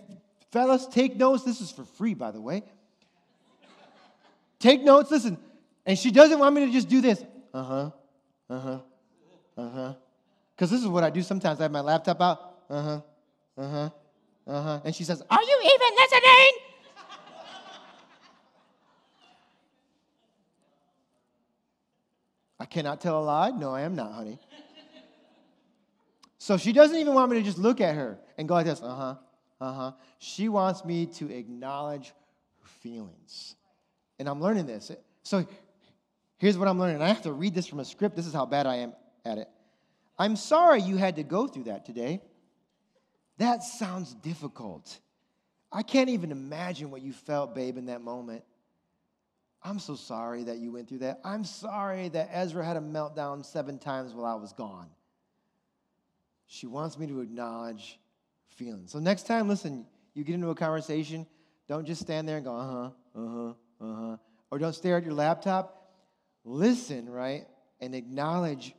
Fellas, 0.51 0.87
take 0.87 1.15
notes. 1.15 1.43
This 1.43 1.61
is 1.61 1.69
for 1.69 1.85
free, 1.85 2.15
by 2.15 2.31
the 2.31 2.41
way. 2.41 2.63
Take 4.57 4.81
notes, 4.81 5.11
listen. 5.11 5.37
And 5.85 5.97
she 5.97 6.09
doesn't 6.09 6.39
want 6.39 6.55
me 6.55 6.65
to 6.65 6.71
just 6.71 6.89
do 6.89 7.01
this. 7.01 7.23
Uh 7.53 7.63
huh, 7.63 7.91
uh 8.49 8.59
huh, 8.59 8.79
uh 9.55 9.69
huh. 9.69 9.93
Because 10.55 10.71
this 10.71 10.81
is 10.81 10.87
what 10.87 11.03
I 11.03 11.11
do 11.11 11.21
sometimes. 11.21 11.59
I 11.59 11.63
have 11.63 11.71
my 11.71 11.81
laptop 11.81 12.19
out. 12.19 12.63
Uh 12.67 12.81
huh. 12.81 13.01
Uh 13.57 13.69
huh. 13.69 13.89
Uh 14.47 14.61
huh. 14.63 14.81
And 14.85 14.95
she 14.95 15.03
says, 15.03 15.21
Are 15.29 15.43
you 15.43 15.61
even 15.63 15.97
listening? 15.97 16.68
I 22.59 22.65
cannot 22.65 23.01
tell 23.01 23.19
a 23.19 23.23
lie. 23.23 23.51
No, 23.51 23.73
I 23.73 23.81
am 23.81 23.95
not, 23.95 24.11
honey. 24.11 24.37
So 26.37 26.57
she 26.57 26.71
doesn't 26.71 26.97
even 26.97 27.13
want 27.13 27.31
me 27.31 27.37
to 27.37 27.43
just 27.43 27.57
look 27.57 27.81
at 27.81 27.95
her 27.95 28.17
and 28.37 28.47
go 28.47 28.53
like 28.53 28.65
this, 28.65 28.81
uh 28.81 28.95
huh, 28.95 29.15
uh 29.59 29.73
huh. 29.73 29.91
She 30.19 30.49
wants 30.49 30.85
me 30.85 31.05
to 31.05 31.29
acknowledge 31.31 32.07
her 32.09 32.67
feelings. 32.81 33.55
And 34.17 34.27
I'm 34.27 34.41
learning 34.41 34.65
this. 34.65 34.91
So 35.23 35.45
here's 36.37 36.57
what 36.57 36.67
I'm 36.67 36.79
learning. 36.79 37.01
I 37.01 37.07
have 37.07 37.21
to 37.23 37.33
read 37.33 37.53
this 37.53 37.67
from 37.67 37.79
a 37.79 37.85
script. 37.85 38.15
This 38.15 38.25
is 38.25 38.33
how 38.33 38.45
bad 38.45 38.67
I 38.67 38.77
am 38.77 38.93
at 39.25 39.37
it. 39.37 39.49
I'm 40.17 40.35
sorry 40.35 40.81
you 40.81 40.97
had 40.97 41.17
to 41.17 41.23
go 41.23 41.47
through 41.47 41.65
that 41.65 41.85
today. 41.85 42.21
That 43.37 43.63
sounds 43.63 44.13
difficult. 44.13 44.99
I 45.71 45.83
can't 45.83 46.09
even 46.09 46.31
imagine 46.31 46.91
what 46.91 47.01
you 47.01 47.13
felt, 47.13 47.55
babe, 47.55 47.77
in 47.77 47.85
that 47.85 48.01
moment. 48.01 48.43
I'm 49.61 49.79
so 49.79 49.95
sorry 49.95 50.43
that 50.43 50.57
you 50.57 50.71
went 50.71 50.87
through 50.87 50.99
that. 50.99 51.19
I'm 51.23 51.43
sorry 51.43 52.09
that 52.09 52.29
Ezra 52.31 52.65
had 52.65 52.77
a 52.77 52.81
meltdown 52.81 53.45
seven 53.45 53.77
times 53.77 54.13
while 54.13 54.25
I 54.25 54.35
was 54.35 54.53
gone. 54.53 54.87
She 56.47 56.65
wants 56.65 56.97
me 56.97 57.07
to 57.07 57.19
acknowledge 57.21 57.99
feelings. 58.47 58.91
So 58.91 58.99
next 58.99 59.27
time, 59.27 59.47
listen, 59.47 59.85
you 60.13 60.23
get 60.23 60.35
into 60.35 60.49
a 60.49 60.55
conversation, 60.55 61.27
don't 61.67 61.85
just 61.85 62.01
stand 62.01 62.27
there 62.27 62.37
and 62.37 62.45
go, 62.45 62.55
uh 62.55 62.67
huh, 62.67 62.89
uh 63.15 63.27
huh, 63.27 63.53
uh 63.81 63.95
huh. 63.95 64.17
Or 64.49 64.57
don't 64.57 64.73
stare 64.73 64.97
at 64.97 65.03
your 65.03 65.13
laptop. 65.13 65.93
Listen, 66.43 67.09
right? 67.09 67.45
And 67.79 67.93
acknowledge 67.93 68.73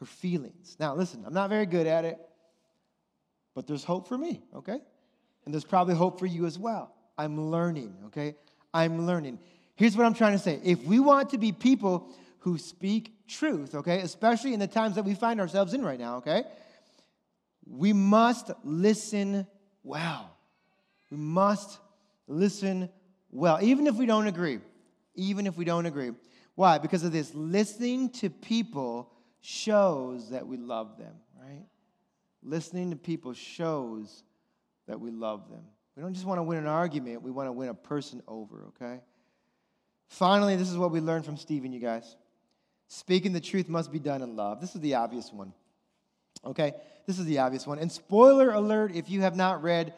her 0.00 0.06
feelings. 0.06 0.76
Now, 0.80 0.94
listen, 0.94 1.22
I'm 1.26 1.34
not 1.34 1.50
very 1.50 1.66
good 1.66 1.86
at 1.86 2.04
it, 2.04 2.18
but 3.54 3.66
there's 3.66 3.84
hope 3.84 4.08
for 4.08 4.18
me, 4.18 4.42
okay? 4.56 4.78
And 5.44 5.54
there's 5.54 5.64
probably 5.64 5.94
hope 5.94 6.18
for 6.18 6.26
you 6.26 6.46
as 6.46 6.58
well. 6.58 6.94
I'm 7.16 7.50
learning, 7.50 7.94
okay? 8.06 8.34
I'm 8.72 9.06
learning. 9.06 9.38
Here's 9.76 9.96
what 9.96 10.06
I'm 10.06 10.14
trying 10.14 10.32
to 10.32 10.38
say. 10.38 10.60
If 10.62 10.84
we 10.84 11.00
want 11.00 11.30
to 11.30 11.38
be 11.38 11.52
people 11.52 12.08
who 12.40 12.58
speak 12.58 13.12
truth, 13.26 13.74
okay, 13.74 14.00
especially 14.00 14.54
in 14.54 14.60
the 14.60 14.66
times 14.66 14.94
that 14.96 15.04
we 15.04 15.14
find 15.14 15.40
ourselves 15.40 15.74
in 15.74 15.82
right 15.82 15.98
now, 15.98 16.16
okay, 16.18 16.44
we 17.66 17.92
must 17.92 18.50
listen 18.62 19.46
well. 19.82 20.30
We 21.10 21.16
must 21.16 21.78
listen 22.26 22.88
well, 23.30 23.58
even 23.62 23.86
if 23.86 23.96
we 23.96 24.06
don't 24.06 24.26
agree. 24.26 24.60
Even 25.16 25.46
if 25.46 25.56
we 25.56 25.64
don't 25.64 25.86
agree. 25.86 26.12
Why? 26.54 26.78
Because 26.78 27.04
of 27.04 27.12
this. 27.12 27.34
Listening 27.34 28.10
to 28.10 28.30
people 28.30 29.10
shows 29.40 30.30
that 30.30 30.46
we 30.46 30.56
love 30.56 30.98
them, 30.98 31.14
right? 31.40 31.64
Listening 32.42 32.90
to 32.90 32.96
people 32.96 33.32
shows 33.32 34.22
that 34.86 35.00
we 35.00 35.10
love 35.10 35.48
them. 35.50 35.62
We 35.96 36.02
don't 36.02 36.14
just 36.14 36.26
want 36.26 36.38
to 36.38 36.42
win 36.42 36.58
an 36.58 36.66
argument, 36.66 37.22
we 37.22 37.30
want 37.30 37.48
to 37.48 37.52
win 37.52 37.68
a 37.68 37.74
person 37.74 38.22
over, 38.26 38.66
okay? 38.68 39.00
Finally, 40.08 40.56
this 40.56 40.70
is 40.70 40.76
what 40.76 40.90
we 40.90 41.00
learned 41.00 41.24
from 41.24 41.36
Stephen, 41.36 41.72
you 41.72 41.80
guys. 41.80 42.16
Speaking 42.88 43.32
the 43.32 43.40
truth 43.40 43.68
must 43.68 43.90
be 43.90 43.98
done 43.98 44.22
in 44.22 44.36
love. 44.36 44.60
This 44.60 44.74
is 44.74 44.80
the 44.80 44.94
obvious 44.94 45.32
one. 45.32 45.52
Okay? 46.44 46.74
This 47.06 47.18
is 47.18 47.24
the 47.26 47.38
obvious 47.38 47.66
one. 47.66 47.78
And 47.78 47.90
spoiler 47.90 48.50
alert 48.50 48.92
if 48.94 49.10
you 49.10 49.22
have 49.22 49.36
not 49.36 49.62
read 49.62 49.94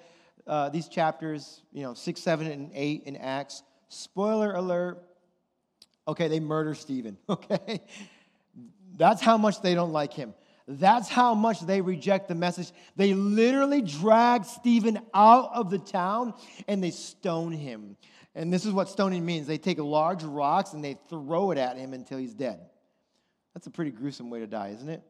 uh, 0.46 0.68
these 0.68 0.88
chapters, 0.88 1.62
you 1.72 1.82
know, 1.82 1.94
6, 1.94 2.20
7, 2.20 2.46
and 2.46 2.70
8 2.74 3.02
in 3.04 3.16
Acts, 3.16 3.62
spoiler 3.88 4.52
alert. 4.52 5.02
Okay, 6.08 6.28
they 6.28 6.40
murder 6.40 6.74
Stephen. 6.74 7.16
Okay? 7.28 7.80
That's 8.98 9.20
how 9.20 9.36
much 9.36 9.60
they 9.60 9.74
don't 9.74 9.92
like 9.92 10.14
him. 10.14 10.32
That's 10.66 11.08
how 11.08 11.34
much 11.34 11.60
they 11.60 11.82
reject 11.82 12.28
the 12.28 12.34
message. 12.34 12.72
They 12.96 13.12
literally 13.12 13.82
drag 13.82 14.46
Stephen 14.46 14.98
out 15.12 15.50
of 15.52 15.70
the 15.70 15.78
town 15.78 16.32
and 16.66 16.82
they 16.82 16.90
stone 16.90 17.52
him. 17.52 17.96
And 18.36 18.52
this 18.52 18.66
is 18.66 18.72
what 18.72 18.90
stoning 18.90 19.24
means 19.24 19.46
they 19.46 19.56
take 19.56 19.78
large 19.78 20.22
rocks 20.22 20.74
and 20.74 20.84
they 20.84 20.98
throw 21.08 21.52
it 21.52 21.58
at 21.58 21.78
him 21.78 21.94
until 21.94 22.18
he's 22.18 22.34
dead. 22.34 22.60
That's 23.54 23.66
a 23.66 23.70
pretty 23.70 23.90
gruesome 23.90 24.28
way 24.28 24.40
to 24.40 24.46
die, 24.46 24.74
isn't 24.76 24.88
it? 24.90 25.02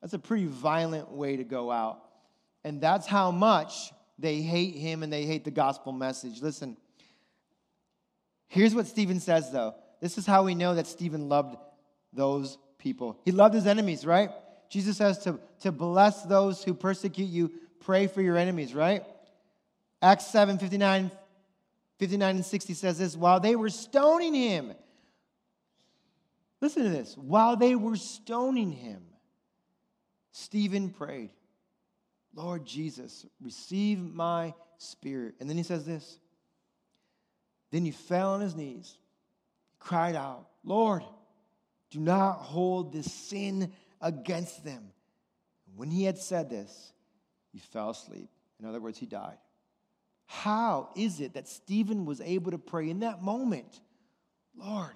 That's 0.00 0.14
a 0.14 0.18
pretty 0.18 0.46
violent 0.46 1.10
way 1.10 1.36
to 1.36 1.44
go 1.44 1.70
out. 1.70 2.00
And 2.64 2.80
that's 2.80 3.06
how 3.06 3.30
much 3.30 3.92
they 4.18 4.40
hate 4.40 4.76
him 4.76 5.02
and 5.02 5.12
they 5.12 5.26
hate 5.26 5.44
the 5.44 5.50
gospel 5.50 5.92
message. 5.92 6.40
Listen, 6.40 6.78
here's 8.48 8.74
what 8.74 8.86
Stephen 8.86 9.20
says, 9.20 9.52
though. 9.52 9.74
This 10.00 10.16
is 10.16 10.24
how 10.24 10.44
we 10.44 10.54
know 10.54 10.74
that 10.74 10.86
Stephen 10.86 11.28
loved 11.28 11.56
those 12.14 12.56
people. 12.78 13.20
He 13.26 13.30
loved 13.30 13.54
his 13.54 13.66
enemies, 13.66 14.06
right? 14.06 14.30
Jesus 14.70 14.96
says 14.96 15.18
to, 15.20 15.38
to 15.60 15.70
bless 15.70 16.22
those 16.22 16.64
who 16.64 16.72
persecute 16.72 17.28
you, 17.28 17.52
pray 17.80 18.06
for 18.06 18.22
your 18.22 18.38
enemies, 18.38 18.74
right? 18.74 19.04
Acts 20.00 20.26
7 20.28 20.56
59 20.56 21.10
59 21.98 22.36
and 22.36 22.44
60 22.44 22.74
says 22.74 22.98
this 22.98 23.16
while 23.16 23.40
they 23.40 23.56
were 23.56 23.70
stoning 23.70 24.34
him, 24.34 24.72
listen 26.60 26.84
to 26.84 26.90
this, 26.90 27.16
while 27.16 27.56
they 27.56 27.74
were 27.74 27.96
stoning 27.96 28.72
him, 28.72 29.02
Stephen 30.32 30.90
prayed, 30.90 31.30
Lord 32.34 32.66
Jesus, 32.66 33.24
receive 33.40 34.00
my 34.00 34.54
spirit. 34.78 35.34
And 35.40 35.48
then 35.48 35.56
he 35.56 35.62
says 35.62 35.84
this. 35.84 36.18
Then 37.70 37.84
he 37.84 37.90
fell 37.90 38.34
on 38.34 38.40
his 38.40 38.54
knees, 38.54 38.98
cried 39.78 40.16
out, 40.16 40.48
Lord, 40.64 41.02
do 41.90 42.00
not 42.00 42.38
hold 42.38 42.92
this 42.92 43.12
sin 43.12 43.72
against 44.00 44.64
them. 44.64 44.90
When 45.76 45.90
he 45.90 46.04
had 46.04 46.18
said 46.18 46.50
this, 46.50 46.92
he 47.52 47.58
fell 47.58 47.90
asleep. 47.90 48.28
In 48.60 48.66
other 48.66 48.80
words, 48.80 48.98
he 48.98 49.06
died. 49.06 49.38
How 50.26 50.90
is 50.96 51.20
it 51.20 51.34
that 51.34 51.48
Stephen 51.48 52.04
was 52.06 52.20
able 52.20 52.50
to 52.50 52.58
pray 52.58 52.90
in 52.90 53.00
that 53.00 53.22
moment? 53.22 53.80
Lord, 54.56 54.94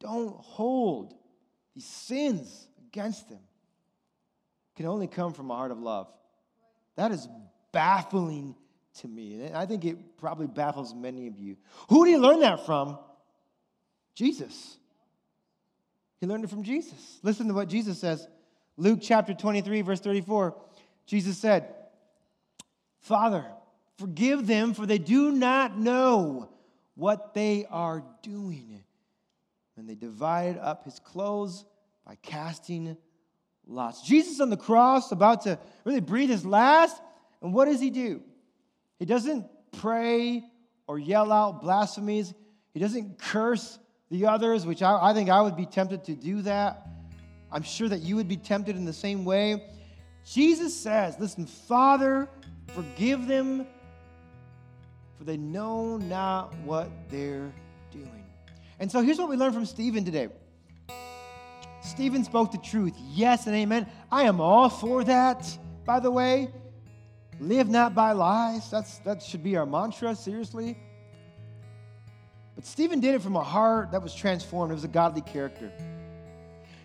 don't 0.00 0.36
hold 0.36 1.14
these 1.74 1.86
sins 1.86 2.68
against 2.88 3.28
them. 3.28 3.40
Can 4.76 4.86
only 4.86 5.06
come 5.06 5.32
from 5.32 5.50
a 5.50 5.56
heart 5.56 5.70
of 5.70 5.78
love. 5.78 6.08
That 6.96 7.10
is 7.10 7.26
baffling 7.72 8.54
to 9.00 9.08
me. 9.08 9.42
And 9.42 9.56
I 9.56 9.66
think 9.66 9.84
it 9.84 10.18
probably 10.18 10.46
baffles 10.46 10.94
many 10.94 11.26
of 11.26 11.38
you. 11.38 11.56
Who 11.88 12.04
did 12.04 12.12
he 12.12 12.16
learn 12.18 12.40
that 12.40 12.66
from? 12.66 12.98
Jesus. 14.14 14.76
He 16.20 16.26
learned 16.26 16.44
it 16.44 16.50
from 16.50 16.62
Jesus. 16.62 17.18
Listen 17.22 17.48
to 17.48 17.54
what 17.54 17.68
Jesus 17.68 17.98
says. 17.98 18.26
Luke 18.76 19.00
chapter 19.02 19.34
23, 19.34 19.82
verse 19.82 20.00
34. 20.00 20.56
Jesus 21.06 21.38
said, 21.38 21.74
Father, 23.00 23.44
Forgive 23.98 24.46
them, 24.46 24.74
for 24.74 24.84
they 24.84 24.98
do 24.98 25.32
not 25.32 25.78
know 25.78 26.50
what 26.94 27.34
they 27.34 27.66
are 27.70 28.04
doing. 28.22 28.82
And 29.76 29.88
they 29.88 29.94
divided 29.94 30.58
up 30.58 30.84
his 30.84 30.98
clothes 30.98 31.64
by 32.06 32.16
casting 32.22 32.96
lots. 33.66 34.02
Jesus 34.02 34.40
on 34.40 34.50
the 34.50 34.56
cross, 34.56 35.12
about 35.12 35.42
to 35.42 35.58
really 35.84 36.00
breathe 36.00 36.30
his 36.30 36.44
last, 36.44 37.00
and 37.42 37.52
what 37.52 37.66
does 37.66 37.80
he 37.80 37.90
do? 37.90 38.22
He 38.98 39.04
doesn't 39.04 39.46
pray 39.72 40.42
or 40.86 40.98
yell 40.98 41.32
out 41.32 41.62
blasphemies, 41.62 42.32
he 42.72 42.80
doesn't 42.80 43.18
curse 43.18 43.78
the 44.10 44.26
others, 44.26 44.64
which 44.64 44.82
I, 44.82 45.10
I 45.10 45.14
think 45.14 45.30
I 45.30 45.40
would 45.40 45.56
be 45.56 45.66
tempted 45.66 46.04
to 46.04 46.14
do 46.14 46.42
that. 46.42 46.86
I'm 47.50 47.62
sure 47.62 47.88
that 47.88 48.00
you 48.00 48.16
would 48.16 48.28
be 48.28 48.36
tempted 48.36 48.76
in 48.76 48.84
the 48.84 48.92
same 48.92 49.24
way. 49.24 49.64
Jesus 50.24 50.74
says, 50.74 51.16
Listen, 51.18 51.46
Father, 51.46 52.28
forgive 52.68 53.26
them 53.26 53.66
for 55.18 55.24
they 55.24 55.36
know 55.36 55.96
not 55.96 56.54
what 56.64 56.90
they're 57.08 57.52
doing. 57.90 58.24
And 58.78 58.90
so 58.90 59.00
here's 59.00 59.18
what 59.18 59.28
we 59.28 59.36
learn 59.36 59.52
from 59.52 59.66
Stephen 59.66 60.04
today. 60.04 60.28
Stephen 61.82 62.24
spoke 62.24 62.52
the 62.52 62.58
truth. 62.58 62.94
Yes 63.12 63.46
and 63.46 63.54
amen. 63.54 63.86
I 64.10 64.24
am 64.24 64.40
all 64.40 64.68
for 64.68 65.04
that, 65.04 65.46
by 65.84 66.00
the 66.00 66.10
way. 66.10 66.50
Live 67.38 67.68
not 67.68 67.94
by 67.94 68.12
lies. 68.12 68.70
That's, 68.70 68.98
that 68.98 69.22
should 69.22 69.42
be 69.42 69.56
our 69.56 69.66
mantra, 69.66 70.14
seriously. 70.14 70.76
But 72.54 72.64
Stephen 72.64 73.00
did 73.00 73.14
it 73.14 73.22
from 73.22 73.36
a 73.36 73.42
heart 73.42 73.92
that 73.92 74.02
was 74.02 74.14
transformed. 74.14 74.72
It 74.72 74.74
was 74.74 74.84
a 74.84 74.88
godly 74.88 75.20
character. 75.20 75.70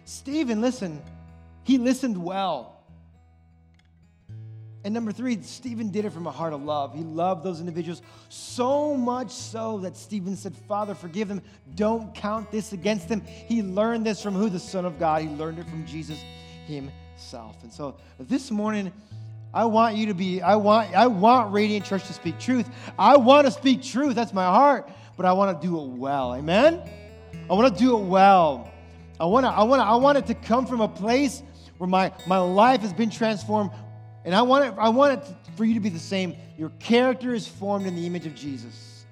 Stephen, 0.06 0.62
listen, 0.62 1.02
he 1.64 1.78
listened 1.78 2.22
well. 2.22 2.71
And 4.84 4.94
number 4.94 5.12
three, 5.12 5.42
Stephen 5.44 5.90
did 5.90 6.06
it 6.06 6.10
from 6.12 6.26
a 6.26 6.32
heart 6.32 6.54
of 6.54 6.64
love. 6.64 6.96
He 6.96 7.04
loved 7.04 7.44
those 7.44 7.60
individuals 7.60 8.02
so 8.30 8.96
much 8.98 9.30
so 9.30 9.78
that 9.80 9.96
Stephen 9.96 10.36
said, 10.36 10.56
Father, 10.68 10.96
forgive 10.96 11.28
them. 11.28 11.42
Don't 11.76 12.16
count 12.16 12.52
this 12.52 12.74
against 12.74 13.08
them. 13.08 13.22
He 13.22 13.62
learned 13.62 14.06
this 14.06 14.22
from 14.22 14.34
who? 14.34 14.50
The 14.50 14.60
Son 14.60 14.86
of 14.86 14.98
God. 14.98 15.22
He 15.22 15.30
learned 15.30 15.60
it 15.60 15.68
from 15.68 15.86
Jesus 15.86 16.20
himself. 16.66 17.58
And 17.62 17.72
so 17.72 17.96
this 18.20 18.50
morning, 18.50 18.92
I 19.54 19.66
want 19.66 19.98
you 19.98 20.08
to 20.08 20.16
be, 20.16 20.42
I 20.42 20.56
want, 20.56 20.96
I 20.96 21.08
want 21.08 21.54
Radiant 21.54 21.86
Church 21.86 22.08
to 22.08 22.14
speak 22.14 22.40
truth. 22.40 22.68
I 22.98 23.18
want 23.18 23.46
to 23.46 23.52
speak 23.52 23.84
truth. 23.84 24.16
That's 24.16 24.34
my 24.34 24.46
heart. 24.46 24.90
But 25.16 25.26
I 25.28 25.34
want 25.34 25.62
to 25.62 25.68
do 25.68 25.80
it 25.80 25.90
well. 25.90 26.34
Amen? 26.34 26.82
I 27.50 27.54
want 27.54 27.72
to 27.76 27.84
do 27.84 27.98
it 27.98 28.04
well. 28.04 28.72
I 29.20 29.26
want 29.26 29.46
to, 29.46 29.52
I 29.52 29.62
want 29.64 29.82
to, 29.82 29.86
I 29.86 29.96
want 29.98 30.18
it 30.18 30.26
to 30.28 30.34
come 30.34 30.66
from 30.66 30.82
a 30.82 30.88
place 30.88 31.44
where 31.78 31.88
my, 31.88 32.12
my 32.26 32.38
life 32.40 32.82
has 32.82 32.94
been 32.94 33.10
transformed. 33.10 33.70
And 34.24 34.36
I 34.36 34.42
want, 34.42 34.66
it, 34.66 34.74
I 34.78 34.90
want 34.90 35.20
it 35.20 35.36
for 35.56 35.66
you 35.66 35.74
to 35.74 35.80
be 35.80 35.90
the 35.90 36.00
same. 36.00 36.36
Your 36.58 36.70
character 36.80 37.34
is 37.34 37.48
formed 37.48 37.88
in 37.88 37.96
the 37.96 38.06
image 38.06 38.26
of 38.26 38.36
Jesus. 38.36 39.06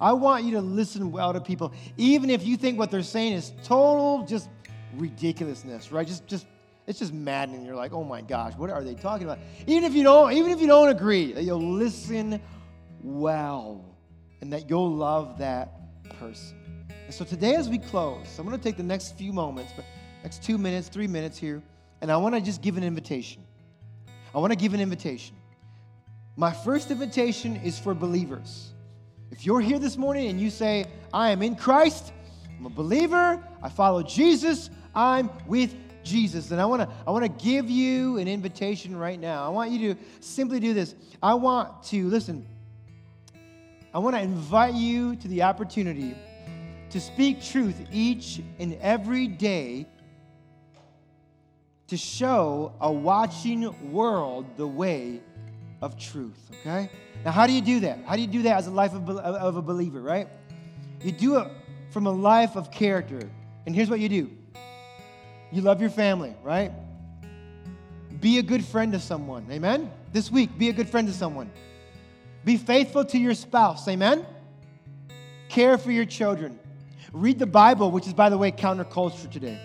I 0.00 0.12
want 0.12 0.44
you 0.44 0.52
to 0.52 0.60
listen 0.60 1.10
well 1.10 1.32
to 1.32 1.40
people, 1.40 1.72
even 1.96 2.30
if 2.30 2.46
you 2.46 2.56
think 2.56 2.78
what 2.78 2.90
they're 2.90 3.02
saying 3.02 3.32
is 3.32 3.52
total 3.62 4.24
just 4.26 4.48
ridiculousness, 4.96 5.90
right? 5.92 6.06
Just, 6.06 6.26
just 6.26 6.46
it's 6.86 7.00
just 7.00 7.12
maddening. 7.12 7.66
You're 7.66 7.76
like, 7.76 7.92
oh 7.92 8.04
my 8.04 8.22
gosh, 8.22 8.54
what 8.56 8.70
are 8.70 8.82
they 8.82 8.94
talking 8.94 9.26
about? 9.26 9.38
Even 9.66 9.84
if 9.84 9.94
you 9.94 10.02
don't, 10.02 10.32
even 10.32 10.50
if 10.50 10.60
you 10.60 10.66
don't 10.66 10.88
agree, 10.88 11.32
that 11.32 11.44
you'll 11.44 11.60
listen 11.60 12.40
well 13.02 13.84
and 14.40 14.52
that 14.52 14.70
you'll 14.70 14.94
love 14.94 15.38
that 15.38 16.08
person. 16.18 16.56
And 17.04 17.14
so 17.14 17.24
today, 17.24 17.54
as 17.56 17.68
we 17.68 17.78
close, 17.78 18.38
I'm 18.38 18.48
to 18.50 18.58
take 18.58 18.76
the 18.76 18.82
next 18.82 19.16
few 19.16 19.32
moments, 19.32 19.72
but 19.74 19.84
next 20.22 20.42
two 20.42 20.58
minutes, 20.58 20.88
three 20.88 21.06
minutes 21.06 21.36
here, 21.36 21.62
and 22.00 22.10
I 22.10 22.16
want 22.16 22.34
to 22.34 22.40
just 22.40 22.62
give 22.62 22.76
an 22.76 22.84
invitation. 22.84 23.42
I 24.34 24.38
want 24.38 24.52
to 24.52 24.58
give 24.58 24.74
an 24.74 24.80
invitation. 24.80 25.36
My 26.36 26.52
first 26.52 26.90
invitation 26.90 27.56
is 27.56 27.78
for 27.78 27.94
believers. 27.94 28.72
If 29.30 29.44
you're 29.44 29.60
here 29.60 29.78
this 29.78 29.96
morning 29.96 30.28
and 30.28 30.40
you 30.40 30.50
say, 30.50 30.86
I 31.12 31.30
am 31.30 31.42
in 31.42 31.56
Christ, 31.56 32.12
I'm 32.58 32.66
a 32.66 32.70
believer, 32.70 33.42
I 33.62 33.68
follow 33.68 34.02
Jesus, 34.02 34.70
I'm 34.94 35.30
with 35.46 35.74
Jesus. 36.04 36.50
And 36.50 36.60
I 36.60 36.64
want 36.64 36.82
to 36.82 36.88
I 37.06 37.10
want 37.10 37.24
to 37.24 37.44
give 37.44 37.68
you 37.68 38.18
an 38.18 38.28
invitation 38.28 38.96
right 38.96 39.20
now. 39.20 39.44
I 39.44 39.48
want 39.48 39.70
you 39.70 39.94
to 39.94 40.00
simply 40.20 40.58
do 40.60 40.74
this. 40.74 40.94
I 41.22 41.34
want 41.34 41.82
to 41.84 42.08
listen. 42.08 42.46
I 43.92 43.98
want 43.98 44.16
to 44.16 44.22
invite 44.22 44.74
you 44.74 45.16
to 45.16 45.28
the 45.28 45.42
opportunity 45.42 46.14
to 46.90 47.00
speak 47.00 47.42
truth 47.42 47.76
each 47.92 48.40
and 48.58 48.74
every 48.80 49.26
day 49.26 49.86
to 51.88 51.96
show 51.96 52.72
a 52.80 52.92
watching 52.92 53.92
world 53.92 54.46
the 54.56 54.66
way 54.66 55.20
of 55.80 55.98
truth, 55.98 56.38
okay? 56.60 56.90
Now, 57.24 57.32
how 57.32 57.46
do 57.46 57.52
you 57.52 57.62
do 57.62 57.80
that? 57.80 58.00
How 58.06 58.14
do 58.14 58.20
you 58.20 58.26
do 58.26 58.42
that 58.42 58.58
as 58.58 58.66
a 58.66 58.70
life 58.70 58.94
of, 58.94 59.08
of 59.08 59.56
a 59.56 59.62
believer, 59.62 60.00
right? 60.00 60.28
You 61.02 61.12
do 61.12 61.38
it 61.38 61.48
from 61.90 62.06
a 62.06 62.10
life 62.10 62.56
of 62.56 62.70
character. 62.70 63.20
And 63.66 63.74
here's 63.74 63.90
what 63.90 64.00
you 64.00 64.08
do 64.08 64.30
you 65.50 65.62
love 65.62 65.80
your 65.80 65.90
family, 65.90 66.34
right? 66.42 66.72
Be 68.20 68.38
a 68.38 68.42
good 68.42 68.64
friend 68.64 68.92
to 68.92 69.00
someone, 69.00 69.46
amen? 69.50 69.90
This 70.12 70.30
week, 70.30 70.58
be 70.58 70.68
a 70.68 70.72
good 70.72 70.90
friend 70.90 71.08
to 71.08 71.14
someone. 71.14 71.50
Be 72.44 72.56
faithful 72.56 73.04
to 73.06 73.18
your 73.18 73.34
spouse, 73.34 73.88
amen? 73.88 74.26
Care 75.48 75.78
for 75.78 75.90
your 75.90 76.04
children. 76.04 76.58
Read 77.12 77.38
the 77.38 77.46
Bible, 77.46 77.90
which 77.90 78.06
is, 78.06 78.12
by 78.12 78.28
the 78.28 78.36
way, 78.36 78.50
counterculture 78.50 79.30
today. 79.30 79.58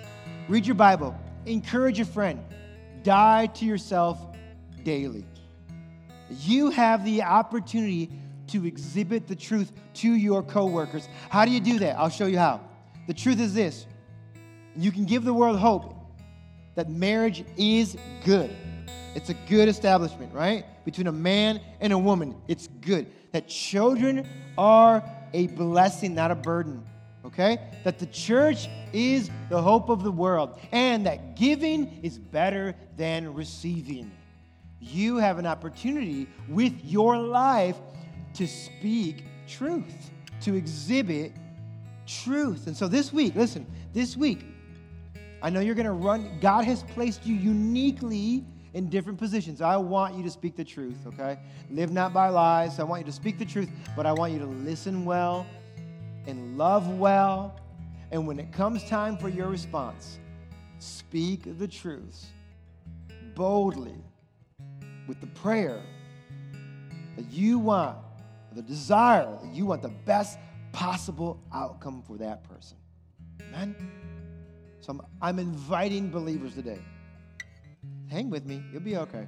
Read 0.47 0.65
your 0.65 0.76
Bible. 0.76 1.17
Encourage 1.46 2.00
a 2.00 2.06
friend. 2.06 2.41
Die 3.04 3.46
to 3.48 3.66
yourself 3.66 4.20
daily. 4.84 5.26
You 6.30 6.72
have 6.72 7.04
the 7.04 7.24
opportunity 7.24 8.12
to 8.48 8.66
exhibit 8.66 9.28
the 9.28 9.36
truth 9.36 9.72
to 9.96 10.14
your 10.14 10.44
coworkers. 10.44 11.08
How 11.30 11.46
do 11.46 11.52
you 11.52 11.60
do 11.60 11.80
that? 11.80 11.98
I'll 11.98 12.10
show 12.10 12.26
you 12.26 12.38
how. 12.38 12.62
The 13.08 13.14
truth 13.14 13.39
is 13.39 13.54
this 13.54 13.86
you 14.76 14.91
can 14.91 15.06
give 15.06 15.24
the 15.24 15.34
world 15.34 15.60
hope 15.60 15.96
that 16.76 16.89
marriage 16.89 17.46
is 17.58 17.96
good. 18.26 18.56
It's 19.16 19.30
a 19.30 19.36
good 19.48 19.70
establishment, 19.70 20.34
right? 20.34 20.66
Between 20.86 21.08
a 21.08 21.12
man 21.12 21.62
and 21.80 21.94
a 21.94 21.98
woman, 21.98 22.36
it's 22.48 22.68
good. 22.82 23.08
That 23.32 23.48
children 23.48 24.28
are 24.58 25.04
a 25.34 25.48
blessing, 25.48 26.16
not 26.16 26.32
a 26.32 26.36
burden 26.36 26.84
okay? 27.26 27.57
That 27.84 27.99
the 27.99 28.05
church 28.07 28.67
is 28.91 29.30
the 29.49 29.61
hope 29.61 29.89
of 29.89 30.03
the 30.03 30.11
world 30.11 30.59
and 30.71 31.05
that 31.05 31.36
giving 31.36 31.99
is 32.03 32.17
better 32.17 32.76
than 32.97 33.34
receiving. 33.34 34.11
You 34.80 35.17
have 35.17 35.39
an 35.39 35.45
opportunity 35.45 36.28
with 36.49 36.74
your 36.84 37.17
life 37.17 37.78
to 38.36 38.47
speak 38.47 39.24
truth, 39.47 40.11
to 40.41 40.55
exhibit 40.55 41.32
truth. 42.05 42.67
And 42.67 42.76
so 42.76 42.88
this 42.88 43.13
week, 43.13 43.36
listen, 43.36 43.65
this 43.93 44.17
week, 44.17 44.45
I 45.41 45.49
know 45.49 45.59
you're 45.59 45.76
going 45.76 45.86
to 45.86 45.91
run, 45.91 46.39
God 46.41 46.65
has 46.65 46.84
placed 46.84 47.26
you 47.26 47.36
uniquely 47.36 48.43
in 48.74 48.89
different 48.89 49.19
positions. 49.19 49.61
I 49.61 49.78
want 49.78 50.15
you 50.15 50.24
to 50.24 50.30
speak 50.30 50.55
the 50.55 50.63
truth, 50.63 50.97
okay? 51.05 51.38
Live 51.69 51.91
not 51.91 52.11
by 52.11 52.30
lies. 52.30 52.80
I 52.80 52.84
want 52.84 53.01
you 53.01 53.05
to 53.05 53.11
speak 53.11 53.38
the 53.38 53.45
truth, 53.45 53.69
but 53.95 54.05
I 54.05 54.13
want 54.13 54.34
you 54.34 54.39
to 54.39 54.45
listen 54.45 55.05
well 55.05 55.45
and 56.28 56.57
love 56.57 56.88
well. 56.89 57.59
And 58.11 58.28
when 58.28 58.39
it 58.39 58.51
comes 58.51 58.84
time 58.84 59.17
for 59.17 59.30
your 59.30 59.47
response, 59.47 60.19
speak 60.80 61.57
the 61.57 61.67
truths 61.67 62.28
boldly 63.36 63.95
with 65.07 65.19
the 65.19 65.28
prayer 65.28 65.82
that 67.15 67.32
you 67.32 67.59
want, 67.59 67.97
the 68.53 68.61
desire 68.61 69.38
that 69.41 69.53
you 69.53 69.65
want 69.65 69.82
the 69.82 69.93
best 70.05 70.38
possible 70.71 71.39
outcome 71.53 72.03
for 72.05 72.17
that 72.17 72.43
person. 72.43 72.78
Amen? 73.41 73.76
So 74.82 74.91
I'm, 74.91 75.01
I'm 75.21 75.39
inviting 75.39 76.09
believers 76.09 76.55
today. 76.55 76.80
Hang 78.09 78.30
with 78.30 78.45
me, 78.45 78.61
you'll 78.71 78.82
be 78.82 78.97
okay. 78.97 79.28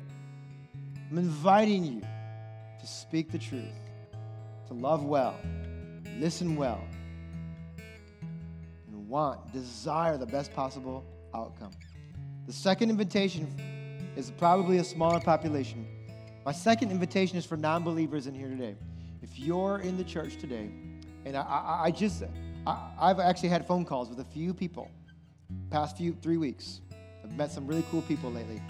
I'm 1.09 1.17
inviting 1.17 1.83
you 1.85 2.01
to 2.01 2.87
speak 2.87 3.31
the 3.31 3.37
truth, 3.37 3.63
to 4.67 4.73
love 4.73 5.03
well, 5.03 5.35
listen 6.20 6.55
well, 6.55 6.82
and 8.88 9.07
want, 9.07 9.51
desire 9.51 10.18
the 10.18 10.26
best 10.26 10.53
possible 10.53 11.03
outcome. 11.34 11.72
The 12.47 12.53
second 12.53 12.89
invitation 12.89 13.47
is 14.16 14.32
probably 14.32 14.78
a 14.78 14.84
smaller 14.84 15.20
population. 15.20 15.88
My 16.45 16.51
second 16.51 16.91
invitation 16.91 17.38
is 17.38 17.45
for 17.45 17.57
non 17.57 17.84
believers 17.84 18.28
in 18.28 18.36
here 18.36 18.49
today. 18.49 18.76
If 19.22 19.39
you're 19.39 19.80
in 19.80 19.97
the 19.97 20.03
church 20.03 20.38
today, 20.38 20.70
and 21.26 21.36
I, 21.36 21.41
I, 21.41 21.82
I 21.86 21.91
just, 21.91 22.24
I, 22.68 22.91
I've 22.99 23.20
actually 23.20 23.49
had 23.49 23.66
phone 23.68 23.84
calls 23.84 24.09
with 24.09 24.20
a 24.20 24.26
few 24.26 24.53
people 24.53 24.91
past 25.72 25.97
few 25.97 26.13
three 26.22 26.38
weeks. 26.38 26.82
I've 27.24 27.36
met 27.36 27.51
some 27.51 27.66
really 27.66 27.84
cool 27.89 28.03
people 28.03 28.32
lately. 28.32 28.61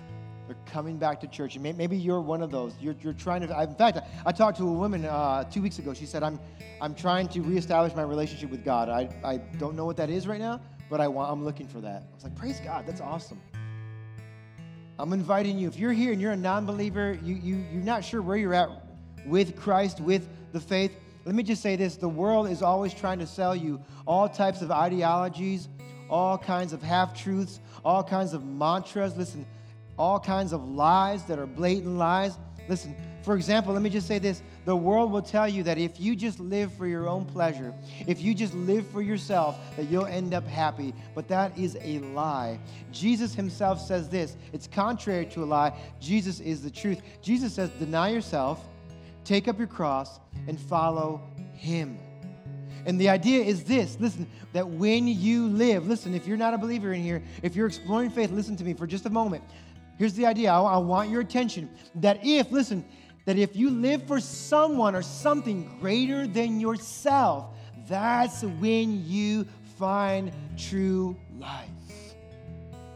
They're 0.47 0.57
coming 0.65 0.97
back 0.97 1.19
to 1.21 1.27
church. 1.27 1.55
And 1.55 1.77
maybe 1.77 1.97
you're 1.97 2.21
one 2.21 2.41
of 2.41 2.51
those. 2.51 2.73
You're, 2.79 2.95
you're 3.01 3.13
trying 3.13 3.41
to, 3.47 3.61
in 3.61 3.75
fact, 3.75 3.99
I 4.25 4.31
talked 4.31 4.57
to 4.57 4.67
a 4.67 4.71
woman 4.71 5.05
uh, 5.05 5.43
two 5.45 5.61
weeks 5.61 5.79
ago. 5.79 5.93
She 5.93 6.05
said, 6.05 6.23
I'm, 6.23 6.39
I'm 6.81 6.93
trying 6.93 7.27
to 7.29 7.41
reestablish 7.41 7.95
my 7.95 8.03
relationship 8.03 8.51
with 8.51 8.63
God. 8.63 8.89
I, 8.89 9.09
I 9.23 9.37
don't 9.57 9.75
know 9.75 9.85
what 9.85 9.97
that 9.97 10.09
is 10.09 10.27
right 10.27 10.39
now, 10.39 10.61
but 10.89 11.01
I 11.01 11.07
want, 11.07 11.31
I'm 11.31 11.43
looking 11.43 11.67
for 11.67 11.81
that. 11.81 12.03
I 12.03 12.15
was 12.15 12.23
like, 12.23 12.35
praise 12.35 12.59
God, 12.59 12.85
that's 12.85 13.01
awesome. 13.01 13.41
I'm 14.97 15.11
inviting 15.13 15.57
you. 15.57 15.67
If 15.67 15.77
you're 15.77 15.91
here 15.93 16.13
and 16.13 16.21
you're 16.21 16.31
a 16.31 16.37
non 16.37 16.65
believer, 16.65 17.17
you, 17.23 17.35
you, 17.35 17.65
you're 17.71 17.83
not 17.83 18.03
sure 18.03 18.21
where 18.21 18.37
you're 18.37 18.53
at 18.53 18.69
with 19.25 19.55
Christ, 19.55 19.99
with 19.99 20.27
the 20.53 20.59
faith, 20.59 20.95
let 21.25 21.33
me 21.33 21.41
just 21.41 21.61
say 21.63 21.75
this 21.75 21.97
the 21.97 22.07
world 22.07 22.47
is 22.47 22.61
always 22.61 22.93
trying 22.93 23.19
to 23.19 23.27
sell 23.27 23.55
you 23.55 23.81
all 24.05 24.29
types 24.29 24.61
of 24.61 24.71
ideologies, 24.71 25.67
all 26.09 26.37
kinds 26.37 26.71
of 26.71 26.83
half 26.83 27.19
truths, 27.19 27.59
all 27.83 28.03
kinds 28.03 28.33
of 28.33 28.45
mantras. 28.45 29.17
Listen, 29.17 29.45
all 29.97 30.19
kinds 30.19 30.53
of 30.53 30.67
lies 30.67 31.23
that 31.25 31.39
are 31.39 31.45
blatant 31.45 31.97
lies. 31.97 32.37
Listen, 32.67 32.95
for 33.23 33.35
example, 33.35 33.73
let 33.73 33.81
me 33.81 33.89
just 33.89 34.07
say 34.07 34.19
this 34.19 34.41
the 34.65 34.75
world 34.75 35.11
will 35.11 35.21
tell 35.21 35.47
you 35.47 35.63
that 35.63 35.77
if 35.77 35.99
you 35.99 36.15
just 36.15 36.39
live 36.39 36.73
for 36.73 36.87
your 36.87 37.07
own 37.07 37.25
pleasure, 37.25 37.73
if 38.07 38.21
you 38.21 38.33
just 38.33 38.53
live 38.53 38.85
for 38.87 39.01
yourself, 39.01 39.57
that 39.77 39.85
you'll 39.85 40.07
end 40.07 40.33
up 40.33 40.45
happy. 40.47 40.93
But 41.13 41.27
that 41.27 41.57
is 41.57 41.77
a 41.81 41.99
lie. 41.99 42.59
Jesus 42.91 43.35
himself 43.35 43.79
says 43.79 44.09
this 44.09 44.37
it's 44.53 44.67
contrary 44.67 45.25
to 45.27 45.43
a 45.43 45.45
lie. 45.45 45.77
Jesus 45.99 46.39
is 46.39 46.61
the 46.61 46.71
truth. 46.71 47.01
Jesus 47.21 47.53
says, 47.53 47.69
Deny 47.79 48.09
yourself, 48.09 48.63
take 49.23 49.47
up 49.47 49.57
your 49.57 49.67
cross, 49.67 50.19
and 50.47 50.59
follow 50.59 51.21
him. 51.53 51.99
And 52.85 53.01
the 53.01 53.09
idea 53.09 53.43
is 53.43 53.63
this 53.63 53.97
listen, 53.99 54.27
that 54.53 54.67
when 54.67 55.07
you 55.07 55.47
live, 55.47 55.87
listen, 55.87 56.13
if 56.13 56.27
you're 56.27 56.37
not 56.37 56.53
a 56.53 56.57
believer 56.57 56.93
in 56.93 57.01
here, 57.01 57.23
if 57.41 57.55
you're 57.55 57.67
exploring 57.67 58.09
faith, 58.09 58.31
listen 58.31 58.55
to 58.57 58.63
me 58.63 58.73
for 58.73 58.87
just 58.87 59.05
a 59.05 59.09
moment. 59.09 59.43
Here's 59.97 60.13
the 60.13 60.25
idea 60.25 60.51
I, 60.51 60.61
I 60.61 60.77
want 60.77 61.09
your 61.09 61.21
attention 61.21 61.69
that 61.95 62.25
if, 62.25 62.51
listen, 62.51 62.85
that 63.25 63.37
if 63.37 63.55
you 63.55 63.69
live 63.69 64.07
for 64.07 64.19
someone 64.19 64.95
or 64.95 65.01
something 65.01 65.77
greater 65.79 66.27
than 66.27 66.59
yourself, 66.59 67.47
that's 67.87 68.43
when 68.43 69.05
you 69.07 69.47
find 69.77 70.31
true 70.57 71.15
life. 71.37 71.69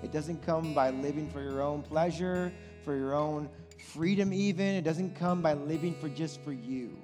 It 0.04 0.12
doesn't 0.12 0.46
come 0.46 0.74
by 0.74 0.92
living 0.92 1.30
for 1.30 1.42
your 1.42 1.62
own 1.62 1.82
pleasure, 1.82 2.54
for 2.86 2.96
your 2.96 3.14
own 3.14 3.50
freedom, 3.94 4.34
even. 4.34 4.68
It 4.68 4.84
doesn't 4.84 5.16
come 5.16 5.42
by 5.42 5.54
living 5.54 5.96
for 6.00 6.10
just 6.10 6.42
for 6.42 6.54
you. 6.54 6.98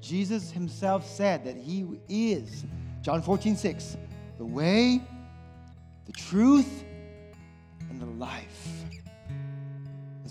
Jesus 0.00 0.50
himself 0.50 1.06
said 1.06 1.44
that 1.44 1.56
he 1.56 1.86
is, 2.08 2.64
John 3.02 3.22
14, 3.22 3.56
6, 3.56 3.96
the 4.38 4.44
way, 4.44 5.00
the 6.06 6.12
truth, 6.12 6.84
and 7.88 8.00
the 8.00 8.06
life. 8.06 8.71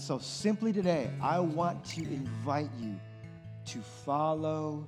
So, 0.02 0.18
simply 0.18 0.74
today, 0.74 1.12
I 1.22 1.40
want 1.40 1.86
to 1.86 2.02
invite 2.02 2.72
you 2.82 3.00
to 3.68 3.80
follow 4.04 4.88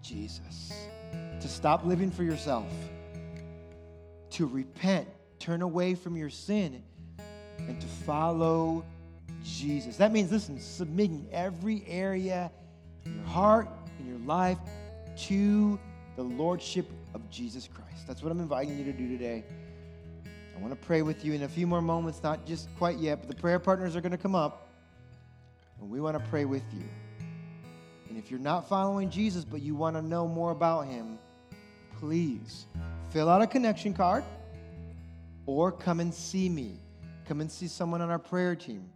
Jesus, 0.00 0.72
to 1.12 1.46
stop 1.46 1.84
living 1.84 2.10
for 2.10 2.22
yourself, 2.22 2.64
to 4.30 4.46
repent, 4.46 5.08
turn 5.38 5.60
away 5.60 5.94
from 5.94 6.16
your 6.16 6.30
sin, 6.30 6.82
and 7.58 7.78
to 7.78 7.86
follow 7.86 8.82
Jesus. 9.44 9.98
That 9.98 10.10
means, 10.10 10.32
listen, 10.32 10.58
submitting 10.58 11.28
every 11.32 11.84
area 11.86 12.50
in 13.04 13.14
your 13.14 13.26
heart, 13.26 13.68
in 14.00 14.08
your 14.08 14.20
life, 14.20 14.58
to 15.26 15.78
the 16.16 16.22
Lordship 16.22 16.90
of 17.12 17.28
Jesus 17.28 17.68
Christ. 17.68 18.06
That's 18.06 18.22
what 18.22 18.32
I'm 18.32 18.40
inviting 18.40 18.78
you 18.78 18.84
to 18.84 18.92
do 18.94 19.06
today. 19.06 19.44
I 20.56 20.58
want 20.58 20.72
to 20.72 20.86
pray 20.86 21.02
with 21.02 21.22
you 21.24 21.34
in 21.34 21.42
a 21.42 21.48
few 21.48 21.66
more 21.66 21.82
moments, 21.82 22.22
not 22.22 22.46
just 22.46 22.74
quite 22.78 22.96
yet, 22.96 23.20
but 23.20 23.28
the 23.28 23.36
prayer 23.40 23.58
partners 23.58 23.94
are 23.94 24.00
going 24.00 24.12
to 24.12 24.18
come 24.18 24.34
up, 24.34 24.68
and 25.80 25.90
we 25.90 26.00
want 26.00 26.18
to 26.18 26.30
pray 26.30 26.46
with 26.46 26.62
you. 26.72 26.84
And 28.08 28.16
if 28.16 28.30
you're 28.30 28.40
not 28.40 28.66
following 28.66 29.10
Jesus, 29.10 29.44
but 29.44 29.60
you 29.60 29.74
want 29.74 29.96
to 29.96 30.02
know 30.02 30.26
more 30.26 30.52
about 30.52 30.86
him, 30.86 31.18
please 31.98 32.66
fill 33.10 33.28
out 33.28 33.42
a 33.42 33.46
connection 33.46 33.92
card 33.92 34.24
or 35.44 35.70
come 35.70 36.00
and 36.00 36.12
see 36.12 36.48
me. 36.48 36.80
Come 37.26 37.40
and 37.40 37.50
see 37.50 37.68
someone 37.68 38.00
on 38.00 38.08
our 38.08 38.18
prayer 38.18 38.54
team, 38.54 38.88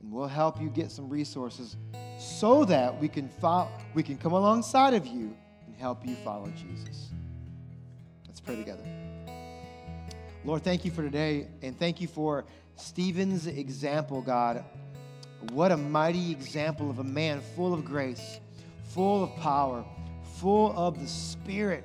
and 0.00 0.10
we'll 0.10 0.26
help 0.26 0.60
you 0.60 0.70
get 0.70 0.90
some 0.90 1.08
resources 1.08 1.76
so 2.18 2.64
that 2.64 2.98
we 3.00 3.06
can, 3.06 3.28
fo- 3.28 3.68
we 3.94 4.02
can 4.02 4.16
come 4.16 4.32
alongside 4.32 4.94
of 4.94 5.06
you 5.06 5.36
and 5.66 5.76
help 5.76 6.04
you 6.04 6.16
follow 6.16 6.50
Jesus. 6.56 7.10
Let's 8.26 8.40
pray 8.40 8.56
together. 8.56 9.05
Lord, 10.46 10.62
thank 10.62 10.84
you 10.84 10.92
for 10.92 11.02
today, 11.02 11.48
and 11.60 11.76
thank 11.76 12.00
you 12.00 12.06
for 12.06 12.44
Stephen's 12.76 13.48
example, 13.48 14.22
God. 14.22 14.64
What 15.50 15.72
a 15.72 15.76
mighty 15.76 16.30
example 16.30 16.88
of 16.88 17.00
a 17.00 17.04
man 17.04 17.40
full 17.56 17.74
of 17.74 17.84
grace, 17.84 18.38
full 18.84 19.24
of 19.24 19.34
power, 19.38 19.84
full 20.36 20.72
of 20.78 21.00
the 21.00 21.08
Spirit, 21.08 21.82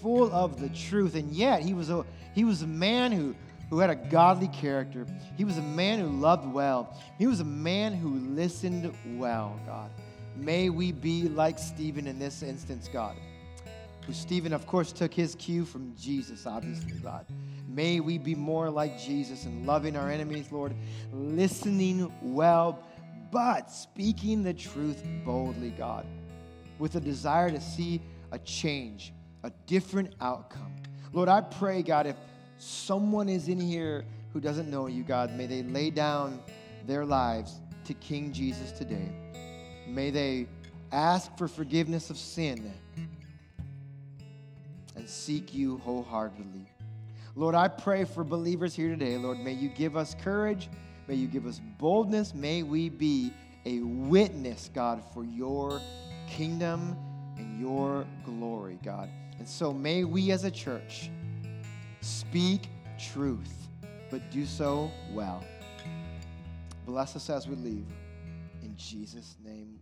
full 0.00 0.32
of 0.32 0.58
the 0.58 0.70
truth. 0.70 1.14
And 1.14 1.30
yet, 1.30 1.60
he 1.60 1.74
was 1.74 1.90
a, 1.90 2.06
he 2.34 2.42
was 2.42 2.62
a 2.62 2.66
man 2.66 3.12
who, 3.12 3.34
who 3.68 3.80
had 3.80 3.90
a 3.90 3.96
godly 3.96 4.48
character. 4.48 5.06
He 5.36 5.44
was 5.44 5.58
a 5.58 5.62
man 5.62 5.98
who 5.98 6.06
loved 6.06 6.50
well. 6.50 6.98
He 7.18 7.26
was 7.26 7.40
a 7.40 7.44
man 7.44 7.92
who 7.92 8.14
listened 8.34 8.90
well, 9.18 9.60
God. 9.66 9.90
May 10.36 10.70
we 10.70 10.92
be 10.92 11.28
like 11.28 11.58
Stephen 11.58 12.06
in 12.06 12.18
this 12.18 12.42
instance, 12.42 12.88
God. 12.90 13.14
Who 14.06 14.14
Stephen, 14.14 14.54
of 14.54 14.66
course, 14.66 14.90
took 14.90 15.12
his 15.12 15.34
cue 15.34 15.66
from 15.66 15.94
Jesus, 15.98 16.46
obviously, 16.46 16.92
God. 16.92 17.26
May 17.72 18.00
we 18.00 18.18
be 18.18 18.34
more 18.34 18.68
like 18.68 18.98
Jesus 18.98 19.44
and 19.44 19.66
loving 19.66 19.96
our 19.96 20.10
enemies, 20.10 20.50
Lord, 20.50 20.74
listening 21.12 22.12
well, 22.20 22.82
but 23.30 23.70
speaking 23.70 24.42
the 24.42 24.52
truth 24.54 25.04
boldly, 25.24 25.70
God, 25.70 26.04
with 26.80 26.96
a 26.96 27.00
desire 27.00 27.50
to 27.50 27.60
see 27.60 28.00
a 28.32 28.38
change, 28.40 29.12
a 29.44 29.52
different 29.66 30.14
outcome. 30.20 30.74
Lord, 31.12 31.28
I 31.28 31.42
pray, 31.42 31.82
God, 31.82 32.06
if 32.06 32.16
someone 32.58 33.28
is 33.28 33.48
in 33.48 33.60
here 33.60 34.04
who 34.32 34.40
doesn't 34.40 34.68
know 34.68 34.88
you, 34.88 35.04
God, 35.04 35.32
may 35.32 35.46
they 35.46 35.62
lay 35.62 35.90
down 35.90 36.42
their 36.86 37.04
lives 37.04 37.60
to 37.84 37.94
King 37.94 38.32
Jesus 38.32 38.72
today. 38.72 39.12
May 39.86 40.10
they 40.10 40.46
ask 40.90 41.36
for 41.38 41.46
forgiveness 41.46 42.10
of 42.10 42.16
sin 42.16 42.72
and 44.96 45.08
seek 45.08 45.54
you 45.54 45.78
wholeheartedly. 45.78 46.66
Lord, 47.36 47.54
I 47.54 47.68
pray 47.68 48.04
for 48.04 48.24
believers 48.24 48.74
here 48.74 48.88
today. 48.88 49.16
Lord, 49.16 49.38
may 49.38 49.52
you 49.52 49.68
give 49.68 49.96
us 49.96 50.16
courage. 50.22 50.68
May 51.06 51.14
you 51.14 51.28
give 51.28 51.46
us 51.46 51.60
boldness. 51.78 52.34
May 52.34 52.62
we 52.62 52.88
be 52.88 53.32
a 53.64 53.80
witness, 53.80 54.70
God, 54.74 55.02
for 55.14 55.24
your 55.24 55.80
kingdom 56.28 56.96
and 57.36 57.60
your 57.60 58.06
glory, 58.24 58.78
God. 58.82 59.08
And 59.38 59.48
so 59.48 59.72
may 59.72 60.04
we 60.04 60.32
as 60.32 60.44
a 60.44 60.50
church 60.50 61.10
speak 62.00 62.68
truth, 62.98 63.68
but 64.10 64.30
do 64.30 64.44
so 64.44 64.90
well. 65.12 65.44
Bless 66.84 67.16
us 67.16 67.30
as 67.30 67.46
we 67.46 67.56
leave. 67.56 67.86
In 68.62 68.76
Jesus' 68.76 69.36
name. 69.44 69.78